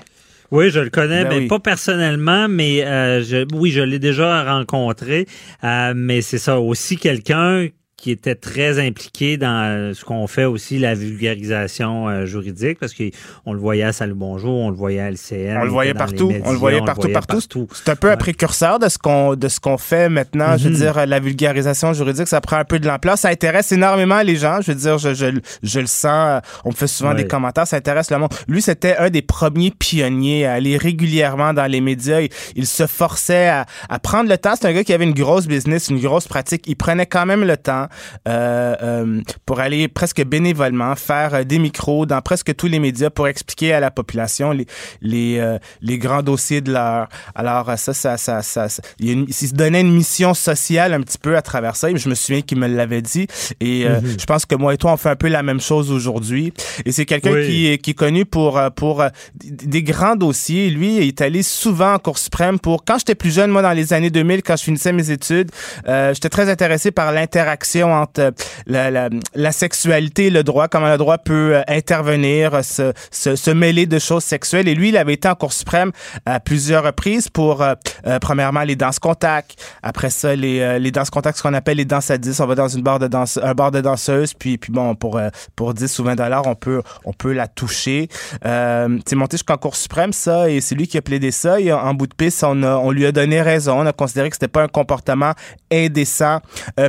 [0.51, 4.43] Oui, je le connais, ben mais pas personnellement, mais euh, je, oui, je l'ai déjà
[4.43, 5.25] rencontré.
[5.63, 7.67] Euh, mais c'est ça aussi quelqu'un
[8.01, 12.95] qui était très impliqué dans euh, ce qu'on fait aussi, la vulgarisation euh, juridique, parce
[12.95, 15.59] qu'on le voyait à Salut Bonjour, on le voyait à LCN.
[15.59, 16.33] On le voyait partout.
[16.43, 17.67] on le voyait partout, partout.
[17.71, 20.57] C'est un peu un précurseur de ce qu'on de ce qu'on fait maintenant.
[20.57, 20.77] Je veux mhm.
[20.77, 23.19] dire, la vulgarisation juridique, ça prend un peu de l'ampleur.
[23.19, 24.61] Ça intéresse énormément les gens.
[24.61, 25.27] Je veux dire, je, je,
[25.61, 26.41] je le sens.
[26.65, 27.67] On me fait souvent des commentaires.
[27.67, 28.33] Ça intéresse le monde.
[28.47, 32.21] Lui, c'était un des premiers pionniers à aller régulièrement dans les médias.
[32.55, 34.53] Il, se forçait à, à prendre le temps.
[34.59, 36.63] C'est un gars qui avait une grosse business, une grosse pratique.
[36.65, 37.87] Il prenait quand même le temps.
[38.27, 43.09] Euh, euh, pour aller presque bénévolement faire euh, des micros dans presque tous les médias
[43.09, 44.67] pour expliquer à la population les
[45.01, 47.07] les, les grands dossiers de l'heure.
[47.35, 48.67] Alors ça, ça, ça, ça,
[48.99, 51.93] il, se donnait une mission sociale un petit peu à travers ça.
[51.93, 53.27] Je me souviens qu'il me l'avait dit.
[53.59, 54.19] Et mm-hmm.
[54.19, 56.53] je pense que moi et toi, on fait un peu la même chose aujourd'hui.
[56.85, 59.03] Et c'est quelqu'un qui, qui est connu pour pour
[59.43, 60.69] des grands dossiers.
[60.69, 63.73] Lui, il est allé souvent en Cour suprême pour quand j'étais plus jeune, moi dans
[63.73, 65.51] les années 2000, quand je finissais mes études,
[65.85, 68.33] j'étais très intéressé par l'interaction entre
[68.67, 73.99] la, la, sexualité et le droit, comment le droit peut euh, intervenir, se, mêler de
[73.99, 74.67] choses sexuelles.
[74.67, 75.91] Et lui, il avait été en Cour suprême
[76.25, 77.73] à plusieurs reprises pour, euh,
[78.07, 79.55] euh, premièrement, les danses contact.
[79.83, 82.39] Après ça, les, les danses contact, ce qu'on appelle les danses à 10.
[82.39, 85.19] On va dans une barre de danse, un bar de danseuse, puis, puis bon, pour,
[85.55, 88.07] pour 10 ou 20 dollars, on peut, on peut la toucher.
[88.43, 91.59] c'est monté jusqu'en Cour suprême, ça, et c'est lui qui a plaidé ça.
[91.59, 93.81] Et en bout de piste, on, a, on lui a donné raison.
[93.81, 95.33] On a considéré que c'était pas un comportement
[95.71, 96.39] indécent.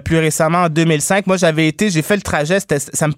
[0.05, 0.82] plus récemment, en 2000
[1.27, 2.59] moi, j'avais été, j'ai fait le trajet.
[2.61, 3.15] Ça me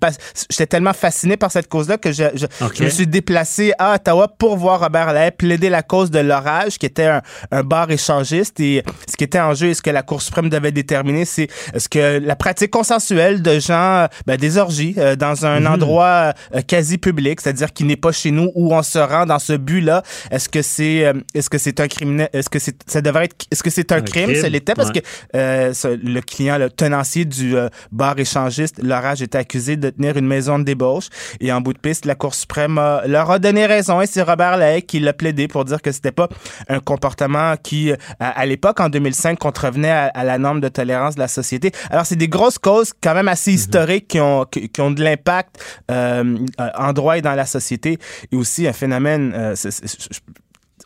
[0.51, 4.57] j'étais tellement fasciné par cette cause-là que je, je, me suis déplacé à Ottawa pour
[4.57, 7.11] voir Robert Lay plaider la cause de l'orage, qui était
[7.51, 8.61] un, bar échangiste.
[8.61, 11.49] Et ce qui était en jeu et ce que la Cour suprême devait déterminer, c'est
[11.77, 15.67] ce que la pratique consensuelle de gens, ben, des orgies, euh, dans un mhm.
[15.67, 19.39] endroit euh, quasi public, c'est-à-dire qui n'est pas chez nous, où on se rend dans
[19.39, 20.03] ce but-là.
[20.31, 23.37] Est-ce que c'est, euh, est-ce que c'est un criminel, est-ce que c'est, ça devrait être,
[23.51, 24.35] est-ce que c'est un, crime?
[24.35, 24.75] Ça l'était?
[24.75, 25.01] Parce que
[25.33, 27.44] le client, le tenancier du
[27.93, 31.09] bar échangiste, l'orage était accusé de tenir une maison de débauche.
[31.41, 34.01] Et en bout de piste, la Cour suprême leur a donné raison.
[34.01, 36.29] Et c'est Robert Lay qui l'a plaidé pour dire que c'était pas
[36.69, 41.29] un comportement qui, à, l'époque, en 2005, contrevenait à, la norme de tolérance de la
[41.29, 41.73] société.
[41.91, 43.57] Alors, c'est des grosses causes quand même assez mhm.
[43.57, 46.39] historiques qui ont, qui, ont de l'impact euh,
[46.77, 47.99] en droit et dans la société.
[48.33, 49.55] Et aussi un phénomène, euh,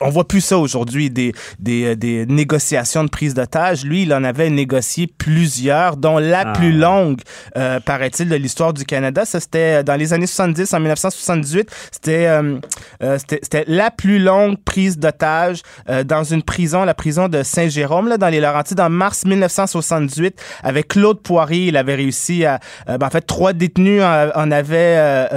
[0.00, 3.84] on voit plus ça aujourd'hui, des, des, euh, des, négociations de prise d'otage.
[3.84, 6.52] Lui, il en avait négocié plusieurs, dont la ah.
[6.52, 7.20] plus longue,
[7.56, 9.24] euh, paraît-il, de l'histoire du Canada.
[9.24, 11.70] Ça, c'était dans les années 70, en 1978.
[11.90, 12.58] C'était euh,
[13.02, 15.62] euh c'était la plus longue prise d'otage
[16.06, 20.40] dans une prison, la prison de Saint-Jérôme, là, dans les Laurentides, en mars 1978.
[20.62, 22.60] Avec Claude Poirier, il avait réussi à...
[22.86, 25.28] Ben, en fait, trois détenus en, en avaient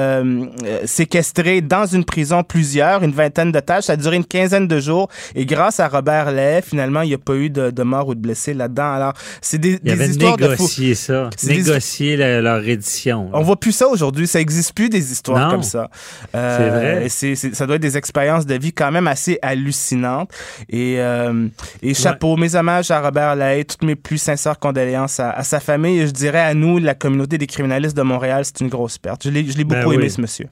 [0.86, 3.84] séquestré dans une prison plusieurs, une vingtaine d'otages.
[3.84, 5.08] Ça a duré une quinzaine de jours.
[5.36, 8.20] Et grâce à Robert Lay, finalement, il n'y a pas eu de, mort ou de
[8.20, 8.94] blessés là-dedans.
[8.94, 13.30] Alors, c'est des, il avait histoires négocié ça, négocier leur édition.
[13.34, 14.28] On voit plus ça aujourd'hui.
[14.28, 15.90] Ça n'existe plus des histoires comme ça.
[16.36, 17.54] Euh, c'est vrai.
[17.54, 20.32] ça doit être des expériences de vie quand même assez hallucinantes.
[20.70, 21.48] Et, euh,
[21.82, 26.00] et chapeau, mes hommages à Robert Lay, toutes mes plus sincères condoléances à, sa famille.
[26.00, 29.24] Et je dirais à nous, la communauté des criminalistes de Montréal, c'est une grosse perte.
[29.24, 30.48] Je l'ai ben beaucoup aimé, ce monsieur.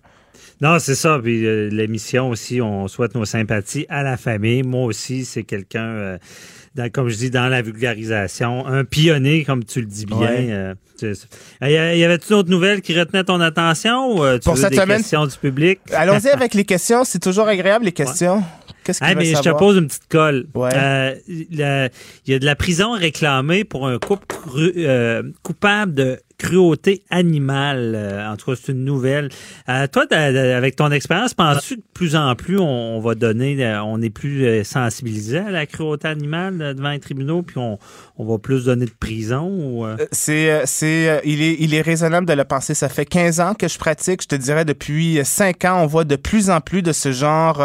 [0.62, 1.20] Non, c'est ça.
[1.22, 4.64] Puis euh, l'émission aussi, on souhaite nos sympathies à la famille.
[4.64, 6.18] Moi aussi, c'est quelqu'un, euh,
[6.92, 10.30] comme je dis, dans la vulgarisation, un pionnier, comme tu le dis bien.
[10.30, 14.62] Euh, il y avait une autre nouvelle qui retenait ton attention ou tu Pour veux
[14.62, 15.80] cette des questions du public?
[15.94, 17.04] Allons-y avec les questions.
[17.06, 18.44] C'est toujours agréable, les questions.
[18.84, 20.48] Qu'est-ce qu'il mais Je te pose une petite colle.
[20.56, 27.04] Euh, il y a de la prison réclamée pour un couple euh, coupable de cruauté
[27.12, 27.94] animale.
[27.96, 29.30] Euh, en tout cas, c'est une nouvelle.
[29.68, 33.84] Euh, toi, avec ton expérience, penses-tu que de plus en plus on, va donner, euh,
[33.84, 37.78] on est plus sensibilisé à la cruauté animale devant les tribunaux, puis on,
[38.18, 39.98] on va plus donner de prison?
[40.12, 42.74] C'est, c'est, il est, il est raisonnable de le penser.
[42.74, 44.24] Ça fait 15 ans que je pratique.
[44.24, 47.62] Je te dirais depuis 5 ans, on voit de plus en plus de ce genre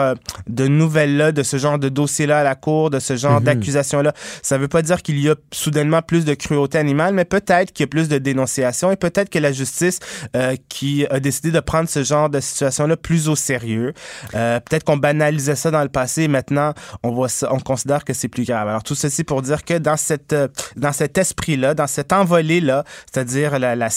[0.48, 3.46] de nouvelles-là, de ce genre de dossiers-là à la cour, de ce genre mhm.
[3.46, 4.12] d'accusations-là.
[4.42, 7.84] Ça veut pas dire qu'il y a soudainement plus de cruauté animale, mais peut-être qu'il
[7.84, 9.98] y a plus de dénonciations et peut-être que la justice
[10.36, 13.94] euh, qui a décidé de prendre ce genre de situation-là plus au sérieux,
[14.34, 16.72] euh, peut-être qu'on banalisait ça dans le passé et maintenant
[17.02, 18.68] on voit ça, on considère que c'est plus grave.
[18.68, 22.84] Alors tout ceci pour dire que dans cette euh, dans cet esprit-là, dans cette envolée-là,
[23.12, 23.88] c'est-à-dire la,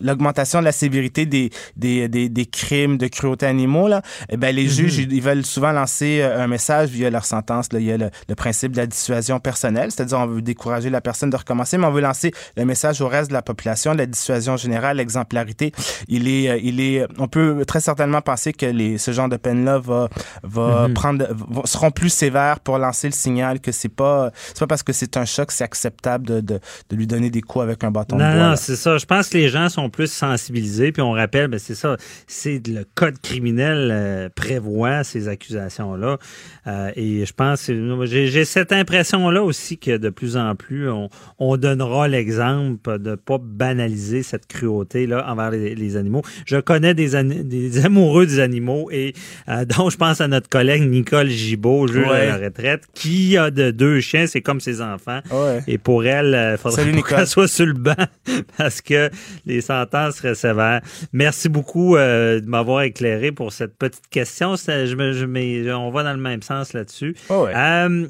[0.00, 4.54] l'augmentation de la sévérité des, des, des, des, crimes de cruauté animaux, là, eh ben,
[4.54, 5.08] les juges, mm-hmm.
[5.10, 7.72] ils veulent souvent lancer un message via leur sentence.
[7.72, 7.80] Là.
[7.80, 11.00] Il y a le, le principe de la dissuasion personnelle, c'est-à-dire on veut décourager la
[11.00, 14.06] personne de recommencer, mais on veut lancer le message au reste de la population, la
[14.06, 15.72] dissuasion générale, l'exemplarité.
[16.08, 19.36] Il est, euh, il est, on peut très certainement penser que les, ce genre de
[19.36, 20.08] peine-là va,
[20.42, 20.94] va mhm.
[20.94, 21.26] prendre,
[21.64, 25.16] seront plus sévères pour lancer le signal que c'est pas, c'est pas parce que c'est
[25.16, 26.60] un choc, c'est acceptable de, de,
[26.90, 28.48] de, lui donner des coups avec un bâton non, de bois.
[28.50, 28.98] Non, c'est ça.
[28.98, 31.96] Je pense que les gens sont plus sensibilisés, puis on rappelle, ben c'est ça,
[32.26, 36.18] c'est le code criminel euh, prévoit ces accusations-là,
[36.66, 37.70] euh, et je pense,
[38.04, 41.08] j'ai cette impression-là aussi que de plus en plus, on,
[41.38, 46.22] on donnera l'exemple de pas banaliser cette cruauté-là envers les, animaux.
[46.46, 49.14] Je connais des, des amoureux des animaux et
[49.48, 53.50] euh, donc je pense à notre collègue Nicole Gibault, juge à la retraite, qui a
[53.50, 55.20] de deux chiens, c'est comme ses enfants.
[55.66, 57.94] Et pour elle, il euh, faudrait qu'elle soit sur le banc
[58.58, 59.10] parce que
[59.46, 60.80] les sentences seraient sévères.
[61.12, 64.56] Merci beaucoup euh, de m'avoir éclairé pour cette petite question.
[64.56, 67.14] Je me, je, on va dans le même sens là-dessus.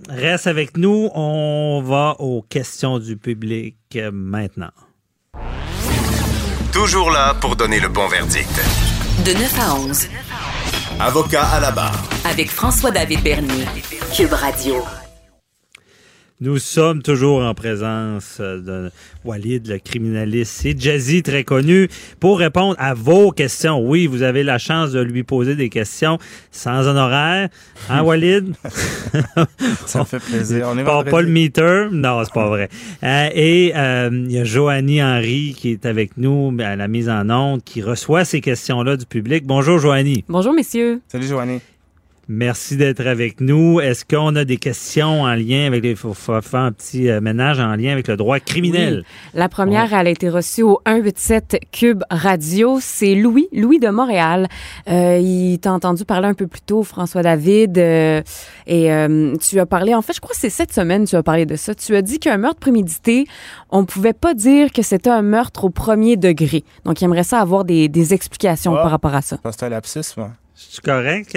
[0.09, 1.11] reste avec nous.
[1.15, 3.77] On va aux questions du public
[4.13, 4.73] maintenant.
[6.75, 8.51] Toujours là pour donner le bon verdict.
[9.25, 10.09] De 9 à 11.
[10.99, 12.03] Avocat à la barre.
[12.29, 13.65] Avec François-David Bernier.
[14.13, 14.83] Cube Radio.
[16.41, 18.91] Nous sommes toujours en présence de
[19.25, 21.89] Walid, le criminaliste, et Jazzy, très connu,
[22.19, 23.81] pour répondre à vos questions.
[23.81, 26.19] Oui, vous avez la chance de lui poser des questions
[26.51, 27.51] sans honoraire.
[27.89, 28.53] Hein, Walid?
[29.87, 30.67] Ça me fait plaisir.
[30.73, 31.87] On est pas le meter?
[31.93, 32.69] Non, c'est pas vrai.
[33.05, 37.09] Euh, et euh, il y a Joanie Henry qui est avec nous à la mise
[37.09, 39.47] en onde, qui reçoit ces questions-là du public.
[39.47, 40.25] Bonjour, Joanie.
[40.29, 41.01] Bonjour, messieurs.
[41.07, 41.61] Salut, Joanie.
[42.29, 43.81] Merci d'être avec nous.
[43.81, 47.61] Est-ce qu'on a des questions en lien avec les faut, faire un petit euh, ménage
[47.61, 49.05] en lien avec le droit criminel?
[49.35, 52.79] La première, elle a été reçue au 187 Cube Radio.
[52.81, 54.49] C'est Louis, Louis de Montréal.
[54.89, 58.23] Euh, il t'a entendu parler un peu plus tôt, François David, euh,
[58.67, 59.95] et euh, tu as parlé.
[59.95, 61.75] En fait, je crois que c'est cette semaine tu as parlé de ça.
[61.75, 63.27] Tu as dit qu'un meurtre prémédité,
[63.71, 66.65] on pouvait pas dire que c'était un meurtre au premier degré.
[66.85, 68.83] Donc, il aimerait ça avoir des, des explications ah.
[68.83, 69.39] par rapport à ça.
[69.51, 70.31] C'est un lapsus, moi.
[70.57, 71.37] C'est correct.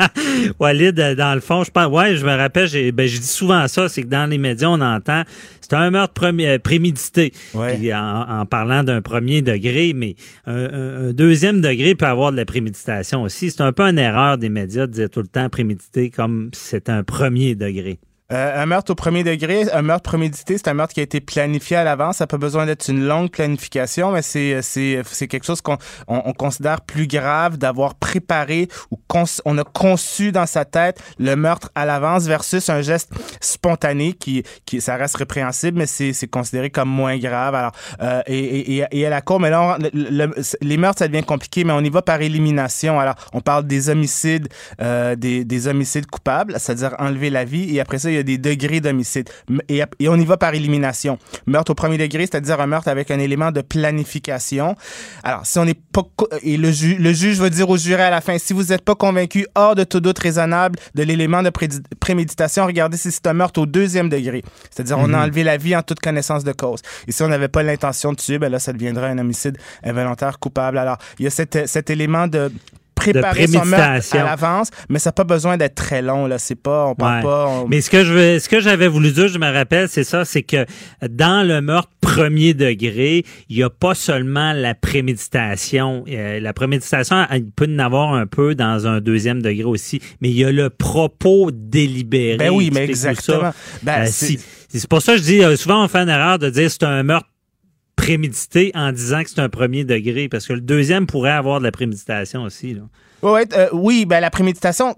[0.58, 3.68] Walid, dans le fond, je pense, ouais, je me rappelle, j'ai, ben, je dis souvent
[3.68, 5.22] ça, c'est que dans les médias, on entend,
[5.60, 7.32] c'est un meurtre premier, euh, prémédité.
[7.54, 10.16] en, parlant d'un premier degré, mais
[10.46, 13.50] un, deuxième degré peut avoir de la préméditation aussi.
[13.50, 16.92] C'est un peu une erreur des médias de dire tout le temps prémédité comme c'était
[16.92, 17.98] un premier degré.
[18.30, 21.18] Euh, un meurtre au premier degré, un meurtre prémédité, c'est un meurtre qui a été
[21.18, 22.18] planifié à l'avance.
[22.18, 25.78] Ça n'a pas besoin d'être une longue planification, mais c'est c'est c'est quelque chose qu'on
[26.08, 28.98] on, considère plus grave d'avoir préparé ou
[29.46, 33.10] on a conçu dans sa tête le meurtre à l'avance versus un geste
[33.40, 37.54] spontané qui qui ça reste répréhensible, mais c'est c'est considéré comme moins grave.
[37.54, 37.72] Alors
[38.02, 39.78] euh, et, et, et à la cour, mais là
[40.60, 43.00] les meurtres ça devient compliqué, mais on y va par élimination.
[43.00, 44.48] Alors on parle des homicides,
[44.82, 48.17] euh, des des homicides coupables, c'est-à-dire enlever la vie, et après ça il y a
[48.24, 49.28] des degrés d'homicide.
[49.68, 51.18] Et, on y va par élimination.
[51.46, 54.76] Meurtre au premier degré, c'est-à-dire un meurtre avec un élément de planification.
[55.22, 56.02] Alors, si on n'est pas...
[56.42, 58.94] Et le, le juge va dire au juré à la fin, si vous n'êtes pas
[58.94, 61.50] convaincu, hors de tout doute raisonnable, de l'élément de
[62.00, 64.42] préméditation, regardez si c'est un meurtre au deuxième degré.
[64.70, 65.22] C'est-à-dire, on a mhm.
[65.22, 66.80] enlevé la vie en toute connaissance de cause.
[67.06, 70.38] Et si on n'avait pas l'intention de tuer, ben là, ça deviendrait un homicide involontaire
[70.38, 70.78] coupable.
[70.78, 72.50] Alors, il y a cet élément de
[73.12, 76.26] préparer son meurtre à l'avance, mais ça n'a pas besoin d'être très long.
[76.26, 77.64] Là, c'est pas, on parle pas.
[77.68, 80.24] Mais ce que je veux, ce que j'avais voulu dire, je me rappelle, c'est ça,
[80.24, 80.66] c'est que
[81.08, 86.04] dans le meurtre premier degré, il n'y a pas seulement la préméditation.
[86.08, 90.30] Euh, la préméditation, il peut en avoir un peu dans un deuxième degré aussi, mais
[90.30, 92.36] il y a le propos délibéré.
[92.36, 93.52] Ben oui, mais exactement.
[93.82, 94.06] Ben, euh,
[94.68, 96.82] c'est pour ça que je dis, euh, souvent on fait une erreur de dire c'est
[96.82, 97.28] un meurtre
[98.08, 101.64] prémédité en disant que c'est un premier degré, parce que le deuxième pourrait avoir de
[101.64, 102.72] la préméditation aussi.
[102.72, 102.82] Là.
[103.22, 104.96] Euh, oui, ben la préméditation,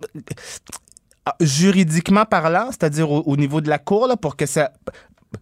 [1.26, 4.70] ah, juridiquement parlant, c'est-à-dire au, niveau de la cour, là, pour que ça...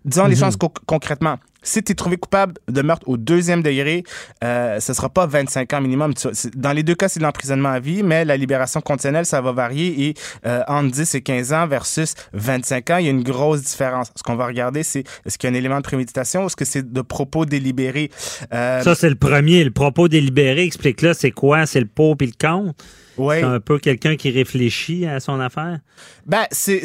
[0.05, 0.44] Disons les mhm.
[0.44, 0.56] choses
[0.86, 1.39] concrètement.
[1.62, 4.05] Si tu es trouvé coupable de meurtre au deuxième degré,
[4.44, 6.15] euh, ce sera pas 25 ans minimum.
[6.55, 9.52] Dans les deux cas, c'est de l'emprisonnement à vie, mais la libération conditionnelle, ça va
[9.52, 10.15] varier et
[10.47, 14.12] euh, entre 10 et 15 ans versus 25 ans, il y a une grosse différence.
[14.15, 16.56] Ce qu'on va regarder, c'est est-ce qu'il y a un élément de préméditation ou est-ce
[16.56, 18.10] que c'est de propos délibérés?
[18.52, 19.65] Euh, ça, c'est le premier.
[19.65, 21.66] Le propos délibéré, explique-là, c'est quoi?
[21.66, 22.73] C'est le pot puis le con?
[23.16, 23.40] Ouais.
[23.40, 25.81] C'est un peu quelqu'un qui réfléchit à son affaire?
[26.24, 26.85] Ben, c'est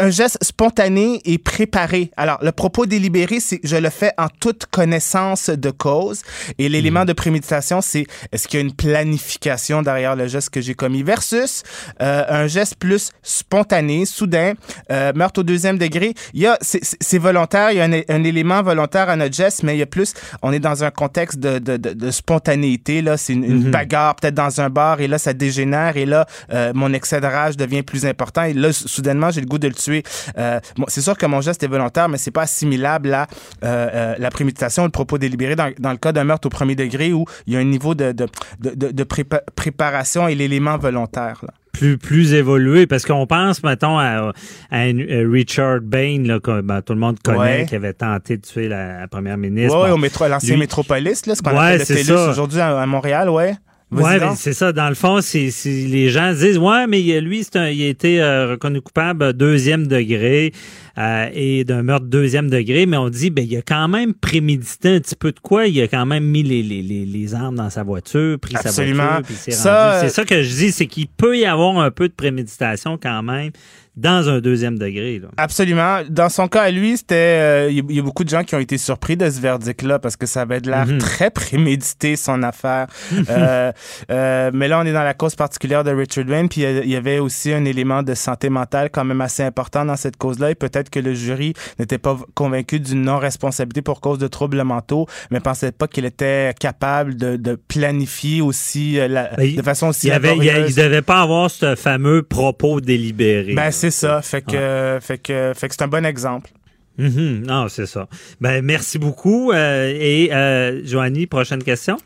[0.00, 2.10] un geste spontané et préparé.
[2.16, 6.22] Alors, le propos délibéré, c'est je le fais en toute connaissance de cause.
[6.58, 7.06] Et l'élément mhm.
[7.06, 11.02] de préméditation, c'est est-ce qu'il y a une planification derrière le geste que j'ai commis?
[11.02, 11.62] Versus
[12.00, 14.54] euh, un geste plus spontané, soudain,
[14.90, 16.14] euh, meurtre au deuxième degré.
[16.32, 19.76] Il y a, c'est volontaire, il y a un, élément volontaire à notre geste, mais
[19.76, 23.02] il y a plus, on est dans un contexte de, de, de, spontanéité.
[23.02, 23.70] Là, c'est une, mhm.
[23.70, 27.26] bagarre peut-être dans un bar et là, ça dégénère et là, euh, mon excès de
[27.26, 30.02] rage devient plus important et là, soudainement, j'ai le goût de le tuer.
[30.38, 33.26] Euh, bon, c'est sûr que mon geste est volontaire, mais c'est pas assimilable à
[33.64, 36.74] euh, euh, la préméditation, le propos délibéré dans, dans le cas d'un meurtre au premier
[36.74, 38.26] degré où il y a un niveau de, de,
[38.60, 41.40] de, de préparation et l'élément volontaire.
[41.42, 44.32] Là plus plus évolué parce qu'on pense mettons à,
[44.70, 48.68] à, Richard Bain là que ben, tout le monde connaît qui avait tenté de tuer
[48.68, 49.76] la, première ministre.
[49.84, 53.54] Oui, au métro l'ancien métropolis là ce qu'on ouais, appelle le aujourd'hui à, Montréal, ouais.
[54.02, 54.72] Ouais, c'est ça.
[54.72, 58.52] Dans le fond, c'est les gens disent ouais, mais lui, c'est il a été euh,
[58.52, 60.52] reconnu coupable deuxième degré
[60.98, 64.96] euh, et d'un meurtre deuxième degré, mais on dit ben il a quand même prémédité
[64.96, 65.66] un petit peu de quoi.
[65.66, 68.70] Il a quand même mis les, les, les, les armes dans sa voiture, pris sa
[68.70, 72.14] voiture, puis C'est ça que je dis, c'est qu'il peut y avoir un peu de
[72.14, 73.50] préméditation quand même
[73.96, 75.20] dans un deuxième degré.
[75.20, 75.28] Là.
[75.36, 76.00] Absolument.
[76.08, 78.60] Dans son cas à lui, c'était euh, il y, a beaucoup de gens qui ont
[78.60, 80.98] été surpris de ce verdict-là parce que ça avait de l'air mhm.
[80.98, 82.88] très prémédité son affaire.
[83.30, 83.70] euh,
[84.10, 86.96] euh, mais là, on est dans la cause particulière de Richard Wayne, puis il y
[86.96, 90.54] avait aussi un élément de santé mentale quand même assez important dans cette cause-là, et
[90.54, 95.40] peut-être que le jury n'était pas convaincu d'une non-responsabilité pour cause de troubles mentaux, mais
[95.40, 100.08] pensait pas qu'il était capable de, de planifier aussi euh, la, ben, de façon aussi.
[100.08, 103.54] Il, avait, il, devait pas avoir ce fameux propos délibéré.
[103.54, 104.22] Ben, c'est ça.
[104.22, 106.50] Fait que, fait que, fait que c'est un bon exemple.
[106.98, 107.46] Mm-hmm.
[107.46, 108.08] Non, c'est ça.
[108.40, 109.52] Ben, merci beaucoup.
[109.52, 111.96] Euh, et euh, Joanie, prochaine question?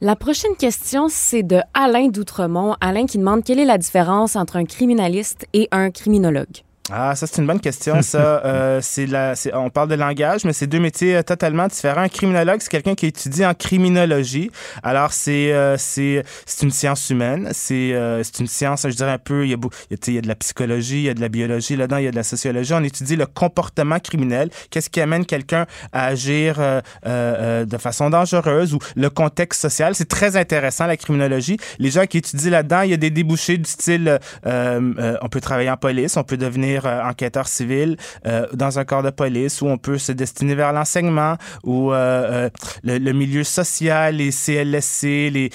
[0.00, 2.76] La prochaine question, c'est de Alain d'Outremont.
[2.80, 6.62] Alain qui demande quelle est la différence entre un criminaliste et un criminologue?
[6.92, 8.18] Ah, ça, c'est une bonne question, ça.
[8.44, 12.02] euh, c'est la, on parle de langage, mais c'est deux métiers euh, totalement différents.
[12.02, 14.50] Un criminologue, c'est quelqu'un qui étudie en criminologie.
[14.82, 17.48] Alors, c'est, euh, c'est, c'est une science humaine.
[17.52, 19.56] C'est, euh, c'est une science, je dirais un peu, il y, a,
[19.90, 22.08] il y a de la psychologie, il y a de la biologie là-dedans, il y
[22.08, 22.74] a de la sociologie.
[22.74, 24.50] On étudie le comportement criminel.
[24.68, 26.58] Qu'est-ce qui amène quelqu'un à agir
[27.06, 29.94] de façon dangereuse ou le contexte social?
[29.94, 31.56] C'est très intéressant, la criminologie.
[31.78, 35.70] Les gens qui étudient là-dedans, il y a des débouchés du style, on peut travailler
[35.70, 37.96] en police, on peut devenir euh, enquêteur civil
[38.26, 42.48] euh, dans un corps de police où on peut se destiner vers l'enseignement ou euh,
[42.82, 45.50] le, milieu social, les CLSC, les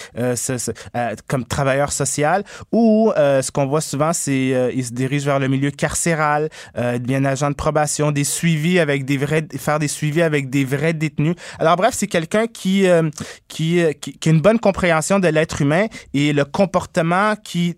[1.28, 5.72] comme travailleur social ou ce qu'on voit souvent c'est ils se dirigent vers le milieu
[5.72, 6.50] carcéral,
[7.02, 10.94] bien agent de probation, des suivis avec des vrais faire des suivis avec des vrais
[10.94, 11.36] détenus.
[11.60, 12.86] Alors bref, c'est quelqu'un qui,
[13.48, 17.76] qui qui a une bonne compréhension de l'être humain et le comportement qui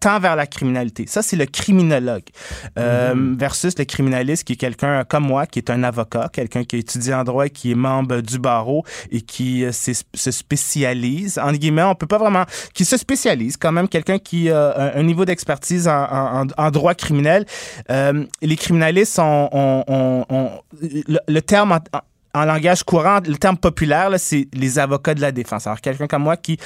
[0.00, 1.06] tend vers la criminalité.
[1.06, 2.24] Ça c'est le criminologue.
[2.78, 3.36] Euh, mhm.
[3.36, 7.12] versus le criminaliste qui est quelqu'un comme moi, qui est un avocat, quelqu'un qui étudie
[7.12, 11.94] en droit, qui est membre du barreau et qui euh, se spécialise, en guillemets, on
[11.94, 12.44] peut pas vraiment,
[12.74, 17.46] qui se spécialise quand même, quelqu'un qui a un, niveau d'expertise en, droit criminel.
[17.90, 21.78] Euh, les criminalistes ont, le, terme en,
[22.34, 25.66] langage courant, le terme populaire, c'est les avocats de la défense.
[25.66, 26.58] Alors, quelqu'un comme moi qui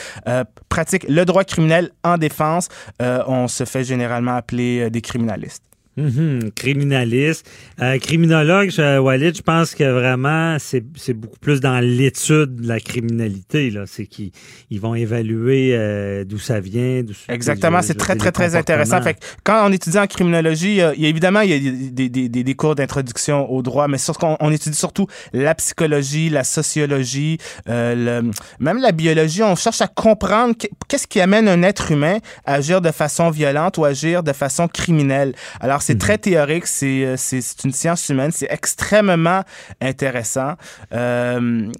[0.68, 2.68] pratique le droit criminel en défense,
[3.00, 5.64] on se fait généralement appeler des criminalistes.
[5.96, 7.46] Mhm, criminaliste.
[7.82, 12.80] Euh, criminologue, je, Walid, je pense que vraiment, c'est beaucoup plus dans l'étude de la
[12.80, 13.68] criminalité.
[13.70, 13.82] là.
[13.86, 14.30] C'est qu'ils
[14.70, 17.02] ils vont évaluer euh, d'où ça vient.
[17.28, 19.02] Exactement, c'est très, très, très intéressant.
[19.02, 22.28] Fait quand on étudie en criminologie, il y a, évidemment, il y a des, des,
[22.28, 27.36] des, des cours d'introduction au droit, mais surtout, on, étudie surtout la psychologie, la sociologie,
[27.68, 29.42] euh, le, même la biologie.
[29.42, 30.54] On cherche à comprendre
[30.88, 32.16] qu'est-ce qui amène un être humain
[32.46, 35.34] à agir de façon violente ou agir de façon criminelle.
[35.60, 39.42] Alors, c'est très théorique, euh, c'est, c'est, une science humaine, c'est extrêmement
[39.80, 40.54] intéressant.
[40.92, 41.70] Euh,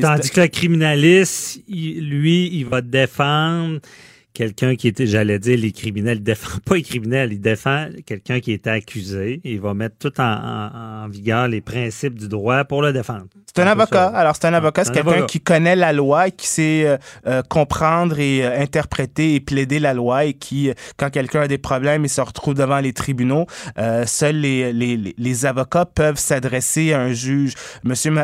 [0.00, 3.80] Tandis que le criminaliste, lui, il va défendre
[4.34, 8.40] quelqu'un qui était, j'allais dire, les criminels, il défend pas les criminels, il défend quelqu'un
[8.40, 9.40] qui était accusé.
[9.44, 13.26] Il va mettre tout en, vigueur les principes du droit pour le défendre.
[13.46, 14.06] C'est un, avocat.
[14.06, 16.96] Alors, c'est un avocat, c'est quelqu'un qui connaît la loi et qui sait euh,
[17.26, 21.58] euh, comprendre et euh, interpréter et plaider la loi et qui, quand quelqu'un a des
[21.58, 23.46] problèmes, il se retrouve devant les tribunaux.
[24.06, 27.54] seuls les, les, les, avocats peuvent s'adresser à un juge.
[27.82, 28.14] Monsieur,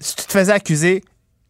[0.00, 1.02] si tu te faisais accuser,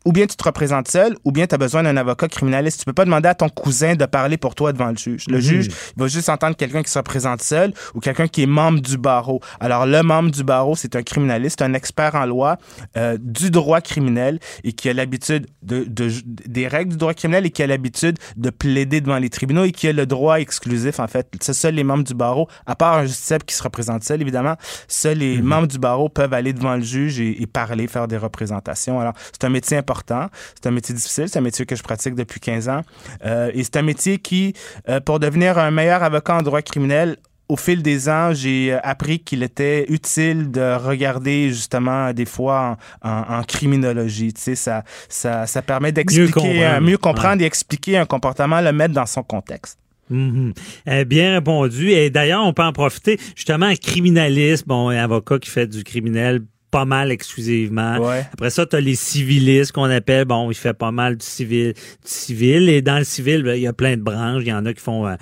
[0.07, 2.79] ou bien tu te représentes seul, ou bien tu as besoin d'un avocat criminaliste.
[2.79, 5.25] Tu peux pas demander à ton cousin de parler pour toi devant le juge.
[5.27, 5.43] Le mhm.
[5.43, 8.99] juge va juste entendre quelqu'un qui se représente seul ou quelqu'un qui est membre du
[8.99, 9.41] barreau.
[9.59, 12.57] Alors, le membre du barreau, c'est un criminaliste, un expert en loi
[12.97, 17.45] euh, du droit criminel et qui a l'habitude de, de, des règles du droit criminel
[17.45, 21.01] et qui a l'habitude de plaider devant les tribunaux et qui a le droit exclusif,
[21.01, 21.29] en fait.
[21.41, 24.55] C'est seuls les membres du barreau, à part un justiciable qui se représente seul, évidemment,
[24.87, 25.45] seuls les mhm.
[25.45, 29.01] membres du barreau peuvent aller devant le juge et, et parler, faire des représentations.
[29.01, 32.15] Alors, c'est un métier important c'est un métier difficile, c'est un métier que je pratique
[32.15, 32.83] depuis 15 ans.
[33.25, 34.55] Euh, et c'est un métier qui,
[34.89, 37.17] euh, pour devenir un meilleur avocat en droit criminel,
[37.49, 42.77] au fil des ans, j'ai euh, appris qu'il était utile de regarder justement des fois
[43.03, 44.33] en, criminologie.
[44.33, 48.95] Tu sais, ça, ça, ça permet d'expliquer, mieux comprendre, et expliquer un comportement, le mettre
[48.95, 49.79] dans son contexte.
[50.11, 51.05] Mm-hmm.
[51.05, 51.91] bien répondu.
[51.91, 53.19] Et d'ailleurs, on peut en profiter.
[53.37, 56.43] Justement, un criminaliste, bon, un avocat qui fait du criminel
[56.77, 58.07] pas mal exclusivement.
[58.35, 61.73] Après ça, tu as les civilistes qu'on appelle, bon, il fait pas mal du civil,
[62.05, 62.69] civil.
[62.69, 64.43] Et dans le civil, ben, il y a plein de branches.
[64.45, 65.15] Il y en a qui font euh,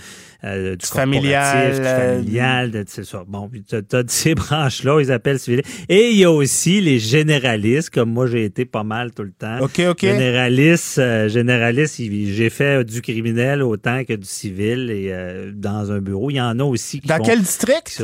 [0.43, 3.23] euh, du familial, du euh, familial, c'est ça.
[3.29, 5.71] Bon, tu as, ces branches-là, ils appellent civilistes.
[5.89, 9.31] Et il y a aussi les généralistes, comme moi j'ai été pas mal tout le
[9.31, 9.61] temps.
[9.61, 10.01] OK, OK.
[10.01, 15.15] Généraliste, généraliste, j'ai fait du criminel autant que du civil et
[15.55, 16.31] dans un bureau.
[16.31, 18.03] Il y en a aussi qui Dans quel district?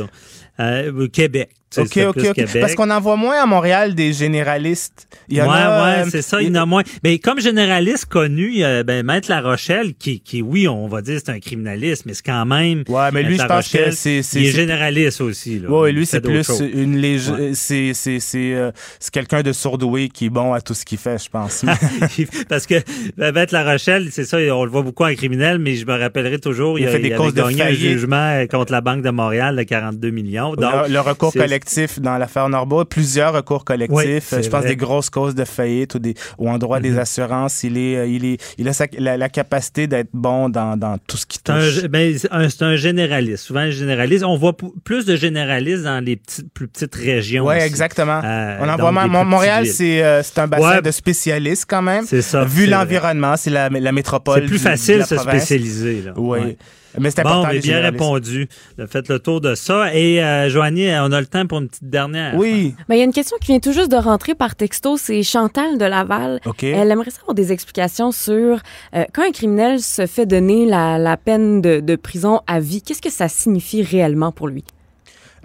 [1.11, 1.49] Québec.
[1.77, 2.59] OK, OK, OK.
[2.59, 5.07] Parce qu'on en voit moins à Montréal des généralistes.
[5.29, 6.83] Il y en ouais, ouais, euh, c'est ça, il y en a moins.
[7.03, 10.87] Mais comme généraliste connu, il y a ben, Maître La Rochelle, qui, qui, oui, on
[10.87, 12.83] va dire c'est un criminaliste, mais c'est quand même.
[12.89, 14.21] Ouais, mais lui, je pense que c'est.
[14.33, 15.59] Il est généraliste aussi.
[15.59, 15.69] Là.
[15.69, 17.53] Ouais, lui, c'est plus une légende.
[17.53, 17.93] C'est
[18.35, 21.63] euh, c'est quelqu'un de sourdoué qui est bon à tout ce qu'il fait, je pense.
[22.49, 22.75] Parce que
[23.17, 25.97] ben, Maître La Rochelle, c'est ça, on le voit beaucoup en criminel, mais je me
[25.97, 29.03] rappellerai toujours, il, il a, fait des causes de gagné un jugement contre la Banque
[29.03, 30.53] de Montréal de 42 millions.
[30.55, 31.60] Donc, le, le recours collectif
[31.99, 34.33] dans l'affaire Norbo, plusieurs recours collectifs.
[34.41, 36.99] je pense des grosses causes de faillite ou, des, ou en droit des mhm.
[36.99, 37.63] assurances.
[37.63, 41.25] Il est, euh, il est, il a la, capacité d'être bon dans, dans, tout ce
[41.25, 41.83] qui touche.
[41.83, 43.45] Ben, c'est un, généraliste.
[43.45, 44.23] Souvent, un généraliste.
[44.23, 47.45] On voit plus de généralistes dans les petites, plus petites régions.
[47.45, 48.21] Oui, exactement.
[48.23, 52.05] Euh, On en voit Montréal, euh, c'est un bassin de spécialistes quand même.
[52.05, 52.43] C'est ça.
[52.43, 54.41] Vu l'environnement, c'est la, la métropole.
[54.41, 56.03] C'est plus facile de se spécialiser.
[56.15, 56.57] Oui.
[56.99, 57.43] Mais c'est important.
[57.43, 58.47] Bon, mais bien répondu.
[58.87, 59.93] Faites le tour de ça.
[59.93, 62.35] Et euh, Joanie, on a le temps pour une petite dernière.
[62.35, 62.75] Oui.
[62.89, 64.97] Mais il y a une question qui vient tout juste de rentrer par texto.
[64.97, 66.39] C'est Chantal de Laval.
[66.45, 66.63] OK.
[66.63, 68.59] Elle aimerait savoir des explications sur
[68.95, 72.81] euh, quand un criminel se fait donner la, la peine de, de prison à vie,
[72.81, 74.63] qu'est-ce que ça signifie réellement pour lui?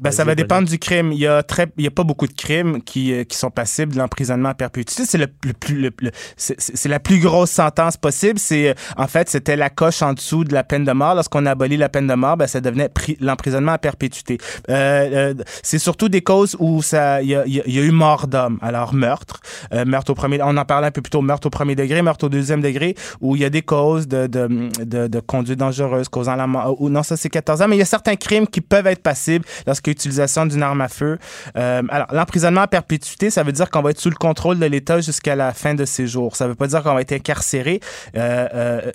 [0.00, 1.12] Ben, ça va dépendre du crime.
[1.12, 3.50] Il y a très, il y a pas beaucoup de crimes qui, euh, qui sont
[3.50, 5.04] passibles de l'emprisonnement à perpétuité.
[5.06, 5.90] C'est le, plus, le,
[6.36, 8.38] c'est la plus grosse sentence possible.
[8.38, 11.14] C'est, euh, en fait, c'était la coche en dessous de la peine de mort.
[11.14, 12.90] Lorsqu'on a aboli la peine de mort, ben, ça devenait
[13.20, 14.38] l'emprisonnement à perpétuité.
[14.68, 18.58] Euh, c'est surtout des causes où ça, il y a, y a, eu mort d'homme.
[18.60, 19.40] Alors, meurtre,
[19.86, 22.26] meurtre au premier, on en parlait un peu plus tôt, meurtre au premier degré, meurtre
[22.26, 26.08] au deuxième degré, où il y a des causes de, de, de, de conduite dangereuse
[26.08, 26.80] causant la mort.
[26.80, 29.02] Ou non, ça, c'est 14 ans, mais il y a certains crimes qui peuvent être
[29.02, 31.18] passibles lorsque utilisation d'une arme à feu.
[31.56, 34.66] Euh, alors, l'emprisonnement à perpétuité, ça veut dire qu'on va être sous le contrôle de
[34.66, 36.36] l'État jusqu'à la fin de ses jours.
[36.36, 37.80] Ça veut pas dire qu'on va être incarcéré
[38.16, 38.92] euh, euh,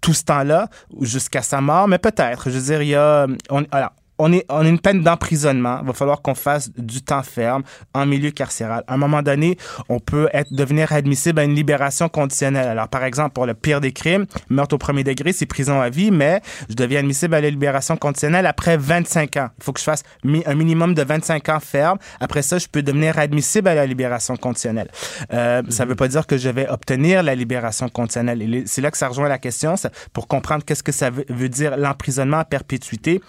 [0.00, 0.68] tout ce temps-là
[1.00, 2.50] jusqu'à sa mort, mais peut-être.
[2.50, 3.26] Je veux dire, il y a...
[3.50, 5.78] On, alors, on est, on a une peine d'emprisonnement.
[5.82, 7.62] Il va falloir qu'on fasse du temps ferme
[7.94, 8.84] en milieu carcéral.
[8.86, 12.68] À un moment donné, on peut être, devenir admissible à une libération conditionnelle.
[12.68, 15.90] Alors, par exemple, pour le pire des crimes, meurtre au premier degré, c'est prison à
[15.90, 19.48] vie, mais je deviens admissible à la libération conditionnelle après 25 ans.
[19.58, 21.98] Il faut que je fasse un minimum de 25 ans ferme.
[22.20, 24.88] Après ça, je peux devenir admissible à la libération conditionnelle.
[25.32, 28.62] Euh, Ça ne veut pas dire que je vais obtenir la libération conditionnelle.
[28.66, 29.74] C'est là que ça rejoint la question,
[30.12, 33.20] pour comprendre qu'est-ce que ça veut, veut dire l'emprisonnement à perpétuité.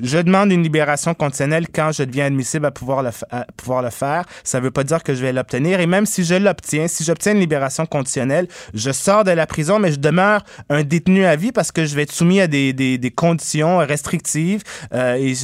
[0.00, 4.24] Je demande une libération conditionnelle quand je deviens admissible à pouvoir le, faire.
[4.42, 5.80] Ça ne veut pas dire que je vais l'obtenir.
[5.80, 9.78] Et même si je l'obtiens, si j'obtiens une libération conditionnelle, je sors de la prison,
[9.78, 13.12] mais je demeure un détenu à vie parce que je vais être soumis à des,
[13.14, 15.34] conditions restrictives euh,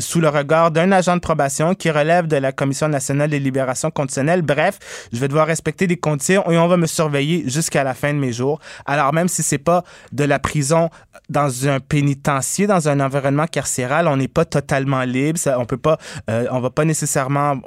[0.00, 3.90] sous le regard d'un agent de probation qui relève de la Commission nationale des libérations
[3.90, 4.42] conditionnelles.
[4.42, 4.78] Bref,
[5.12, 8.18] je vais devoir respecter des conditions et on va me surveiller jusqu'à la fin de
[8.18, 8.58] mes jours.
[8.86, 10.90] Alors même si c'est pas de la prison
[11.28, 15.38] dans un pénitencier, dans un environnement carcéral, on n'est pas totalement libre.
[15.46, 17.60] Euh, on va pas nécessairement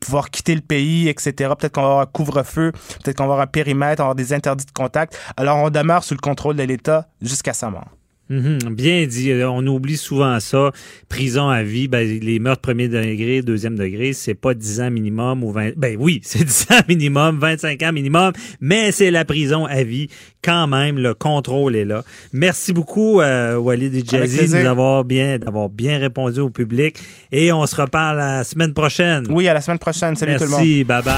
[0.00, 1.32] pouvoir quitter le pays, etc.
[1.58, 2.72] Peut-être qu'on va avoir un couvre-feu,
[3.02, 5.18] peut-être qu'on va avoir un périmètre, on va avoir des interdits de contact.
[5.36, 7.88] Alors, on demeure sous le contrôle de l'État jusqu'à sa mort.
[8.28, 9.30] Mhm, bien dit.
[9.30, 10.72] Euh, on oublie souvent ça.
[11.08, 15.44] Prison à vie, ben, les meurtres premier degré, deuxième degré, c'est pas 10 ans minimum
[15.44, 15.76] ou 20...
[15.76, 20.08] Ben oui, c'est 10 ans minimum, 25 ans minimum, mais c'est la prison à vie.
[20.42, 22.02] Quand même, le contrôle est là.
[22.32, 26.98] Merci beaucoup, euh, Walid et Jazzy, d'avoir bien, d'avoir bien répondu au public.
[27.32, 29.26] Et on se reparle la semaine prochaine.
[29.30, 30.14] Oui, à la semaine prochaine.
[30.14, 30.60] Salut tout le monde.
[30.60, 31.14] Merci, bye bye.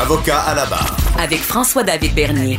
[0.00, 0.96] Avocat à la barre.
[1.18, 2.58] Avec François-David Bernier.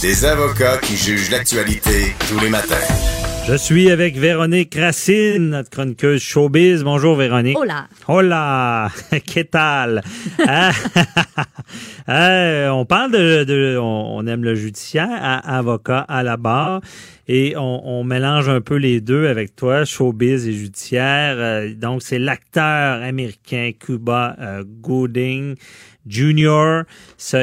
[0.00, 2.76] Des avocats qui jugent l'actualité tous les matins.
[3.48, 6.84] Je suis avec Véronique Racine, notre chroniqueuse showbiz.
[6.84, 7.58] Bonjour Véronique.
[7.58, 7.88] Hola.
[8.06, 8.90] Hola.
[9.10, 10.02] Que tal?
[10.46, 10.70] Ah,
[12.72, 16.80] on parle de, on, aime le judiciaire, à, avocat à la barre.
[17.28, 21.36] Et on, mélange un peu les deux avec toi, showbiz et judiciaire.
[21.36, 25.54] Euh, donc, c'est l'acteur américain Cuba euh, Gooding
[26.08, 26.84] Junior,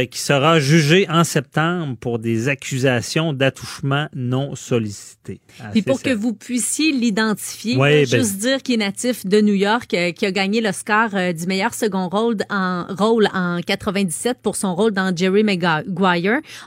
[0.10, 5.40] qui sera jugé en septembre pour des accusations d'attouchement non sollicité.
[5.60, 9.53] Ah, Puis pour que vous puissiez l'identifier, ben juste dire qu'il est natif de New
[9.53, 14.40] York, euh, qui a gagné l'Oscar euh, du meilleur second rôle en rôle en 97
[14.41, 15.84] pour son rôle dans Jerry Maguire.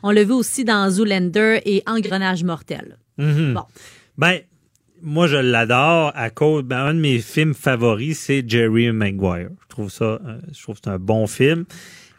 [0.02, 2.96] On l'a vu aussi dans Zoolander et Engrenage mortel.
[3.18, 3.64] Bon.
[4.16, 4.40] Ben,
[5.02, 6.62] moi, je l'adore à cause.
[6.62, 9.50] Ben, un de mes films favoris, c'est Jerry Maguire.
[9.62, 11.64] Je trouve ça, euh, je trouve que c'est un bon film.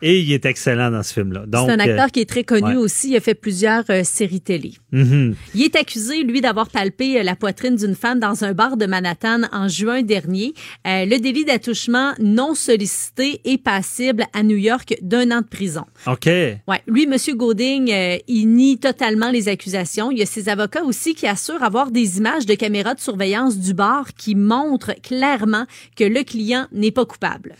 [0.01, 1.43] Et il est excellent dans ce film-là.
[1.51, 3.09] C'est un acteur euh, qui est très connu aussi.
[3.09, 4.73] Il a fait plusieurs euh, séries télé.
[4.93, 5.35] Mm-hmm.
[5.55, 8.85] Il est accusé, lui, d'avoir palpé euh, la poitrine d'une femme dans un bar de
[8.85, 10.53] Manhattan en juin dernier.
[10.85, 15.85] le délit d'attouchement non sollicité est passible à New York d'un an de prison.
[16.07, 16.25] OK.
[16.25, 16.81] Ouais.
[16.87, 17.15] Lui, M.
[17.35, 17.93] Goding,
[18.27, 20.11] il nie totalement les accusations.
[20.11, 23.57] Il y a ses avocats aussi qui assurent avoir des images de caméras de surveillance
[23.57, 25.65] du bar qui montrent clairement
[25.95, 27.55] que le client n'est pas coupable.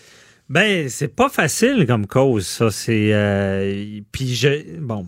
[0.49, 2.71] Ben, c'est pas facile comme cause, ça.
[2.71, 3.13] C'est.
[3.13, 4.79] Euh, puis, je.
[4.79, 5.05] Bon.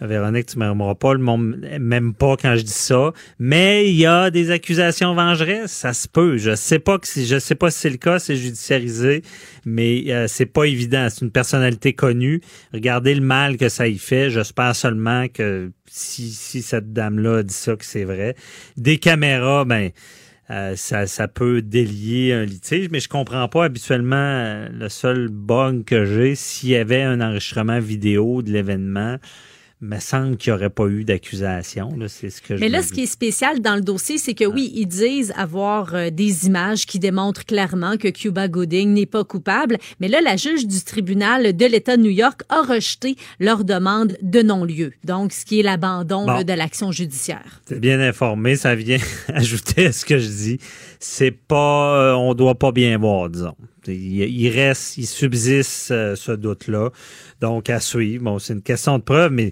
[0.00, 4.30] Véronique, tu m'aimeras pas, le même pas quand je dis ça, mais il y a
[4.30, 6.36] des accusations vengeresses, ça se peut.
[6.36, 9.22] Je sais pas que si, je sais pas si c'est le cas, c'est judiciarisé,
[9.64, 11.08] mais euh, c'est pas évident.
[11.08, 12.42] C'est une personnalité connue.
[12.74, 14.28] Regardez le mal que ça y fait.
[14.28, 18.36] J'espère seulement que si, si cette dame-là dit ça, que c'est vrai.
[18.76, 19.92] Des caméras, ben
[20.50, 25.28] euh, ça, ça, peut délier un litige, mais je comprends pas habituellement euh, le seul
[25.28, 29.16] bug que j'ai s'il y avait un enregistrement vidéo de l'événement
[29.80, 31.90] me semble qu'il n'y aurait pas eu d'accusation.
[32.08, 34.72] C'est ce que Mais là, ce qui est spécial dans le dossier, c'est que oui,
[34.74, 39.76] ils disent avoir euh, des images qui démontrent clairement que Cuba Gooding n'est pas coupable.
[40.00, 44.16] Mais là, la juge du tribunal de l'État de New York a rejeté leur demande
[44.22, 44.92] de non-lieu.
[45.04, 47.60] Donc, ce qui est l'abandon de l'action judiciaire.
[47.66, 48.56] C'est bien informé.
[48.56, 48.98] Ça vient
[49.28, 50.58] ajouter à ce que je dis.
[51.00, 53.54] C'est pas, euh, on doit pas bien voir, disons.
[53.88, 56.90] Il, reste, il subsiste euh, ce doute-là.
[57.40, 58.24] Donc, à suivre.
[58.24, 59.50] Bon, c'est une question de preuve, mais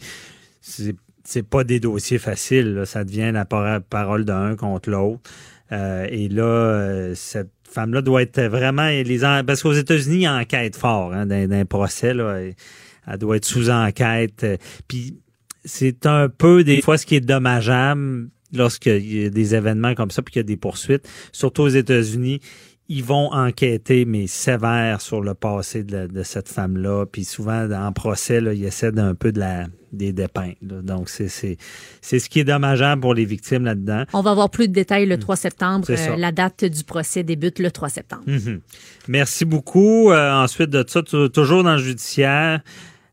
[0.60, 2.82] c'est, c'est pas des dossiers faciles.
[2.86, 5.20] Ça devient la parole d'un contre l'autre.
[5.72, 8.90] Euh, et là, euh, cette femme-là doit être vraiment.
[9.46, 12.14] Parce qu'aux États-Unis, il enquête fort hein, d'un, procès.
[12.14, 12.40] Là,
[13.06, 14.46] elle doit être sous enquête.
[14.86, 15.18] Puis
[15.64, 20.10] c'est un peu des fois ce qui est dommageable lorsqu'il y a des événements comme
[20.10, 22.40] ça, puis qu'il y a des poursuites, surtout aux États-Unis
[22.88, 27.06] ils vont enquêter, mais sévère, sur le passé de, cette femme-là.
[27.06, 30.56] Puis souvent, en procès, là, ils essaient d'un peu de la des dépeintes.
[30.60, 34.04] Donc, c'est ce qui est dommageable pour les victimes là-dedans.
[34.12, 35.86] On va avoir plus de détails le 3 septembre.
[35.88, 38.24] Euh, la date du procès débute le 3 septembre.
[38.26, 38.60] Mhm.
[39.08, 40.10] Merci beaucoup.
[40.10, 42.60] Euh, ensuite de ça, toujours dans le judiciaire,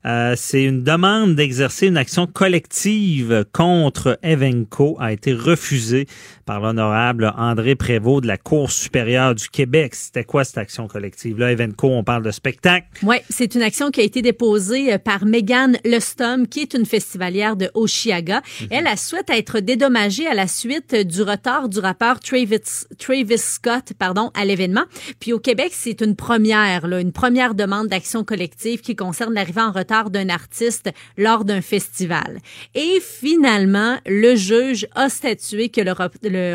[0.06, 6.08] euh, c'est une demande d'exercer une action collective contre Evenco a été refusée
[6.46, 9.96] par l'honorable André Prévost de la Cour supérieure du Québec.
[9.96, 12.88] C'était quoi cette action collective là Evenco, on parle de spectacle.
[13.04, 16.86] Oui, c'est une action qui a été déposée euh, par Megan Lustom qui est une
[16.86, 18.42] festivalière de Oshiaga.
[18.62, 18.68] Mhm.
[18.72, 23.94] Elle a souhaité être dédommagée à la suite du retard du rappeur Travis, Travis Scott,
[23.98, 24.86] pardon, à l'événement.
[25.20, 29.62] Puis au Québec, c'est une première là, une première demande d'action collective qui concerne l'arrivée
[29.62, 32.40] en retard d'un artiste lors d'un festival.
[32.76, 35.94] Et finalement, le juge a statué que le,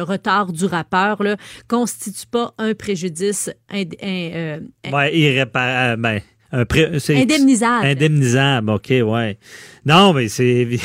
[0.02, 1.34] retard du rappeur ne
[1.68, 4.60] constitue pas un préjudice euh,
[5.12, 6.02] irréparable.
[6.02, 6.20] Ben,
[6.52, 7.86] indemnisable.
[7.86, 9.38] Indemnisable, OK, ouais.
[9.84, 10.78] Non, mais c'est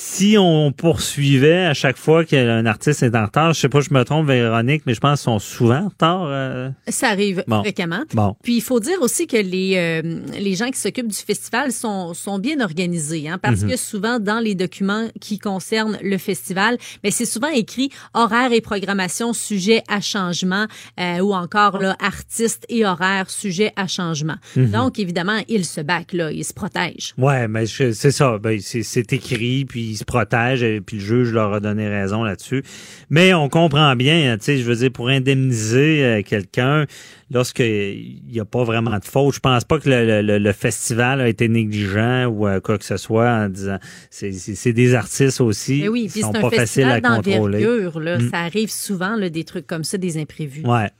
[0.00, 3.92] si on poursuivait à chaque fois qu'un artiste est en retard, je sais pas, je
[3.92, 6.26] me trompe, Véronique, mais je pense qu'ils sont souvent en retard.
[6.28, 6.70] Euh.
[6.86, 8.04] Ça arrive fréquemment.
[8.14, 8.36] Bon.
[8.44, 12.14] Puis il faut dire aussi que les euh, les gens qui s'occupent du festival sont
[12.14, 13.70] sont bien organisés, hein, parce mhm.
[13.70, 18.60] que souvent dans les documents qui concernent le festival, mais c'est souvent écrit horaire et
[18.60, 20.66] programmation sujet à changement
[21.00, 24.36] euh, ou encore là artistes et horaire sujet à changement.
[24.54, 24.70] Mhm.
[24.70, 27.14] Donc évidemment ils se battent là, ils se protègent.
[27.18, 31.32] Ouais, mais c'est ça, ben, c'est écrit puis ils se protègent et puis le juge
[31.32, 32.62] leur a donné raison là-dessus.
[33.10, 36.86] Mais on comprend bien, tu sais, je veux dire, pour indemniser euh, quelqu'un,
[37.30, 41.48] lorsqu'il n'y a pas vraiment de faute, je pense pas que le, festival a été
[41.48, 43.78] négligent ou euh, quoi que ce soit en disant
[44.10, 45.82] c'est des artistes aussi.
[45.82, 47.60] Mais oui, sont pas faciles à contrôler.
[47.60, 48.30] Là, mm.
[48.30, 50.64] Ça arrive souvent, là, des trucs comme ça, des imprévus.
[50.64, 50.90] Ouais.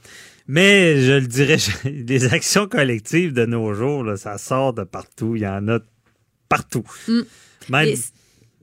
[0.47, 5.37] Mais je le dirais, les actions collectives de nos jours, là, ça sort de partout.
[5.37, 5.79] Il y en a
[6.49, 6.85] partout.
[7.07, 7.21] Mm.
[7.69, 7.89] Même,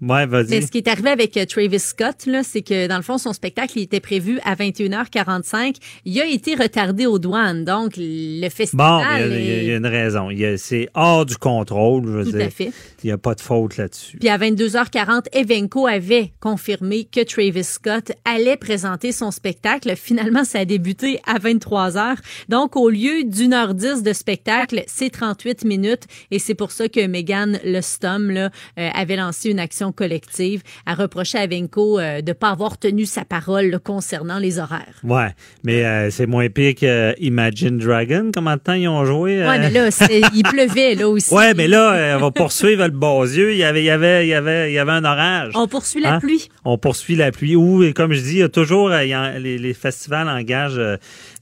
[0.02, 0.50] Ouais, vas-y.
[0.50, 3.18] Mais ce qui est arrivé avec euh, Travis Scott, là, c'est que dans le fond,
[3.18, 5.78] son spectacle il était prévu à 21h45.
[6.04, 7.64] Il a été retardé aux douanes.
[7.64, 9.04] Donc, le festival.
[9.20, 10.30] Bon, il y, a, une raison.
[10.58, 12.72] C'est hors du contrôle, je veux Tout à fait.
[13.04, 14.18] Il n'y a pas de faute là-dessus.
[14.18, 19.96] Puis à 22h40, Evenco avait confirmé que Travis Scott allait présenter son spectacle.
[19.96, 22.18] Finalement, ça a débuté à 23h.
[22.50, 26.04] Donc, au lieu d'une heure dix de spectacle, c'est 38 minutes.
[26.32, 30.94] Et c'est pour ça que Megan Lustom là, euh, avait lancé une action collective à
[30.94, 35.00] reprocher à Venko euh, de ne pas avoir tenu sa parole concernant les horaires.
[35.04, 35.30] Ouais,
[35.64, 38.32] mais euh, c'est moins pire que Imagine Dragon.
[38.34, 39.46] Comment de temps ils ont joué?
[39.46, 39.90] Ouais, mais là,
[40.34, 41.34] il pleuvait là aussi.
[41.34, 43.54] Ouais, mais là, on va poursuivre le Bosieux.
[43.54, 45.54] Il y avait, il y avait, il y avait, il y avait un orage.
[45.56, 46.20] On poursuit la hein?
[46.20, 46.50] pluie.
[46.64, 47.56] On poursuit la pluie.
[47.56, 50.82] Ou, comme je dis, il y a toujours, les, les, festivals engagent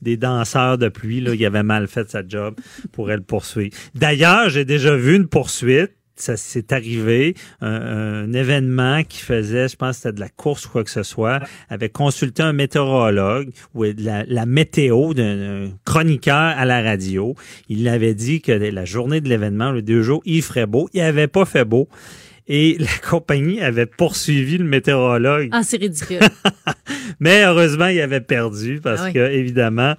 [0.02, 1.22] des danseurs de pluie.
[1.22, 2.56] Là, il avait mal fait sa job
[2.92, 3.76] pour elle poursuivre.
[3.96, 9.98] D'ailleurs, j'ai déjà vu une poursuite ça s'est arrivé, un, événement qui faisait, je pense
[9.98, 13.84] que c'était de la course ou quoi que ce soit, avait consulté un météorologue ou
[13.84, 17.36] la, la météo d'un chroniqueur à la radio.
[17.70, 20.90] Il avait dit que la journée de l'événement, le deux jours, il ferait beau.
[20.94, 21.88] Il avait pas fait beau.
[22.48, 25.50] Et la compagnie avait poursuivi le météorologue.
[25.52, 26.20] Ah, c'est ridicule.
[27.20, 29.96] Mais heureusement, il avait perdu parce ah que, évidemment,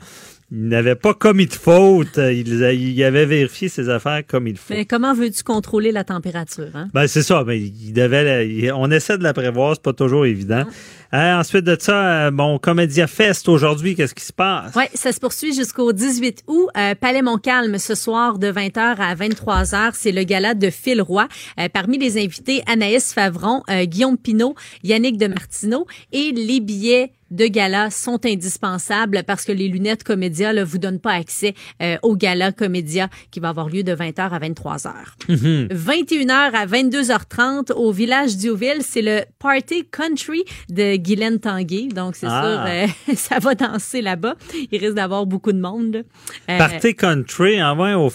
[0.56, 2.16] il n'avait pas commis de faute.
[2.16, 4.72] Il, avait vérifié ses affaires comme il faut.
[4.72, 6.70] Mais comment veux-tu contrôler la température?
[6.74, 6.88] Hein?
[6.94, 7.42] Ben, c'est ça.
[7.44, 10.64] Mais il devait, on essaie de la prévoir, c'est pas toujours évident.
[11.12, 14.72] Euh, ensuite de ça, euh, bon, Comédia Fest aujourd'hui, qu'est-ce qui se passe?
[14.74, 16.68] Oui, ça se poursuit jusqu'au 18 août.
[16.76, 21.28] Euh, Palais Montcalm ce soir de 20h à 23h, c'est le gala de Phil Roy.
[21.72, 27.90] parmi les invités, Anaïs Favron, Guillaume Pinault, Yannick de Martineau et les billets de gala
[27.90, 31.54] sont indispensables parce que les lunettes Comédia ne vous donnent pas accès
[32.02, 34.92] au gala Comédia qui va avoir lieu de 20h à 23h.
[35.28, 41.88] 21h à 22h30 au village d'Youville, c'est le Party Country de Guylaine Tanguay.
[41.94, 42.42] Donc, c'est ah.
[42.42, 44.36] sûr, euh, ça va danser là-bas.
[44.70, 46.04] Il risque d'avoir beaucoup de monde.
[46.50, 48.10] Euh, Party country, en vrai, au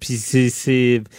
[0.00, 0.48] Puis c'est,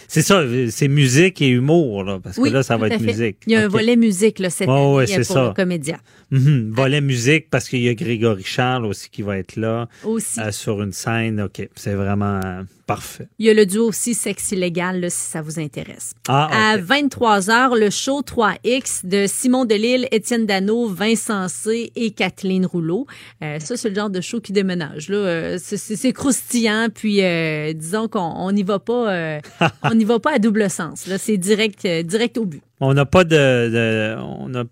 [0.08, 3.38] ça, c'est musique et humour, là, parce que là, ça va être musique.
[3.46, 5.48] Il y a un volet musique, là, cette oh, année pour ça.
[5.48, 5.98] le comédien.
[6.30, 6.72] Mhm.
[6.72, 9.88] Volet musique, parce qu'il y a Grégory Charles aussi qui va être là.
[10.04, 10.40] Aussi.
[10.40, 11.40] Euh, sur une scène.
[11.40, 12.40] OK, c'est vraiment...
[12.86, 13.26] Parfait.
[13.40, 16.14] Il y a le duo aussi Sexe illégal, là, si ça vous intéresse.
[16.28, 22.64] Ah, À 23h, le show 3X de Simon Delille, Étienne Dano, Vincent C et Kathleen
[22.64, 23.08] Rouleau.
[23.42, 25.08] Euh, ça, c'est le genre de show qui déménage.
[25.08, 25.16] Là.
[25.16, 29.40] Euh, c'est croustillant, puis euh, disons qu'on n'y va pas
[29.82, 31.08] on n'y va pas à double sens.
[31.08, 32.62] Là, c'est direct, direct au but.
[32.78, 34.62] On n'a pas de, de on a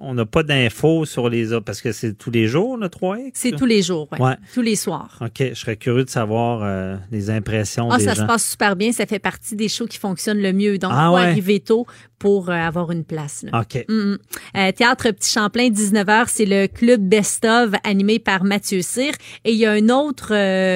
[0.00, 3.30] on n'a pas d'infos sur les autres parce que c'est tous les jours le 3X?
[3.34, 4.18] C'est tous les jours, oui.
[4.18, 4.34] Ouais.
[4.54, 5.18] Tous les soirs.
[5.20, 5.38] OK.
[5.38, 8.92] Je serais curieux de savoir euh, les impressions ah, des ça se passe super bien.
[8.92, 10.78] Ça fait partie des shows qui fonctionnent le mieux.
[10.78, 11.86] Donc, ah, faut arriver tôt
[12.18, 13.44] pour euh, avoir une place.
[13.52, 13.84] OK.
[13.88, 14.72] Mm, mm.
[14.72, 19.12] Théâtre Petit Champlain, 19h, c'est le club Best of animé par Mathieu Cyr.
[19.44, 20.28] Et il y a un autre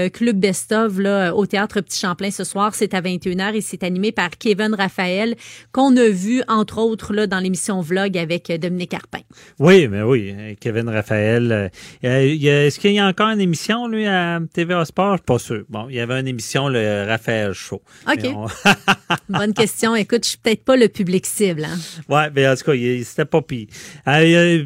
[0.09, 2.75] club Best of là, au Théâtre Petit Champlain ce soir.
[2.75, 5.37] C'est à 21h et c'est animé par Kevin Raphaël
[5.73, 9.10] qu'on a vu, entre autres, là, dans l'émission Vlog avec Dominique Arpin.
[9.59, 11.71] Oui, mais oui, Kevin Raphaël.
[12.05, 15.13] Euh, est-ce qu'il y a encore une émission, lui, à TVA Sport?
[15.13, 15.65] Je suis pas sûr.
[15.69, 17.83] Bon, il y avait une émission, le Raphaël Show.
[18.09, 18.27] OK.
[19.29, 19.95] Bonne question.
[19.97, 21.65] Écoute, je suis peut-être pas le public cible.
[21.65, 21.77] Hein?
[22.09, 22.73] Oui, mais en tout cas,
[23.05, 23.67] c'était pas pire.
[24.09, 24.65] Euh,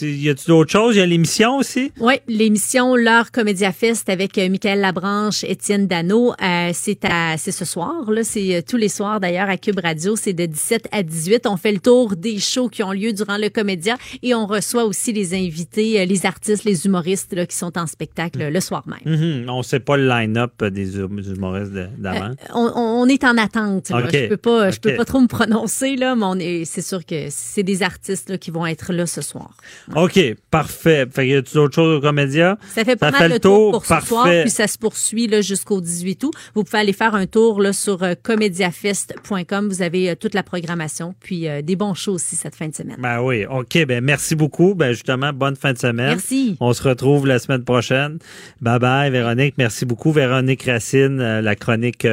[0.00, 0.94] y a-t-il d'autres choses?
[0.94, 1.92] Il y a l'émission aussi?
[1.98, 6.32] Oui, l'émission L'heure Comédia Fest avec euh, Michael Labranche, Étienne Dano.
[6.72, 6.98] c'est
[7.36, 8.22] c'est ce soir, là.
[8.22, 10.14] C'est tous les soirs, d'ailleurs, à Cube Radio.
[10.14, 11.46] C'est de 17 à 18.
[11.46, 13.96] On fait le tour des shows qui ont lieu durant le Comédia médias.
[14.22, 18.48] Et on reçoit aussi les invités, les artistes, les humoristes là, qui sont en spectacle
[18.48, 19.14] le soir même.
[19.14, 19.50] Mm-hmm.
[19.50, 22.34] On ne sait pas le line-up des hum, humoristes d'avant.
[22.54, 23.88] on, est en attente.
[23.88, 27.62] Je peux pas, je peux pas trop me prononcer là, mais c'est sûr que c'est
[27.62, 29.50] des artistes là, qui vont être là ce soir.
[29.94, 30.18] OK,
[30.50, 31.06] parfait.
[31.10, 32.58] Fait y a d'autres choses au Comédia?
[32.74, 36.24] Ça fait pas mal le tour, pour ce soir, puis ça se poursuit jusqu'au 18
[36.24, 36.32] août.
[36.54, 39.68] Vous pouvez aller faire un tour là, sur euh, comediafest.com.
[39.68, 42.74] Vous avez euh, toute la programmation, puis euh, des bons shows aussi cette fin de
[42.74, 42.98] semaine.
[42.98, 43.67] Ben oui, OK.
[43.74, 44.74] Ben merci beaucoup.
[44.74, 46.08] Ben justement, bonne fin de semaine.
[46.08, 46.56] Merci.
[46.60, 48.18] On se retrouve la semaine prochaine.
[48.60, 49.54] Bye bye, Véronique.
[49.58, 52.06] Merci beaucoup, Véronique Racine, la chronique